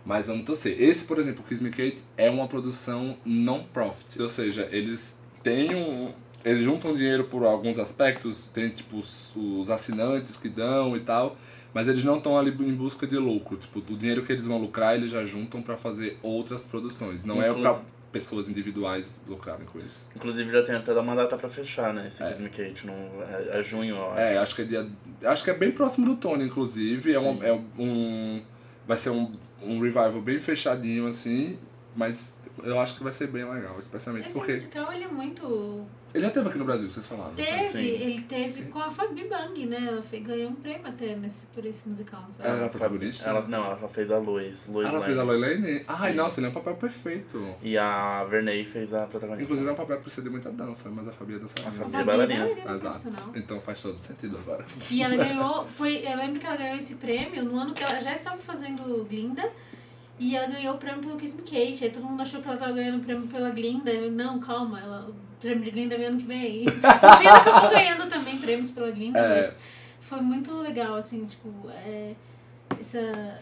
[0.06, 0.82] Mas vamos torcer.
[0.82, 4.22] Esse, por exemplo, Kiss Me Kate, é uma produção non-profit.
[4.22, 6.12] Ou seja, eles têm um...
[6.44, 11.38] Eles juntam dinheiro por alguns aspectos, tem tipo os, os assinantes que dão e tal,
[11.72, 13.58] mas eles não estão ali em busca de lucro.
[13.58, 17.24] Tipo, o dinheiro que eles vão lucrar, eles já juntam pra fazer outras produções.
[17.24, 20.06] Não é Inclus- pra pessoas individuais lucrarem com isso.
[20.16, 22.08] Inclusive já tem até uma data pra fechar, né?
[22.08, 22.32] Esse É.
[22.32, 22.86] Kate.
[22.86, 24.20] No, é, é junho, eu acho.
[24.20, 24.90] É, acho que é dia.
[25.24, 27.14] Acho que é bem próximo do Tony, inclusive.
[27.14, 27.26] É, Sim.
[27.26, 28.44] um, é um.
[28.88, 31.58] Vai ser um, um revival bem fechadinho, assim.
[31.96, 34.54] Mas eu acho que vai ser bem legal, especialmente Esse porque.
[34.54, 35.86] musical, ele é muito...
[36.14, 37.34] Ele já teve aqui no Brasil, vocês falaram.
[37.36, 39.86] Teve, ele teve com a Fabi Bang, né?
[39.88, 42.28] Ela fe- ganhou um prêmio até nesse, por esse musical.
[42.40, 43.30] Ela era a protagonista?
[43.30, 44.68] Ela, não, ela fez a Lois.
[44.68, 45.40] Lois Ela fez a Lane.
[45.40, 45.86] Loilane?
[45.88, 46.18] Ai, Sim.
[46.18, 47.56] nossa, ele é um papel perfeito.
[47.64, 49.44] E a Verney fez a protagonista.
[49.44, 51.68] Inclusive é um papel que precisa de muita dança, mas a Fabi é dançarina.
[51.70, 52.40] A Fabi A é bailarina.
[52.46, 52.82] bailarina Exato.
[52.82, 53.32] profissional.
[53.36, 54.66] Então faz todo sentido agora.
[54.90, 58.02] E ela ganhou, foi, eu lembro que ela ganhou esse prêmio no ano que ela
[58.02, 59.50] já estava fazendo Glinda.
[60.20, 61.84] E ela ganhou o prêmio pelo Kiss Me Kate.
[61.86, 63.90] Aí todo mundo achou que ela estava ganhando o prêmio pela Glinda.
[63.92, 65.10] Eu, não, calma, ela,
[65.42, 66.66] prêmio de Glinda vem ano que vem.
[66.68, 69.42] Fim ela acabou ganhando também prêmios pela Glinda, É.
[69.42, 69.56] mas
[70.02, 72.14] foi muito legal, assim, tipo, é,
[72.80, 73.42] essa,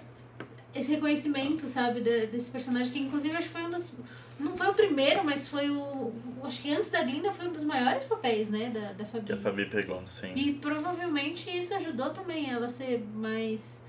[0.74, 3.92] esse reconhecimento, sabe, de- desse personagem, que inclusive acho que foi um dos.
[4.40, 6.14] Não foi o primeiro, mas foi o.
[6.44, 9.26] Acho que antes da Glinda foi um dos maiores papéis, né, da, da Fabi.
[9.26, 10.32] Que a Fabi pegou, sim.
[10.34, 13.82] E provavelmente isso ajudou também ela a ser mais.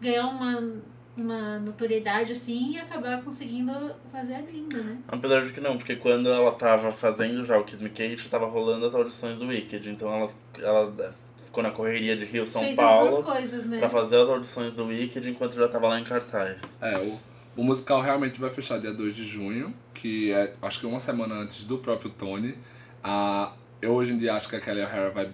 [0.00, 0.80] ganhar uma,
[1.20, 3.72] uma notoriedade assim e acabar conseguindo
[4.10, 4.98] fazer a gringa, né?
[5.08, 8.46] Apesar de que não, porque quando ela tava fazendo já o Kiss Me Kate, tava
[8.46, 9.88] rolando as audições do Wicked.
[9.88, 11.14] Então ela, ela
[11.44, 13.78] ficou na correria de Rio São Fez as Paulo duas coisas, né?
[13.78, 16.62] pra fazer as audições do Wicked enquanto já tava lá em cartaz.
[16.80, 17.18] É, o,
[17.56, 21.34] o musical realmente vai fechar dia 2 de junho, que é acho que uma semana
[21.34, 22.54] antes do próprio Tony.
[23.02, 25.30] Ah, eu hoje em dia acho que a Kelly O'Hara vai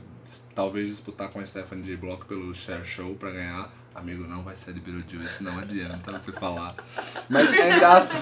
[0.54, 1.96] talvez disputar com a Stephanie J.
[1.96, 3.70] Block pelo Share Show pra ganhar.
[3.94, 6.74] Amigo, não vai ser de Beetlejuice, não adianta você falar.
[7.30, 8.16] Mas ainda assim,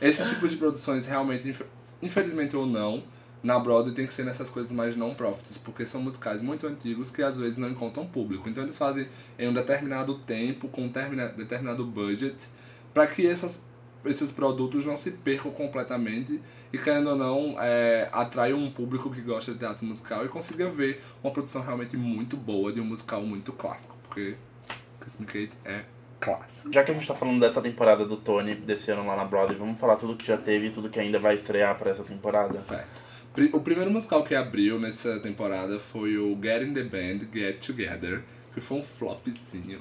[0.00, 1.62] esse tipo de produções realmente, inf-
[2.00, 3.02] infelizmente ou não,
[3.42, 7.10] na Broadway tem que ser nessas coisas mais não profits, porque são musicais muito antigos
[7.10, 8.48] que às vezes não encontram público.
[8.48, 9.06] Então eles fazem
[9.38, 12.34] em um determinado tempo, com um termina- determinado budget,
[12.94, 13.62] para que essas,
[14.06, 16.40] esses produtos não se percam completamente
[16.72, 20.68] e, querendo ou não, é, atraiam um público que gosta de teatro musical e consiga
[20.70, 24.34] ver uma produção realmente muito boa de um musical muito clássico, porque
[25.24, 25.82] Kate é
[26.20, 26.72] clássico.
[26.72, 29.56] Já que a gente tá falando dessa temporada do Tony desse ano lá na Broadway,
[29.58, 32.60] vamos falar tudo que já teve e tudo que ainda vai estrear pra essa temporada?
[32.60, 33.08] Certo.
[33.52, 38.22] O primeiro musical que abriu nessa temporada foi o Get in the Band, Get Together,
[38.52, 39.80] que foi um flopzinho,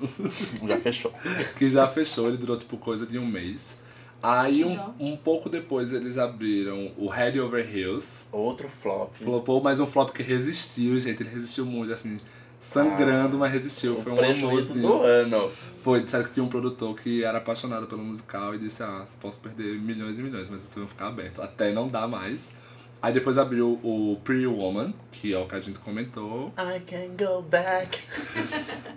[0.67, 1.11] Já fechou.
[1.57, 3.79] que já fechou, ele durou tipo coisa de um mês.
[4.21, 9.13] Aí um, um pouco depois eles abriram o Head Over Heels, Outro flop.
[9.15, 12.17] flopou, mas um flop que resistiu, gente, ele resistiu muito, assim,
[12.59, 13.95] sangrando, mas resistiu.
[13.95, 15.49] O Foi um prejuízo do ano.
[15.81, 19.39] Foi, disseram que tinha um produtor que era apaixonado pelo musical e disse, ah, posso
[19.39, 21.41] perder milhões e milhões, mas vocês vão ficar aberto.
[21.41, 22.53] Até não dá mais.
[23.01, 26.51] Aí depois abriu o Pretty Woman, que é o que a gente comentou.
[26.57, 27.99] I can go back.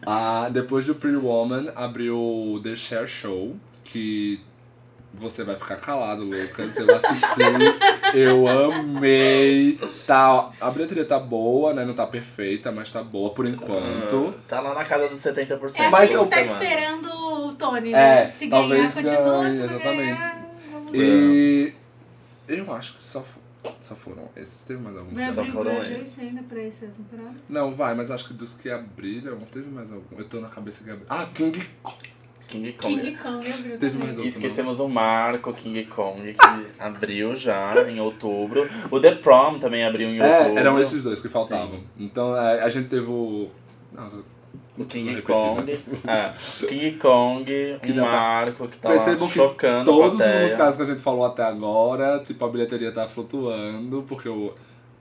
[0.06, 3.54] Ah, depois do Pretty Woman, abriu o The Share Show,
[3.84, 4.40] que
[5.14, 6.76] você vai ficar calado, Lucas.
[6.76, 7.42] Eu assisti,
[8.14, 9.78] eu amei.
[10.06, 11.84] Tá, a bilheteria tá boa, né?
[11.84, 14.34] Não tá perfeita, mas tá boa por enquanto.
[14.48, 15.80] Tá lá na casa dos 70%.
[15.80, 18.30] É Mas eu- você tá esperando o Tony, É, né?
[18.30, 19.42] Se talvez ganhar, continua.
[19.44, 20.12] ganhe, exatamente.
[20.20, 20.46] ganhar,
[20.92, 21.72] E
[22.48, 23.24] eu acho que só,
[23.88, 24.62] só foram esses.
[24.66, 25.14] Teve mais algum?
[25.14, 26.18] Vai Só foram esses.
[26.18, 27.36] ainda pra essa temporada?
[27.48, 30.16] Não, vai, mas acho que dos que abriram, teve mais algum.
[30.18, 31.06] Eu tô na cabeça que abriu.
[31.08, 31.64] Ah, King
[32.50, 33.00] King Kong.
[33.00, 34.24] King Kong abriu Teve mais outro.
[34.24, 38.68] E esquecemos o Marco King Kong, que abriu já em outubro.
[38.90, 40.58] O The Prom também abriu em outubro.
[40.58, 41.80] É, eram esses dois que faltavam.
[41.98, 43.48] Então é, a gente teve o.
[43.92, 44.18] Nossa,
[44.76, 45.78] O King Kong.
[46.06, 46.32] É,
[46.66, 47.44] King Kong,
[47.82, 50.86] Que um Marco que tá lá Percebam que chocando a todos os musicais que a
[50.86, 54.54] gente falou até agora, tipo, a bilheteria tá flutuando, porque eu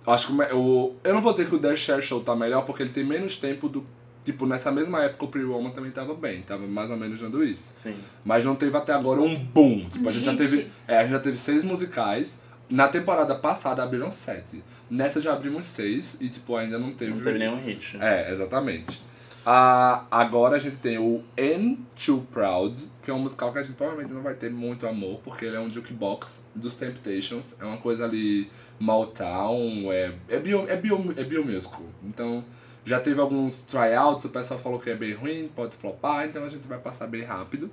[0.05, 0.93] acho que o.
[1.03, 3.37] Eu não vou dizer que o The Share Show tá melhor, porque ele tem menos
[3.37, 3.83] tempo do.
[4.23, 7.69] Tipo, nessa mesma época o Pre-Woman também tava bem, tava mais ou menos dando isso.
[7.73, 7.95] Sim.
[8.23, 9.89] Mas não teve até agora um boom.
[9.89, 10.67] Tipo, a gente já teve.
[10.87, 12.39] É, a gente já teve seis musicais.
[12.69, 14.63] Na temporada passada abriram sete.
[14.89, 17.11] Nessa já abrimos seis e, tipo, ainda não teve.
[17.11, 17.97] Não teve nenhum hit.
[17.99, 19.01] É, exatamente.
[19.45, 23.63] Ah, agora a gente tem o N Too Proud, que é um musical que a
[23.63, 27.55] gente provavelmente não vai ter muito amor, porque ele é um jukebox dos Temptations.
[27.59, 31.81] É uma coisa ali Motown, é, é, bio, é, bio, é biomusical.
[32.03, 32.43] Então,
[32.85, 36.47] já teve alguns tryouts, o pessoal falou que é bem ruim, pode flopar, então a
[36.47, 37.69] gente vai passar bem rápido.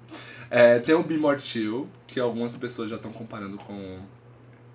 [0.51, 3.99] É, tem o Be More Chill, que algumas pessoas já estão comparando com,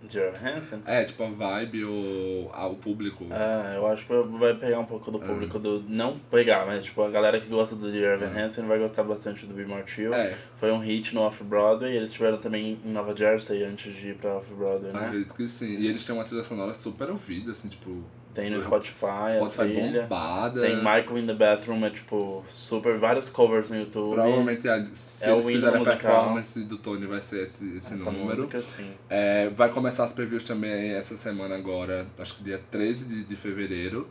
[0.09, 0.81] Jeremy Hansen?
[0.85, 3.27] é, tipo, a vibe ou o público.
[3.29, 5.83] É, eu acho que vai pegar um pouco do público do.
[5.87, 9.53] Não pegar, mas tipo, a galera que gosta do Jeremy Hansen vai gostar bastante do
[9.53, 10.13] Be More Chill.
[10.13, 14.15] É, Foi um hit no Off-Broadway, eles tiveram também em Nova Jersey antes de ir
[14.15, 15.05] pra Off-Broadway, né?
[15.05, 15.77] acredito que sim.
[15.77, 18.03] E eles têm uma trilha sonora super ouvida, assim, tipo...
[18.33, 20.01] Tem no Spotify, a Spotify trilha.
[20.03, 20.61] bombada.
[20.61, 24.13] Tem Michael in the Bathroom, é tipo, super, vários covers no YouTube.
[24.15, 27.77] Provavelmente, é, se É o eles hino fizerem a performance do Tony, vai ser esse,
[27.77, 28.37] esse Essa número.
[28.37, 28.89] música, sim.
[29.09, 33.35] É, vai começar as previews também essa semana agora, acho que dia 13 de, de
[33.35, 34.07] fevereiro.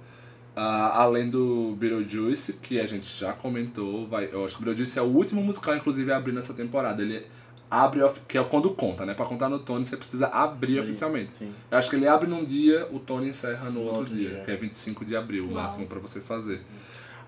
[0.54, 4.98] Ah, além do Beetlejuice, que a gente já comentou, vai, eu acho que o Beetlejuice
[4.98, 7.00] é o último musical, inclusive, a abrir nessa temporada.
[7.00, 7.24] Ele
[7.70, 9.14] abre, que é quando conta, né?
[9.14, 11.30] Pra contar no Tony, você precisa abrir oficialmente.
[11.30, 11.52] Sim.
[11.70, 14.28] Eu acho que ele abre num dia, o Tony encerra no, No outro, outro dia,
[14.30, 14.40] dia.
[14.44, 15.62] que é 25 de abril, o Uau.
[15.62, 16.60] máximo pra você fazer.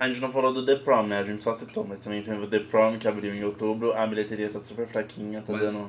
[0.01, 1.21] A gente não falou do The Prom, né?
[1.21, 3.93] A gente só citou, mas também teve o The Prom que abriu em outubro.
[3.93, 5.89] A bilheteria tá super fraquinha, tá Mas- dando.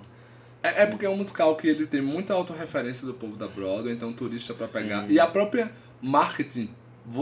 [0.61, 3.93] É, é porque é um musical que ele tem muita autorreferência do povo da Broadway,
[3.93, 4.73] então turista pra Sim.
[4.83, 5.09] pegar.
[5.11, 5.71] E a própria
[6.01, 6.69] marketing.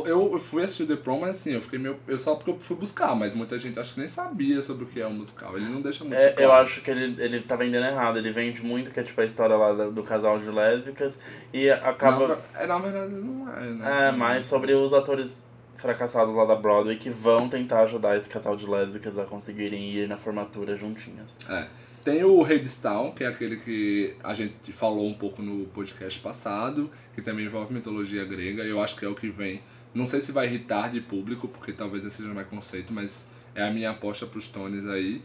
[0.05, 1.97] Eu fui assistir The Prom, mas assim, eu fiquei meio.
[2.07, 4.87] Eu só porque eu fui buscar, mas muita gente acho que nem sabia sobre o
[4.87, 5.57] que é um musical.
[5.57, 6.15] Ele não deixa muito.
[6.15, 8.17] É, eu acho que ele, ele tá vendendo errado.
[8.19, 11.19] Ele vende muito que é tipo a história lá da- do casal de lésbicas
[11.51, 12.27] e acaba.
[12.27, 14.07] Na, é, na verdade, não é, né?
[14.09, 15.47] É, mais sobre os atores
[15.77, 20.07] fracassados lá da Broadway que vão tentar ajudar esse casal de lésbicas a conseguirem ir
[20.07, 21.35] na formatura juntinhas.
[21.49, 21.65] É.
[22.03, 26.89] Tem o Hadestown, que é aquele que a gente falou um pouco no podcast passado,
[27.13, 29.61] que também envolve mitologia grega, eu acho que é o que vem.
[29.93, 33.23] Não sei se vai irritar de público, porque talvez esse seja mais conceito, mas
[33.53, 35.21] é a minha aposta pros Tones aí.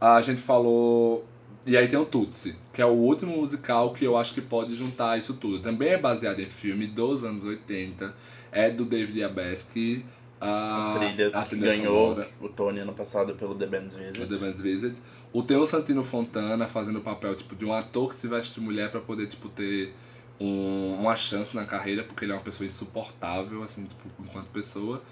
[0.00, 1.26] A gente falou.
[1.66, 4.74] E aí tem o Tutsi, que é o último musical que eu acho que pode
[4.74, 5.60] juntar isso tudo.
[5.60, 8.14] Também é baseado em filme dos anos 80,
[8.52, 10.04] é do David Abeski.
[10.40, 12.28] A A, trilha a que trilha ganhou sonora.
[12.40, 14.26] o Tony ano passado pelo The Band's O Visit.
[14.26, 14.96] The Man's Visit.
[15.32, 18.60] O Theo Santino Fontana fazendo o papel tipo, de um ator que se veste de
[18.60, 19.92] mulher pra poder tipo, ter
[20.40, 25.02] um, uma chance na carreira, porque ele é uma pessoa insuportável, assim, tipo, enquanto pessoa.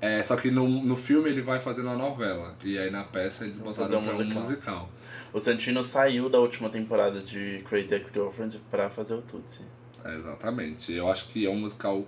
[0.00, 2.56] É, só que no, no filme ele vai fazendo uma novela.
[2.64, 4.42] E aí na peça eles Vão botaram fazer um pra um musical.
[4.42, 4.90] musical.
[5.32, 9.64] O Santino saiu da última temporada de Crazy Ex-Girlfriend pra fazer o Tootsie.
[10.04, 10.92] É, exatamente.
[10.92, 12.04] Eu acho que é um musical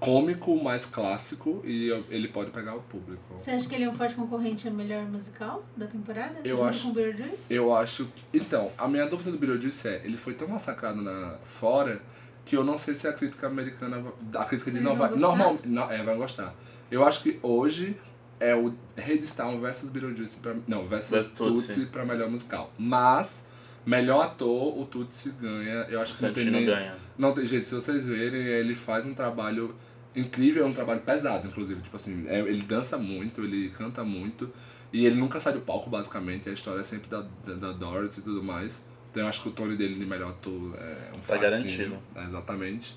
[0.00, 3.22] cômico, mais clássico, e ele pode pegar o público.
[3.38, 6.36] Você acha que ele é um forte concorrente ao melhor musical da temporada?
[6.44, 7.54] Eu junto acho- com Beetlejuice?
[7.54, 8.06] Eu acho.
[8.06, 12.00] que- Então, a minha dúvida do Beetlejuice é, ele foi tão massacrado na fora
[12.44, 14.02] que eu não sei se a crítica americana,
[14.34, 15.26] a crítica de Vocês vai, gostar?
[15.26, 16.54] normal, não, é, vai gostar.
[16.90, 17.96] Eu acho que hoje
[18.40, 21.32] é o Hadestown versus Beetlejuice pra, não, versus, Versus.
[21.36, 22.72] Tootsie pra melhor musical.
[22.78, 23.44] Mas
[23.84, 25.86] melhor ator, o Tootsie ganha.
[25.88, 26.94] Eu acho O que não tem nem, ganha.
[27.18, 29.74] não tem jeito, se vocês verem, ele faz um trabalho
[30.14, 31.80] incrível, é um trabalho pesado, inclusive.
[31.82, 34.50] Tipo assim, é- ele dança muito, ele canta muito.
[34.92, 36.48] E ele nunca sai do palco, basicamente.
[36.48, 38.82] A história é sempre da, da, da Dorothy e tudo mais.
[39.10, 41.96] Então eu acho que o Tony dele de melhor ator é um Tá garantido.
[42.14, 42.96] É, exatamente.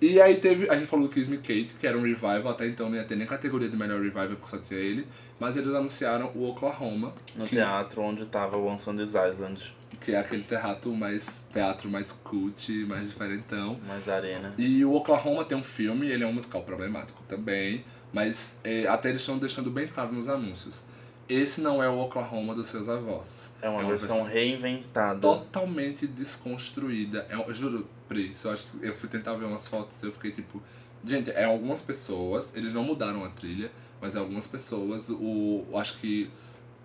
[0.00, 2.66] E aí teve, a gente falou do Kiss Me Kate, que era um revival, até
[2.66, 5.06] então não ia ter nem categoria de melhor revival, porque só tinha ele.
[5.38, 9.74] Mas eles anunciaram o Oklahoma, No que, teatro onde tava o Once on This Island,
[10.04, 13.78] que é aquele teatro mais, teatro mais cult, mais diferentão.
[13.86, 14.52] mais arena.
[14.58, 19.08] E o Oklahoma tem um filme, ele é um musical problemático também, mas é, até
[19.08, 20.80] eles estão deixando bem claro nos anúncios.
[21.26, 23.50] Esse não é o Oklahoma dos seus avós.
[23.62, 25.18] É uma versão reinventada.
[25.20, 27.26] totalmente desconstruída.
[27.30, 30.30] É, um- juro, Pri, eu, acho, eu fui tentar ver umas fotos e eu fiquei
[30.30, 30.62] tipo.
[31.06, 33.70] Gente, é algumas pessoas, eles não mudaram a trilha,
[34.00, 36.30] mas é algumas pessoas, o, eu acho que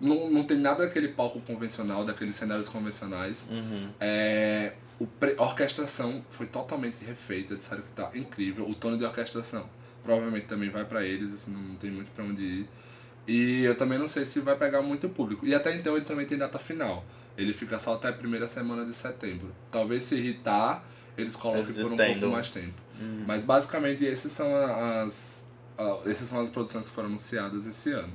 [0.00, 3.44] não, não tem nada daquele palco convencional, daqueles cenários convencionais.
[3.50, 3.88] Uhum.
[4.00, 8.68] É, o pre- a orquestração foi totalmente refeita, disseram que tá incrível.
[8.68, 9.68] O tono de orquestração
[10.02, 12.68] provavelmente também vai pra eles, assim, não tem muito pra onde ir.
[13.28, 15.46] E eu também não sei se vai pegar muito público.
[15.46, 17.04] E até então ele também tem data final.
[17.36, 19.52] Ele fica só até a primeira semana de setembro.
[19.70, 20.82] Talvez se irritar,
[21.16, 22.20] eles coloquem Eles por um estendam.
[22.20, 22.74] pouco mais tempo.
[23.26, 25.46] Mas basicamente esses são as,
[25.78, 28.12] a- essas são as produções que foram anunciadas esse ano.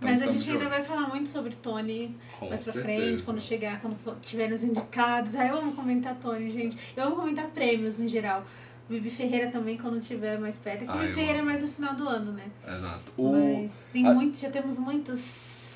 [0.00, 3.00] Mas a gente ainda vai falar muito sobre Tony Com mais pra certeza.
[3.02, 5.34] frente, quando chegar, quando for, tiver nos indicados.
[5.34, 6.76] Aí eu amo comentar Tony, gente.
[6.96, 8.44] Eu amo comentar prêmios em geral.
[8.88, 10.82] Bibi Ferreira também, quando tiver mais perto.
[10.82, 12.44] É que Ah, Bibi eu Ferreira é mais no final do ano, né?
[12.68, 13.10] Exato.
[13.16, 15.72] O, Mas tem a- muito, já temos muitos,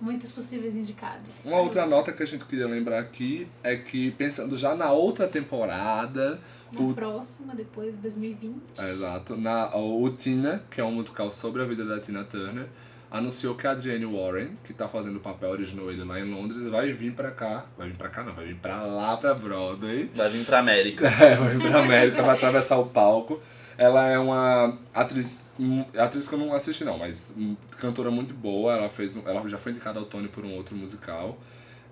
[0.00, 1.44] muitos possíveis indicados.
[1.46, 5.26] Uma outra nota que a gente queria lembrar aqui é que, pensando já na outra
[5.26, 6.38] temporada,
[6.72, 8.54] Na o, próxima, depois de 2020.
[8.78, 12.66] exato, na, o Tina, que é um musical sobre a vida da Tina Turner,
[13.10, 16.68] anunciou que a Jane Warren, que tá fazendo o papel original ele lá em Londres,
[16.68, 17.66] vai vir pra cá.
[17.76, 20.08] Vai vir pra cá não, vai vir pra lá, pra Broadway.
[20.14, 21.10] Vai vir pra América.
[21.20, 23.40] É, vai vir pra América, vai atravessar o palco.
[23.76, 28.32] Ela é uma atriz, hum, atriz que eu não assisti não, mas hum, cantora muito
[28.32, 28.74] boa.
[28.74, 31.38] Ela fez, ela já foi indicada ao Tony por um outro musical.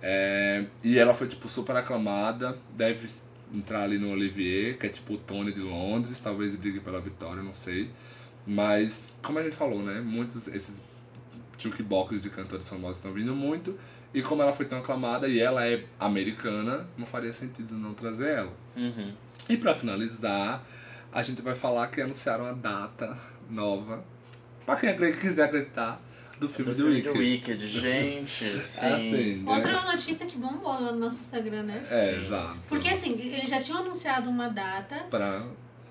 [0.01, 3.09] É, e ela foi tipo super aclamada, deve
[3.53, 7.43] entrar ali no Olivier, que é tipo o Tony de Londres, talvez brigue pela vitória,
[7.43, 7.90] não sei.
[8.47, 10.81] Mas como a gente falou, né, muitos esses
[11.59, 13.79] jukeboxes de cantores famosos estão vindo muito.
[14.15, 18.39] E como ela foi tão aclamada e ela é americana, não faria sentido não trazer
[18.39, 18.53] ela.
[18.77, 19.13] Uhum.
[19.49, 20.65] E pra finalizar,
[21.13, 23.19] a gente vai falar que anunciaram a data
[23.51, 24.03] nova,
[24.65, 26.01] pra quem quiser acreditar,
[26.39, 27.59] do filme Do do, filme de Wicked.
[27.59, 28.87] Wicked, gente, sim.
[28.87, 29.53] Assim, né?
[29.53, 31.83] Outra notícia que bombou lá no nosso Instagram, né?
[31.91, 32.59] É, exato.
[32.69, 35.45] Porque assim, eles já tinham anunciado uma data, Pra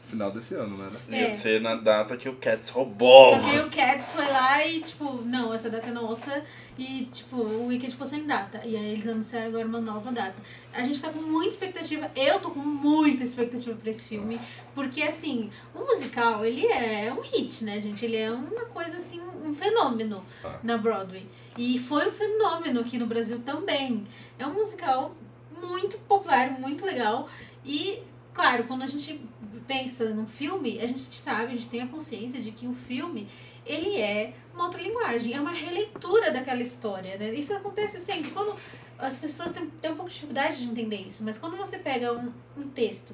[0.07, 0.89] final desse ano, né?
[1.09, 1.29] Ia É.
[1.29, 3.35] ser na data que o Cats roubou.
[3.35, 6.43] Só que o Cats foi lá e, tipo, não, essa data é nossa.
[6.77, 8.61] E, tipo, o Wicked ficou sem data.
[8.63, 10.35] E aí eles anunciaram agora uma nova data.
[10.73, 12.11] A gente tá com muita expectativa.
[12.15, 14.39] Eu tô com muita expectativa pra esse filme.
[14.75, 18.05] Porque, assim, o musical, ele é um hit, né, gente?
[18.05, 20.59] Ele é uma coisa, assim, um fenômeno Ah.
[20.63, 21.25] na Broadway.
[21.57, 24.05] E foi um fenômeno aqui no Brasil também.
[24.38, 25.15] É um musical
[25.59, 27.27] muito popular, muito legal.
[27.65, 27.97] E,
[28.35, 29.19] claro, quando a gente
[29.68, 33.27] pensa num filme, a gente sabe, a gente tem a consciência de que um filme,
[33.65, 37.34] ele é uma outra linguagem, é uma releitura daquela história, né?
[37.34, 38.31] Isso acontece sempre.
[38.31, 38.56] Quando
[38.98, 42.14] as pessoas têm, têm um pouco de dificuldade de entender isso, mas quando você pega
[42.14, 43.14] um, um texto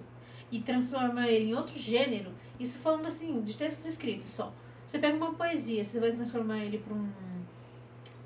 [0.52, 4.54] e transforma ele em outro gênero, isso falando assim, de textos escritos só.
[4.86, 7.10] Você pega uma poesia, você vai transformar ele para um,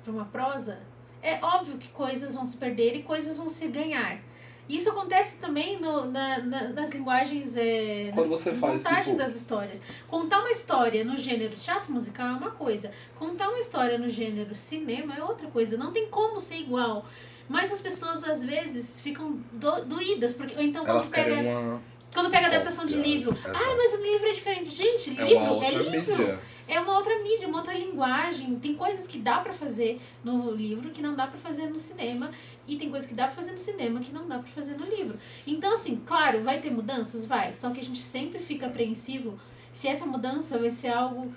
[0.06, 0.80] uma prosa,
[1.22, 4.20] é óbvio que coisas vão se perder e coisas vão se ganhar.
[4.68, 9.04] Isso acontece também no, na, na- nas linguagens, é, Quando nas, você nas faz, montagens
[9.06, 9.82] tipo- das histórias.
[10.06, 12.90] Contar uma história no gênero teatro musical é uma coisa.
[13.18, 15.76] Contar uma história no gênero cinema é outra coisa.
[15.78, 17.06] Não tem como ser igual.
[17.48, 20.34] Mas as pessoas, às vezes, ficam do, doídas.
[20.34, 21.80] Porque, ou então, quando Elas pega, querem uma.
[22.12, 23.34] quando pega adaptação de livro.
[23.46, 24.68] Ah, mas o livro é diferente.
[24.70, 26.16] Gente, É livro outra é livro.
[26.18, 26.38] mídia.
[26.70, 28.54] É uma outra mídia, uma outra linguagem.
[28.60, 32.30] Tem coisas que dá pra fazer no livro que não dá pra fazer no cinema.
[32.68, 34.84] E tem coisas que dá pra fazer no cinema que não dá pra fazer no
[34.84, 35.18] livro.
[35.46, 37.24] Então, assim, claro, vai ter mudanças?
[37.24, 37.54] Vai.
[37.54, 39.38] Só que a gente sempre fica apreensivo
[39.72, 41.32] se essa mudança vai ser algo,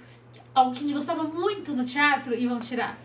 [0.53, 2.99] algo que a gente gostava muito no teatro e vão tirar.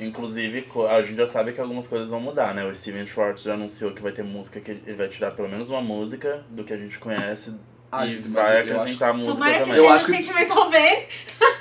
[0.00, 2.64] Inclusive, a gente já sabe que algumas coisas vão mudar, né?
[2.64, 5.68] O Steven Schwartz já anunciou que vai ter música, que ele vai tirar pelo menos
[5.68, 7.54] uma música do que a gente conhece.
[7.90, 9.76] Ah, e vai eu acho- acrescentar música Tomara que também.
[9.76, 10.70] Eu seja acho que- Sentimental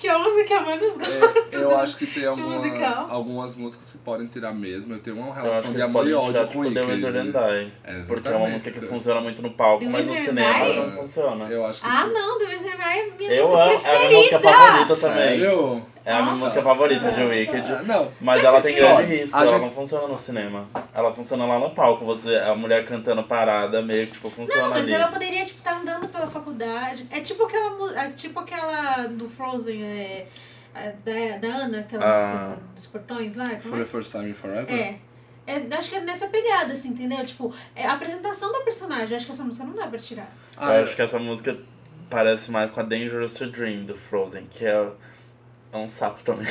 [0.00, 1.56] que é a música que a menos gosta.
[1.56, 3.06] É, eu acho que tem alguma, musical.
[3.10, 4.94] algumas músicas que podem tirar mesmo.
[4.94, 6.80] Eu tenho uma relação de amor e ódio tirar, com tipo, The.
[6.80, 7.72] Wizard and Die.
[7.84, 8.06] Exatamente.
[8.06, 10.76] Porque é uma música que funciona muito no palco, The mas no cinema Die?
[10.76, 11.44] não funciona.
[11.44, 11.86] Eu acho que.
[11.86, 14.40] Ah, não, The Wizard and I é minha Eu música amo, é a minha música
[14.40, 15.28] favorita também.
[15.40, 15.82] Sério?
[16.10, 16.44] É a minha Nossa.
[16.46, 17.86] música favorita de Ah, Wicked.
[17.86, 18.10] não.
[18.20, 20.68] Mas ela tem grande risco, a ela gente- não funciona no cinema.
[20.92, 24.70] Ela funciona lá no palco, você, a mulher cantando parada, meio que tipo, funciona Não,
[24.70, 24.92] mas ali.
[24.92, 27.06] ela poderia, tipo, estar andando pela faculdade.
[27.10, 30.26] É tipo aquela mu- é tipo aquela do Frozen, é,
[30.74, 32.18] a da, da Ana, aquela Ah.
[32.48, 33.50] música dos portões lá.
[33.50, 34.74] For Como the first time in forever?
[34.74, 34.78] é?
[34.80, 34.98] é.
[35.46, 37.24] É, acho que é nessa pegada, assim, entendeu?
[37.26, 39.16] Tipo, é a apresentação da personagem.
[39.16, 40.28] Acho que essa música não dá pra tirar.
[40.56, 41.56] Ah, eu acho que essa música
[42.08, 44.86] parece mais com a Dangerous to Dream do Frozen, que é,
[45.72, 46.46] é um sapo também.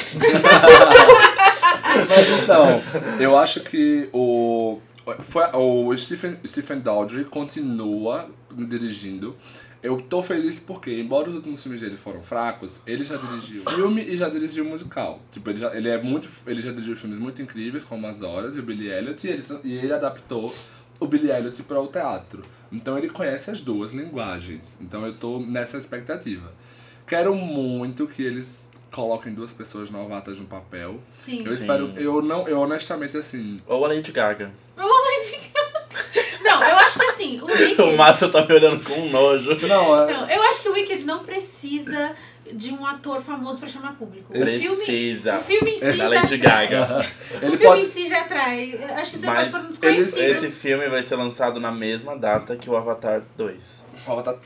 [2.07, 2.81] Mas então,
[3.19, 4.79] eu acho que o,
[5.21, 9.35] foi, o Stephen, Stephen Daldry continua dirigindo.
[9.81, 14.03] Eu tô feliz porque, embora os últimos filmes dele foram fracos, ele já dirigiu filme
[14.03, 15.21] e já dirigiu musical.
[15.31, 18.57] Tipo, ele já, ele é muito, ele já dirigiu filmes muito incríveis, como As Horas
[18.57, 20.53] e o Billy Elliot, e ele, e ele adaptou
[20.99, 22.43] o Billy Elliot para o teatro.
[22.69, 24.77] Então ele conhece as duas linguagens.
[24.81, 26.51] Então eu tô nessa expectativa.
[27.07, 30.99] Quero muito que eles coloquem duas pessoas novatas no papel.
[31.13, 31.39] Sim.
[31.45, 31.61] Eu Sim.
[31.61, 34.51] espero, eu não, eu honestamente assim, Ou a Lady Gaga.
[36.41, 37.81] Não, eu acho que assim, o Wicked.
[37.81, 39.55] O Mato tá me olhando com nojo.
[39.67, 42.15] não, é, Não, eu acho que o Wicked não precisa
[42.51, 44.33] de um ator famoso pra chamar público.
[44.33, 45.37] O filme, Precisa.
[45.37, 46.37] o filme em si Da já Lady.
[46.37, 47.05] Gaga.
[47.35, 48.73] O filme pode em si já atrai.
[48.73, 50.17] Eu Acho que você Mas pode pôr um desconhecido.
[50.23, 53.85] Esse filme vai ser lançado na mesma data que o Avatar 2.
[54.07, 54.37] Avatar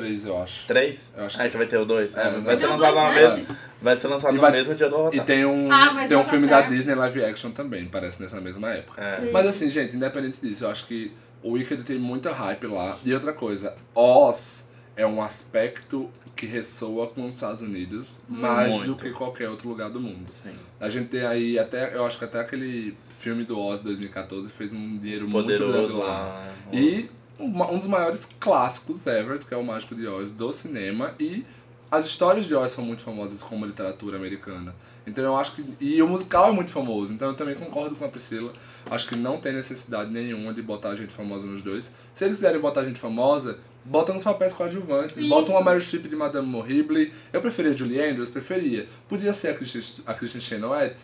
[0.00, 0.66] 3, eu acho.
[0.66, 1.12] 3?
[1.16, 2.16] Eu acho Ah, que- que vai ter o 2?
[2.16, 3.32] É, É, vai ser lançado na mesma.
[3.38, 3.56] antes.
[3.80, 5.24] Vai ser lançado E no vai- mesmo dia do E Avatar.
[5.26, 9.00] tem um, Ah, tem um filme da Disney live action também, parece nessa mesma época.
[9.02, 9.30] É.
[9.32, 11.12] Mas assim, gente, independente disso, eu acho que
[11.42, 12.96] o Wicked tem muita hype lá.
[13.04, 18.78] E outra coisa, Oz é um aspecto que ressoa com os Estados Unidos mais do
[18.78, 19.02] Muito.
[19.04, 20.26] que qualquer outro lugar do mundo.
[20.28, 20.52] Sim.
[20.78, 24.70] A gente tem aí até, eu acho que até aquele filme do Oz 2014 fez
[24.72, 26.06] um dinheiro muito grande Poderoso lá.
[26.06, 26.44] lá.
[26.72, 31.14] E uma- um dos maiores clássicos ever, que é o Mágico de Oz do cinema.
[31.20, 31.44] E
[31.90, 34.74] as histórias de Oz são muito famosas como literatura americana.
[35.06, 35.64] Então eu acho que.
[35.80, 37.12] E o musical é muito famoso.
[37.12, 38.52] Então eu também concordo com a Priscila.
[38.90, 41.90] Acho que não tem necessidade nenhuma de botar gente famosa nos dois.
[42.14, 45.16] Se eles quiserem botar gente famosa, bota nos papéis coadjuvantes.
[45.16, 45.28] Isso.
[45.28, 47.12] Bota uma Meryl Streep de Madame Morrible.
[47.32, 48.88] Eu preferia Julie Andrews, preferia.
[49.08, 50.96] Podia ser a Kristen, a Kristen Chenoweth?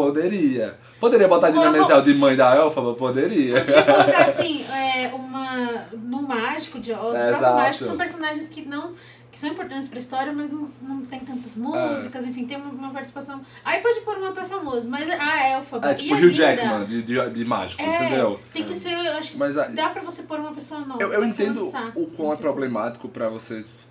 [0.00, 0.74] Poderia.
[1.00, 2.94] Poderia botar a Dina Menzel de mãe da Elfaba?
[2.94, 3.60] Poderia.
[3.60, 5.86] Podia colocar assim, é, uma.
[5.94, 7.54] No mágico de Oz, o É, próprio exato.
[7.56, 8.92] mágico são personagens que não.
[9.32, 12.28] Que são importantes pra história, mas não, não tem tantas músicas, É.
[12.28, 13.40] enfim, tem uma, uma participação.
[13.62, 16.84] Aí pode pôr um ator famoso, mas a Elfaba É e tipo a Hugh Jackman,
[16.86, 18.40] de, de, de mágico, É, entendeu?
[18.52, 21.02] tem que ser, eu acho que Mas dá pra você pôr uma pessoa nova.
[21.02, 23.86] eu, eu entendo o quão é problemático pra vocês,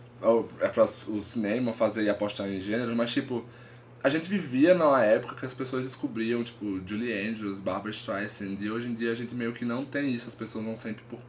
[0.62, 3.46] é pra o cinema fazer e apostar em gênero, mas tipo,
[4.06, 8.70] a gente vivia numa época que as pessoas descobriam, tipo, Julie Andrews, Barbara Streisand, e
[8.70, 11.20] hoje em dia a gente meio que não tem isso, as pessoas vão sempre por,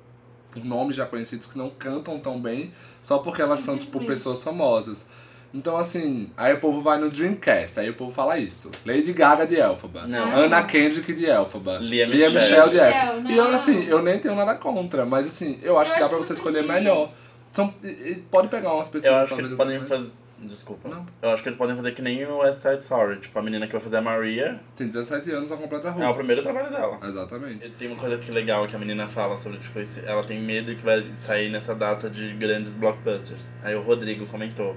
[0.52, 2.72] por nomes já conhecidos que não cantam tão bem,
[3.02, 5.06] só porque elas são, tipo, pessoas famosas.
[5.54, 8.70] Então, assim, aí o povo vai no Dreamcast, aí o povo fala isso.
[8.84, 10.06] Lady Gaga de Elphaba.
[10.06, 10.36] Não.
[10.36, 11.78] Anna Kendrick de Elphaba.
[11.78, 12.34] Lia Michele.
[12.34, 13.30] Michele de Elphaba.
[13.32, 16.06] E eu, assim, eu nem tenho nada contra, mas assim, eu acho Eu que dá
[16.06, 16.78] acho pra que você não escolher precisa.
[16.78, 17.12] melhor.
[17.52, 20.10] São, e- e pode pegar umas pessoas Eu acho que eles podem fazer.
[20.38, 20.88] Desculpa.
[20.88, 21.06] Não.
[21.22, 23.20] Eu acho que eles podem fazer que nem o West Side Story.
[23.20, 26.14] Tipo, a menina que vai fazer a Maria Tem 17 anos, a completa é o
[26.14, 26.98] primeiro trabalho dela.
[27.02, 27.70] Exatamente.
[27.70, 30.74] Tem uma coisa que legal que a menina fala sobre, tipo, esse, ela tem medo
[30.74, 33.50] que vai sair nessa data de grandes blockbusters.
[33.62, 34.76] Aí o Rodrigo comentou.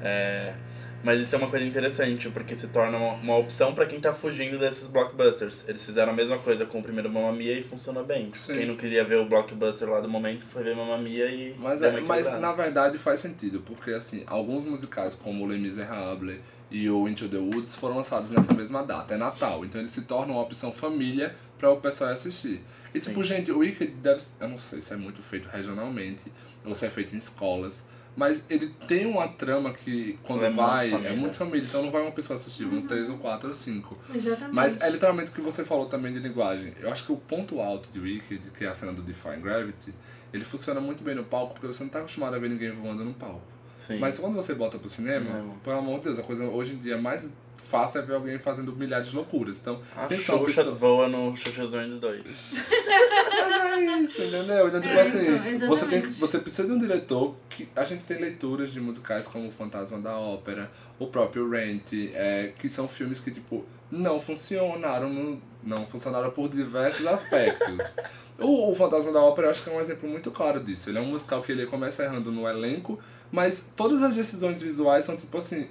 [0.00, 0.54] É,
[1.02, 4.12] mas isso é uma coisa interessante, porque se torna uma, uma opção pra quem tá
[4.12, 5.64] fugindo desses blockbusters.
[5.68, 8.32] Eles fizeram a mesma coisa com o primeiro Mamma Mia e funcionou bem.
[8.34, 8.54] Sim.
[8.54, 11.82] Quem não queria ver o blockbuster lá do momento foi ver Mamma Mia e Mas,
[11.82, 17.06] é, mas na verdade faz sentido, porque assim, alguns musicais como Les Miserables e o
[17.06, 19.64] Into the Woods foram lançados nessa mesma data, é Natal.
[19.64, 22.62] Então eles se tornam uma opção família para o pessoal assistir.
[22.94, 23.06] E Sim.
[23.06, 24.22] tipo, gente, o Wicked deve.
[24.40, 26.22] Eu não sei se é muito feito regionalmente
[26.64, 27.84] ou se é feito em escolas.
[28.14, 31.16] Mas ele tem uma trama que, quando É muito vai, é família.
[31.16, 31.66] muito família.
[31.66, 33.96] Então não vai uma pessoa assistir, vão três ou quatro ou cinco.
[34.14, 34.54] Exatamente.
[34.54, 36.74] Mas é literalmente o que você falou também de linguagem.
[36.80, 39.94] Eu acho que o ponto alto de Wicked, que é a cena do Define Gravity,
[40.32, 43.02] ele funciona muito bem no palco porque você não tá acostumado a ver ninguém voando
[43.02, 43.40] no palco.
[43.78, 43.98] Sim.
[43.98, 45.56] Mas quando você bota pro cinema, Não.
[45.58, 47.26] pelo amor de Deus, a coisa hoje em dia mais
[47.72, 49.58] fácil é ver alguém fazendo milhares de loucuras.
[49.58, 52.36] Então, a tem Xuxa pessoa- voa no Xuxa Zones 2.
[53.32, 54.68] Mas é isso, entendeu?
[54.68, 55.20] Então, tipo É, assim,
[55.56, 57.68] então, você, tem, você precisa de um diretor que.
[57.74, 62.52] A gente tem leituras de musicais como O Fantasma da Ópera, o próprio Rent, é,
[62.58, 67.78] que são filmes que, tipo, não funcionaram, no- não funcionaram por diversos aspectos.
[68.38, 70.90] o, o Fantasma da Ópera eu acho que é um exemplo muito claro disso.
[70.90, 72.98] Ele é um musical que ele começa errando no elenco,
[73.30, 75.68] mas todas as decisões visuais são tipo assim.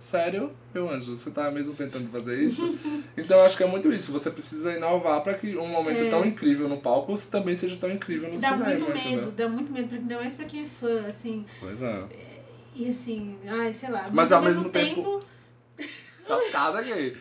[0.00, 2.78] Sério, meu anjo, você tá mesmo tentando fazer isso?
[3.16, 4.10] então eu acho que é muito isso.
[4.12, 6.10] Você precisa inovar pra que um momento É.
[6.10, 8.64] tão incrível no palco também seja tão incrível no Dá cinema.
[8.70, 9.30] muito medo, entendeu?
[9.32, 11.44] dá muito medo, ainda mais pra quem é fã, assim.
[11.60, 12.02] Pois é.
[12.74, 14.08] E assim, ai, sei lá.
[14.10, 15.22] Mas ao mesmo tempo-
[16.26, 17.16] Chocada gay.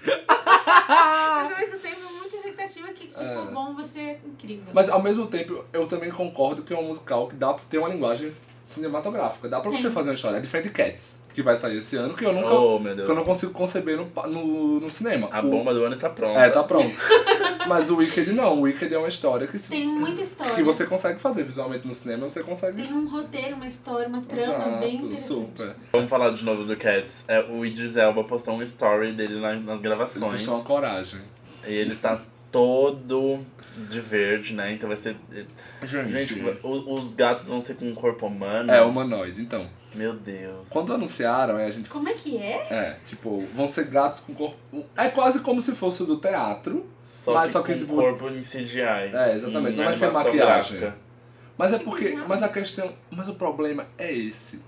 [0.88, 3.34] Mas ao mesmo tempo, muita expectativa que se É.
[3.34, 4.65] for bom vai ser incrível.
[4.73, 7.77] Mas ao mesmo tempo, eu também concordo que é um musical que dá pra ter
[7.80, 8.31] uma linguagem
[8.68, 9.49] cinematográfica.
[9.49, 9.91] Dá pra você Tem.
[9.91, 10.38] fazer uma história.
[10.38, 12.53] É diferente de Cats, que vai sair esse ano, que eu nunca.
[12.53, 15.30] Oh, meu que eu não consigo conceber no, no, no cinema.
[15.31, 16.39] A O- bomba do ano está pronta.
[16.39, 16.89] É, tá pronto.
[17.68, 18.57] Mas o Wicked não.
[18.57, 20.56] O Wicked é uma história que, se- Tem muita história.
[20.56, 22.81] que você consegue fazer visualmente no cinema, você consegue.
[22.81, 25.27] Tem um roteiro, uma história, uma trama Exato, bem interessante.
[25.27, 25.69] super.
[25.93, 27.23] Vamos falar de novo do Cats.
[27.27, 30.31] É, o Idris Elba postou um story dele na- nas Ele gravações.
[30.41, 31.19] puxou uma coragem.
[31.68, 32.19] E ele tá
[32.52, 33.46] todo
[33.90, 34.74] de verde, né?
[34.74, 35.16] Então vai ser.
[35.84, 38.72] Gente, Gente, o- os gatos vão ser com um corpo humano.
[38.72, 39.42] é humanoide.
[39.42, 40.68] Então, Meu Deus.
[40.70, 41.90] quando anunciaram, a gente.
[41.90, 42.68] Como é que é?
[42.70, 44.58] É, tipo, vão ser gatos com corpo.
[44.98, 46.86] É quase como se fosse do teatro.
[47.06, 48.82] Só mas que só que, com tipo, corpo em CGI.
[49.14, 50.38] É, exatamente, não vai ser maquiagem.
[50.80, 50.96] gráfica.
[51.58, 52.16] Mas é Que porque.
[52.28, 52.94] Mas a questão.
[53.10, 54.62] Mas o problema é esse.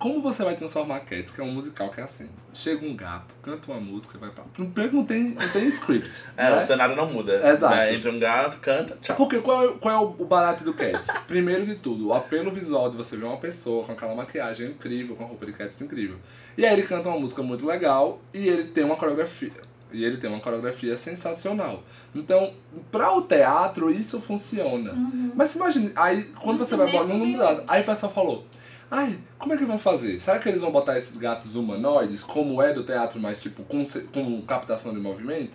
[0.00, 2.26] Como você vai transformar Cats, que é um musical que é assim?
[2.54, 4.42] Chega um gato, canta uma música, vai pra.
[4.44, 6.24] Primeiro não tem, não tem script.
[6.38, 6.58] É, né?
[6.58, 7.34] o cenário não muda.
[7.46, 7.76] Exato.
[7.76, 7.94] Né?
[7.94, 9.14] Entra um gato, canta, tchau.
[9.14, 11.06] Porque qual é, qual é o barato do Cats?
[11.28, 15.14] Primeiro de tudo, o apelo visual de você ver uma pessoa com aquela maquiagem incrível,
[15.16, 16.16] com a roupa de Cats incrível.
[16.56, 19.52] E aí ele canta uma música muito legal e ele tem uma coreografia.
[19.92, 21.82] E ele tem uma coreografia sensacional.
[22.14, 22.54] Então,
[22.90, 24.94] pra o teatro, isso funciona.
[25.34, 27.68] Mas imagine, aí quando No você vai meu lado, Deus.
[27.70, 28.46] aí o pessoal falou.
[28.90, 30.18] Ai, como é que vão fazer?
[30.20, 33.86] Será que eles vão botar esses gatos humanoides, como é do teatro, mas tipo, com,
[34.12, 35.52] com captação de movimento?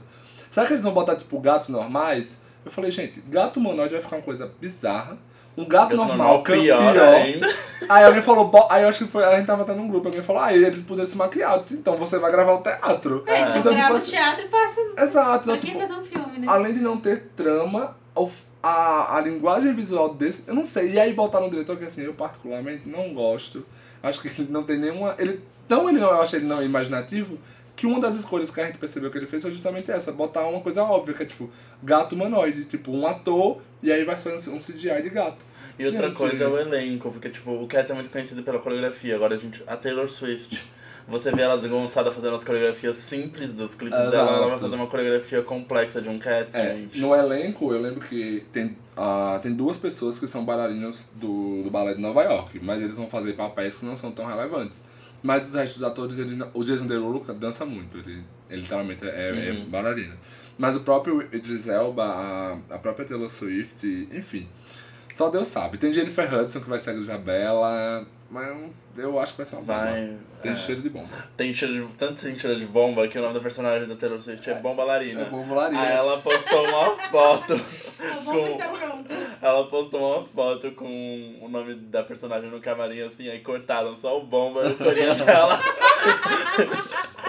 [0.49, 2.37] Será que eles vão botar, tipo, gatos normais?
[2.65, 5.17] Eu falei, gente, gato humanoide vai ficar uma coisa bizarra.
[5.57, 7.13] Um gato, Gato normal, normal, é pior pior.
[7.15, 7.55] ainda.
[7.87, 10.21] Aí alguém falou, aí eu acho que foi, a gente tava até num grupo, alguém
[10.21, 11.59] falou, ah, eles podiam se maquiar.
[11.61, 13.23] Disse, então você vai gravar o teatro.
[13.25, 14.81] É, então, Então, tipo grava o assim- teatro e passa.
[14.97, 16.47] Exato, Pra então, tipo, fazer um filme, né?
[16.49, 18.29] além de não ter trama, o-
[18.65, 20.93] a, a linguagem visual desse, eu não sei.
[20.93, 23.63] E aí botar no diretor que assim, eu particularmente não gosto.
[24.01, 25.15] Acho que ele não tem nenhuma.
[25.19, 27.37] Ele, tão ele não, eu acho ele não imaginativo,
[27.75, 30.47] que uma das escolhas que a gente percebeu que ele fez foi justamente essa, botar
[30.47, 31.47] uma coisa óbvia, que é tipo,
[31.83, 35.45] gato humanoide, tipo, um ator, e aí vai fazer um CGI de gato.
[35.77, 36.17] E outra Gente.
[36.17, 39.13] coisa é o elenco, porque tipo, o Cats é muito conhecido pela coreografia.
[39.13, 39.61] Agora a gente.
[39.67, 40.63] A Taylor Swift.
[41.07, 44.11] Você vê ela desgonçada fazendo as coreografias simples dos clipes Exato.
[44.11, 46.99] dela, ela vai fazer uma coreografia complexa de um Cats, É, gente.
[46.99, 51.69] no elenco, eu lembro que tem, ah, tem duas pessoas que são bailarinos do, do
[51.69, 54.81] balé de Nova York, mas eles vão fazer papéis que não são tão relevantes.
[55.21, 59.49] Mas os restos dos atores, ele, o Jason Derulo dança muito, ele, ele literalmente é,
[59.49, 59.65] é Uhum.
[59.69, 60.15] bailarino.
[60.57, 64.47] Mas o próprio Idris Elba, a, a própria Taylor Swift, enfim,
[65.13, 65.77] só Deus sabe.
[65.77, 68.05] Tem Jennifer Hudson que vai ser a Isabela,
[68.35, 68.53] mas
[68.97, 69.79] eu acho que vai ser uma bomba.
[69.79, 70.17] Vai.
[70.41, 70.55] Tem é.
[70.57, 71.07] cheiro de bomba.
[71.37, 74.19] Tem cheiro de, tanto tem cheiro de bomba que o nome da personagem da Taylor
[74.19, 75.21] Swift é, Bomba Larina.
[75.21, 75.81] É bomba larina.
[75.81, 77.55] Aí ela postou uma foto.
[78.25, 79.05] Com-.
[79.41, 84.19] Ela postou uma foto com o nome da personagem no camarim, assim, aí cortaram só
[84.19, 85.57] o bomba e o corinha dela.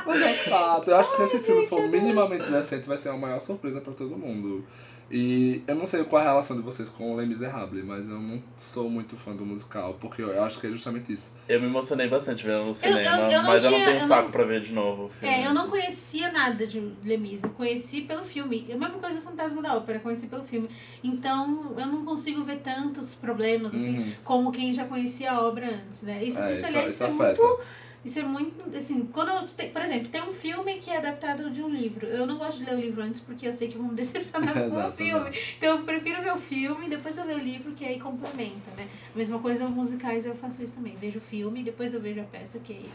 [0.04, 0.90] Mas é fato.
[0.90, 3.92] Eu acho que se esse filme for minimamente decente, vai ser uma maior surpresa pra
[3.92, 4.66] todo mundo.
[5.08, 8.08] E eu não sei qual é a relação de vocês com o Les Miserables, mas
[8.08, 11.30] eu não sou muito fã do musical, porque eu acho que é justamente isso.
[11.48, 13.00] Eu me emocionei bastante vendo no cinema,
[13.30, 15.08] eu não mas eu não tinha- tenho eu saco não- pra ver de novo o
[15.08, 15.32] filme.
[15.32, 18.66] É, eu não conhecia nada de Lemis, eu conheci pelo filme.
[18.68, 20.68] É a mesma coisa do Fantasma da Ópera, conheci pelo filme.
[21.04, 24.12] Então eu não consigo ver tantos problemas assim, Uhum.
[24.24, 26.24] como quem já conhecia a obra antes, né?
[26.24, 27.42] Isso, É, isso, isso- aliás, isso isso é afeta.
[27.42, 27.60] muito.
[28.06, 31.50] Isso é muito, assim, quando eu, te- por exemplo, tem um filme que é adaptado
[31.50, 32.06] de um livro.
[32.06, 34.54] Eu não gosto de ler o livro antes porque eu sei que vão me decepcionar
[34.54, 35.36] com o filme.
[35.58, 38.86] Então eu prefiro ver o filme, depois eu leio o livro, que aí complementa, né?
[39.12, 40.96] A mesma coisa os musicais eu faço isso também.
[41.00, 42.90] Vejo o filme, depois eu vejo a peça, que aí,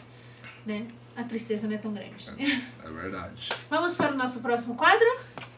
[0.66, 0.88] né?
[1.14, 2.30] A tristeza não é tão grande.
[2.82, 3.50] É verdade.
[3.70, 5.06] Vamos para o nosso próximo quadro?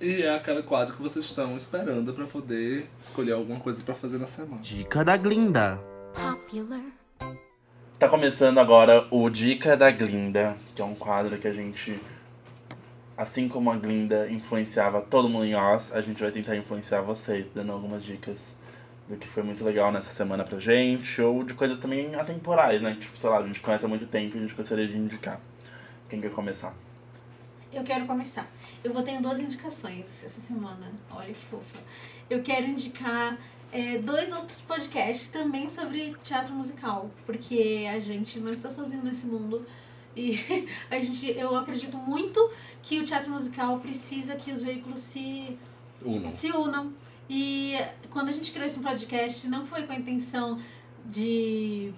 [0.01, 4.17] E é aquele quadro que vocês estão esperando pra poder escolher alguma coisa pra fazer
[4.17, 4.59] na semana.
[4.63, 5.79] Dica da Glinda.
[6.15, 6.81] Popular.
[7.99, 11.97] Tá começando agora o Dica da Glinda, que é um quadro que a gente,
[13.15, 17.49] assim como a Glinda influenciava todo mundo em Oz, a gente vai tentar influenciar vocês,
[17.53, 18.57] dando algumas dicas
[19.07, 22.97] do que foi muito legal nessa semana pra gente, ou de coisas também atemporais, né?
[22.99, 25.39] Tipo, sei lá, a gente conhece há muito tempo e a gente gostaria de indicar.
[26.09, 26.73] Quem quer começar?
[27.71, 28.47] Eu quero começar.
[28.83, 30.91] Eu vou ter duas indicações essa semana.
[31.09, 31.79] Olha que fofa.
[32.29, 33.37] Eu quero indicar
[33.73, 39.25] é, dois outros podcasts também sobre teatro musical, porque a gente não está sozinho nesse
[39.25, 39.65] mundo.
[40.15, 40.39] E
[40.91, 42.51] a gente, eu acredito muito
[42.83, 45.57] que o teatro musical precisa que os veículos se
[46.03, 46.31] Uno.
[46.31, 46.93] se unam.
[47.27, 47.75] E
[48.11, 50.61] quando a gente criou esse podcast, não foi com a intenção
[51.03, 51.91] de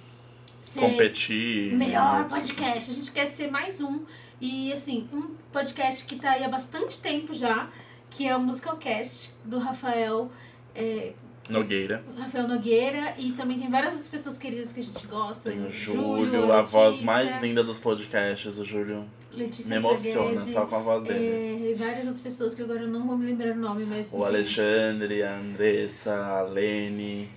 [0.61, 1.73] ser Competir.
[1.73, 2.89] melhor podcast.
[2.89, 4.06] A gente quer ser mais um.
[4.39, 7.69] E assim, um podcast que tá aí há bastante tempo já,
[8.10, 10.31] que é o Musicalcast, do Rafael.
[10.73, 11.14] é,
[11.50, 12.04] Nogueira.
[12.18, 15.52] Rafael Nogueira e também tem várias outras pessoas queridas que a gente gosta.
[15.52, 19.06] Tem o Júlio, Júlio, a voz mais linda dos podcasts, o Júlio.
[19.32, 21.20] Letícia Me emociona Straguese, só com a voz dele.
[21.20, 24.12] é, e várias outras pessoas que agora eu não vou me lembrar o nome, mas.
[24.12, 24.26] O enfim.
[24.26, 27.30] Alexandre, a Andressa, a Lene.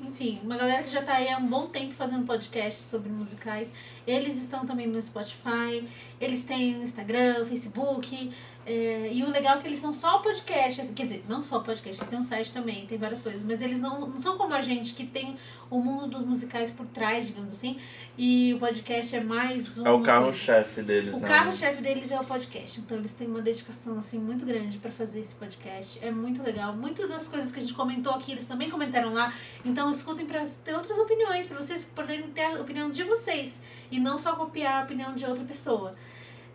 [0.00, 3.70] enfim, uma galera que já tá aí há um bom tempo fazendo podcast sobre musicais.
[4.06, 5.86] Eles estão também no Spotify,
[6.20, 8.32] eles têm Instagram, Facebook.
[8.68, 12.00] É, e o legal é que eles são só podcast, quer dizer, não só podcast,
[12.00, 14.60] eles têm um site também, tem várias coisas, mas eles não, não são como a
[14.60, 15.36] gente, que tem
[15.70, 17.78] o mundo dos musicais por trás, digamos assim,
[18.18, 19.86] e o podcast é mais um.
[19.86, 21.28] É o carro-chefe deles, O né?
[21.28, 25.20] carro-chefe deles é o podcast, então eles têm uma dedicação assim muito grande pra fazer
[25.20, 26.00] esse podcast.
[26.02, 26.72] É muito legal.
[26.74, 29.32] Muitas das coisas que a gente comentou aqui, eles também comentaram lá.
[29.64, 33.60] Então escutem pra ter outras opiniões, pra vocês poderem ter a opinião de vocês
[33.92, 35.94] e não só copiar a opinião de outra pessoa.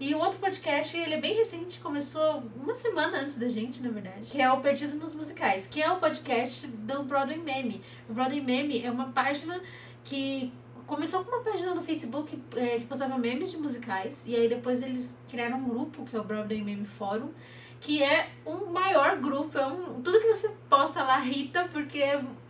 [0.01, 3.91] E o outro podcast, ele é bem recente, começou uma semana antes da gente, na
[3.91, 7.83] verdade, que é o Perdido nos Musicais, que é o podcast do Broadway Meme.
[8.09, 9.61] O Broadway Meme é uma página
[10.03, 10.51] que
[10.87, 14.81] começou com uma página no Facebook é, que postava memes de musicais, e aí depois
[14.81, 17.29] eles criaram um grupo, que é o Broadway Meme Fórum,
[17.79, 22.01] que é um maior grupo, é um, tudo que você posta lá irrita, porque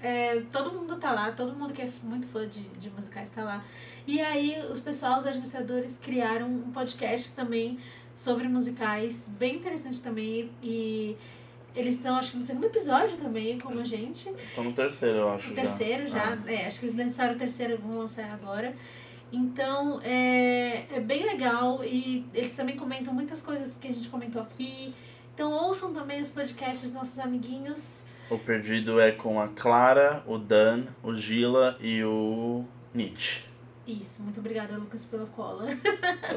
[0.01, 3.43] é, todo mundo tá lá, todo mundo que é muito fã de, de musicais tá
[3.43, 3.65] lá.
[4.07, 7.79] E aí os pessoal, os administradores, criaram um podcast também
[8.15, 11.15] sobre musicais, bem interessante também, e
[11.75, 14.29] eles estão, acho que no segundo episódio também, como a gente.
[14.45, 15.51] Estão no terceiro, eu acho.
[15.51, 18.75] O terceiro já, é, acho que eles lançaram o terceiro, vão lançar agora.
[19.31, 24.41] Então, é, é bem legal e eles também comentam muitas coisas que a gente comentou
[24.41, 24.93] aqui.
[25.33, 28.03] Então, ouçam também os podcasts dos nossos amiguinhos.
[28.29, 33.50] O Perdido é com a Clara, o Dan, o Gila e o Nietzsche.
[33.87, 35.65] Isso, muito obrigada, Lucas, pela cola.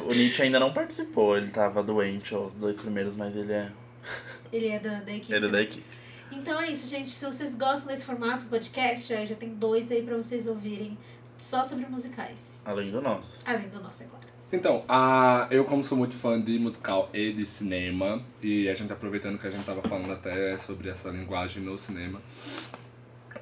[0.06, 3.70] O Nietzsche ainda não participou, ele tava doente os dois primeiros, mas ele é,
[4.52, 5.32] Ele é da, da equipe.
[5.32, 5.84] ele é da equipe.
[6.32, 7.10] Então é isso, gente.
[7.10, 10.96] Se vocês gostam desse formato podcast, já, já tem dois aí pra vocês ouvirem
[11.38, 12.60] só sobre musicais.
[12.64, 13.38] Além do nosso.
[13.44, 14.24] Além do nosso, é claro.
[14.52, 18.92] Então, a, eu como sou muito fã de musical e de cinema, e a gente
[18.92, 22.22] aproveitando que a gente tava falando até sobre essa linguagem no cinema,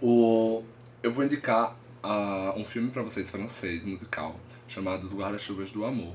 [0.01, 0.63] o,
[1.03, 6.15] eu vou indicar ah, um filme pra vocês francês, musical, chamado Os Guarda-Chuvas do Amor.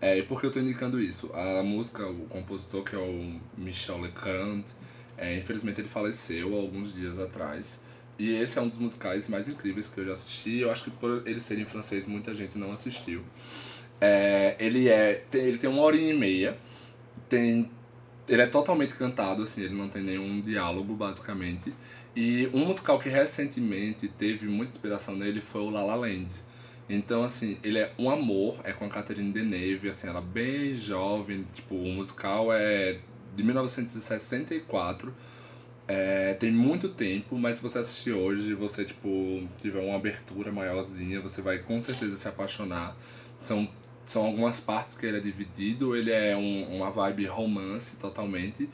[0.00, 1.30] É, e por que eu tô indicando isso?
[1.32, 4.64] A música, o compositor, que é o Michel Legrand,
[5.16, 7.80] é, infelizmente ele faleceu alguns dias atrás.
[8.18, 10.58] E esse é um dos musicais mais incríveis que eu já assisti.
[10.58, 13.22] Eu acho que por ele ser em francês, muita gente não assistiu.
[14.00, 15.24] É, ele é.
[15.30, 16.56] Tem, ele tem uma hora e meia.
[17.28, 17.68] Tem.
[18.28, 21.74] Ele é totalmente cantado, assim, ele não tem nenhum diálogo, basicamente.
[22.16, 26.28] E um musical que recentemente teve muita inspiração nele foi o La La Land.
[26.88, 30.74] Então, assim, ele é um amor, é com a Catherine Deneuve, assim, ela é bem
[30.74, 32.98] jovem, tipo, o musical é
[33.34, 35.12] de 1964.
[35.86, 40.52] É, tem muito tempo, mas se você assistir hoje e você, tipo, tiver uma abertura
[40.52, 42.96] maiorzinha, você vai com certeza se apaixonar.
[43.40, 43.68] São,
[44.06, 48.68] são algumas partes que ele é dividido, ele é um, uma vibe romance totalmente.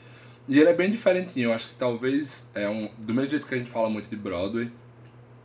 [0.47, 2.89] E ele é bem diferentinho, eu acho que talvez é um.
[2.97, 4.71] Do mesmo jeito que a gente fala muito de Broadway,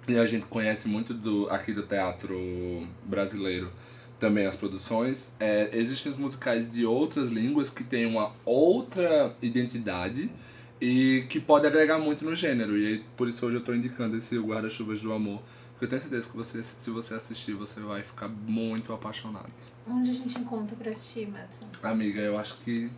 [0.09, 3.70] e a gente conhece muito do aqui do teatro brasileiro
[4.18, 10.31] também as produções, é, existem os musicais de outras línguas que têm uma outra identidade
[10.81, 12.78] e que pode agregar muito no gênero.
[12.78, 15.43] E aí, por isso hoje eu estou indicando esse Guarda-Chuvas do Amor,
[15.73, 19.51] porque eu tenho certeza que você, se você assistir, você vai ficar muito apaixonado.
[19.86, 21.66] Onde a gente encontra pra assistir, Madison?
[21.82, 22.90] Amiga, eu acho que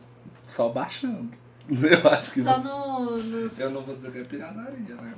[0.47, 1.31] só baixando.
[2.03, 3.61] Eu acho que Só no, nos.
[3.61, 5.15] Eu não vou dizer que é pirataria, né?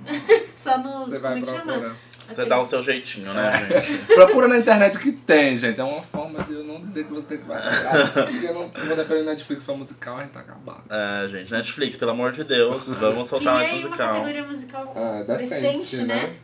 [0.56, 1.10] Só nos.
[1.10, 1.96] Você vai como é procurar.
[2.28, 3.98] Você dá o seu jeitinho, né, gente?
[4.14, 5.80] Procura na internet o que tem, gente.
[5.80, 8.12] É uma forma de eu não dizer que você tem que baixar.
[8.12, 10.84] Porque eu não vou depender do Netflix pra musical, a gente tá acabado.
[10.90, 14.14] É, gente, Netflix, pelo amor de Deus, vamos soltar mais Criei uma musical.
[14.14, 16.14] categoria musical Ah, decente, decente, né?
[16.14, 16.34] né?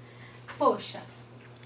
[0.58, 1.00] Poxa,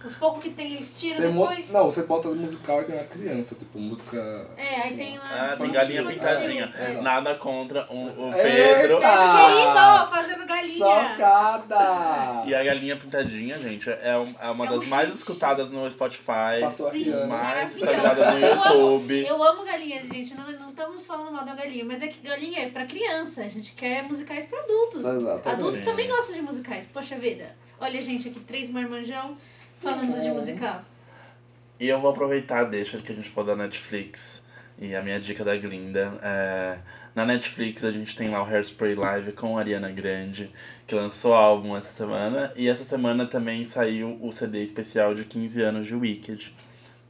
[0.04, 1.70] os poucos que tem eles tiram Tem mo- depois.
[1.70, 4.46] Não, você bota musical e tem uma criança, tipo, música.
[4.56, 5.52] É, aí tem lá.
[5.52, 6.72] Ah, tem galinha pintadinha.
[6.76, 7.00] É.
[7.02, 8.42] Nada contra o, o Eita!
[8.42, 8.98] Pedro.
[8.98, 10.78] Pedro querido, fazendo galinha.
[10.78, 12.42] Chocada!
[12.46, 15.18] E a galinha pintadinha, gente, é, um- é uma É das um mais hit.
[15.18, 16.60] escutadas no Spotify.
[16.62, 19.26] Passou Sim, mais visualizada no Eu amo- YouTube.
[19.26, 20.34] Eu amo galinha, gente.
[20.34, 23.42] Não, não estamos falando mal da galinha, mas é que galinha é pra criança.
[23.42, 25.04] A gente quer musicais pra adultos.
[25.04, 25.48] Exatamente.
[25.48, 26.86] Adultos também gostam de musicais.
[26.92, 27.54] Poxa vida.
[27.80, 29.36] Olha, gente, aqui três marmanjão
[29.80, 30.82] falando de musical.
[31.78, 34.46] E eu vou aproveitar, deixa que a gente for da Netflix.
[34.78, 36.78] E a minha dica da Glinda é.
[37.14, 40.50] Na Netflix a gente tem lá o Hairspray Live com a Ariana Grande,
[40.86, 42.52] que lançou álbum essa semana.
[42.54, 46.54] E essa semana também saiu o CD especial de 15 anos de Wicked.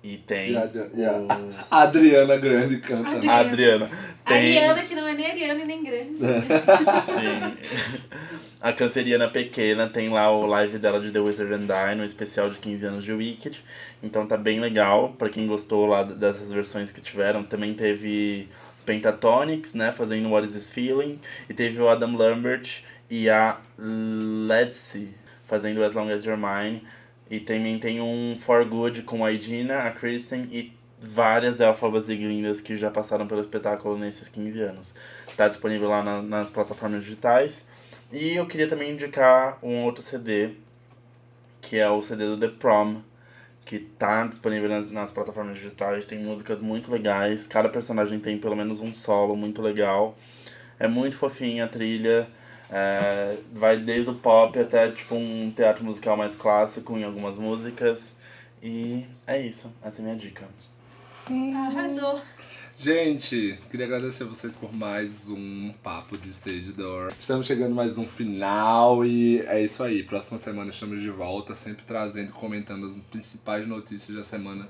[0.03, 1.29] E tem E a e a- o...
[1.71, 3.11] A Adriana Grande canta.
[3.11, 3.91] Adri- a Adriana.
[4.27, 4.57] Tem...
[4.59, 6.17] Ariana, que não é nem Ariana e nem grande.
[6.19, 7.57] Sim.
[8.63, 12.51] A canceriana pequena tem lá o live dela de The Wizard and I, no especial
[12.51, 13.63] de 15 anos de Wicked.
[14.03, 17.43] Então tá bem legal, pra quem gostou lá dessas versões que tiveram.
[17.43, 18.49] Também teve
[18.85, 21.19] Pentatonics, né, fazendo What Is This Feeling.
[21.49, 25.09] E teve o Adam Lambert e a Ledsey
[25.45, 26.83] fazendo As Long As You're Mine.
[27.31, 32.17] E também tem um For Good com a Idina, a Kristen e várias elfabas e
[32.17, 34.95] glindas que já passaram pelo espetáculo nesses 15 anos.
[35.37, 37.65] Tá disponível lá na, nas plataformas digitais.
[38.13, 40.51] E eu queria também indicar um outro CD,
[41.61, 43.01] que é o CD do The Prom,
[43.65, 46.07] que tá disponível nas, nas plataformas digitais.
[46.07, 50.19] Tem músicas muito legais, cada personagem tem pelo menos um solo muito legal.
[50.79, 52.29] É muito fofinha a trilha.
[52.71, 58.13] É, vai desde o pop até tipo um teatro musical mais clássico em algumas músicas.
[58.63, 60.49] E é isso, essa é a minha dica.
[61.67, 62.21] Arrasou.
[62.79, 67.13] Gente, queria agradecer vocês por mais um papo de Stage Door.
[67.21, 70.03] Estamos chegando mais um final e é isso aí.
[70.03, 74.67] Próxima semana estamos de volta, sempre trazendo e comentando as principais notícias da semana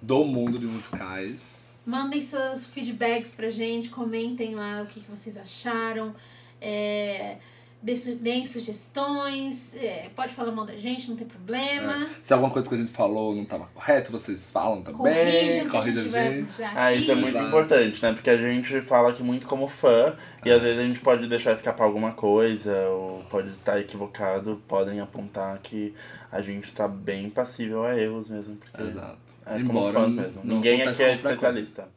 [0.00, 1.74] do mundo de musicais.
[1.84, 6.14] Mandem seus feedbacks pra gente, comentem lá o que, que vocês acharam.
[6.60, 7.36] É,
[7.80, 12.08] deem sugestões, é, pode falar mal da gente, não tem problema.
[12.22, 15.60] Se alguma coisa que a gente falou não estava correto, vocês falam também.
[15.60, 16.62] A Corrija gente a vai gente.
[16.74, 17.46] Ah, isso é muito Exato.
[17.46, 18.12] importante, né?
[18.12, 21.52] Porque a gente fala aqui muito como fã e às vezes a gente pode deixar
[21.52, 25.94] escapar alguma coisa ou pode estar equivocado, podem apontar que
[26.32, 29.18] a gente está bem passível a erros mesmo, porque Exato.
[29.46, 30.40] é como Embora fãs mesmo.
[30.42, 31.88] Ninguém aqui é especialista.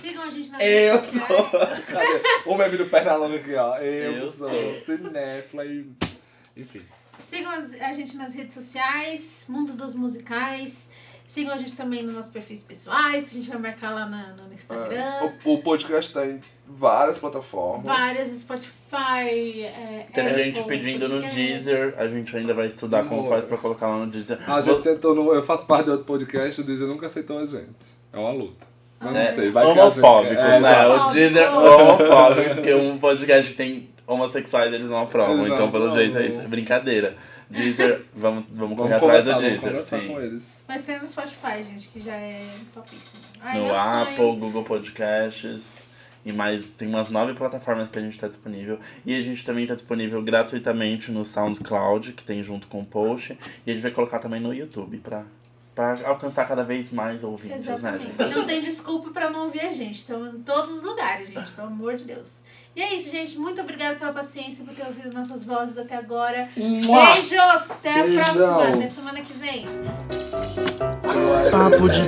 [0.00, 1.50] Sigam a gente nas Eu redes sou.
[1.50, 1.84] sociais.
[1.86, 2.22] Cadê?
[2.46, 3.76] O meme do Pernalonga aqui, ó.
[3.78, 4.50] Eu, Eu sou
[4.84, 5.90] cinéfila e.
[6.56, 6.82] Enfim.
[7.20, 10.90] Sigam a gente nas redes sociais, Mundo dos Musicais.
[11.26, 14.34] Sigam a gente também nos nossos perfis pessoais, que a gente vai marcar lá na-
[14.34, 15.30] no Instagram.
[15.46, 17.86] O, o podcast tá em várias plataformas.
[17.86, 21.34] Várias, Spotify, é, Tem Apple, gente pedindo no podcast.
[21.36, 24.38] Deezer, a gente ainda vai estudar como faz pra colocar lá no Deezer.
[24.42, 25.32] A Vou- gente tentou no.
[25.32, 27.70] Eu faço parte de outro podcast, o Deezer nunca aceitou a gente.
[28.12, 28.66] É uma luta.
[29.02, 30.84] Mas É, não sei, vai homofóbicos, é, né?
[30.84, 31.10] exato.
[31.10, 35.70] O Deezer é homofóbico, porque um podcast que tem homossexuais eles não aprovam, não então
[35.70, 36.40] pelo jeito é isso.
[36.40, 37.16] É brincadeira.
[37.50, 40.08] Deezer, vamos, vamos correr Vamos atrás conversar, do Deezer, sim.
[40.08, 40.62] com eles.
[40.66, 43.20] Mas tem no Spotify, gente, que já é topíssimo.
[43.42, 44.36] Ai, no Apple, sonho.
[44.36, 45.82] Google Podcasts
[46.24, 49.64] e mais tem umas nove plataformas que a gente está disponível e a gente também
[49.64, 53.90] está disponível gratuitamente no SoundCloud que tem junto com o post e a gente vai
[53.90, 55.24] colocar também no YouTube para
[55.74, 57.72] para alcançar cada vez mais ouvintes, né?
[57.72, 58.16] Exatamente.
[58.16, 58.34] gente?
[58.34, 60.00] Não tem desculpa pra não ouvir a gente.
[60.00, 62.42] Estamos em todos os lugares, gente, pelo amor de Deus.
[62.74, 63.38] E é isso, gente.
[63.38, 66.48] Muito obrigada pela paciência, por ter ouvido nossas vozes até agora.
[66.56, 66.90] Beijos!
[67.70, 68.24] Até a Beijão.
[68.24, 68.74] próxima.
[68.74, 69.66] Até semana que vem.
[71.50, 72.00] Papo de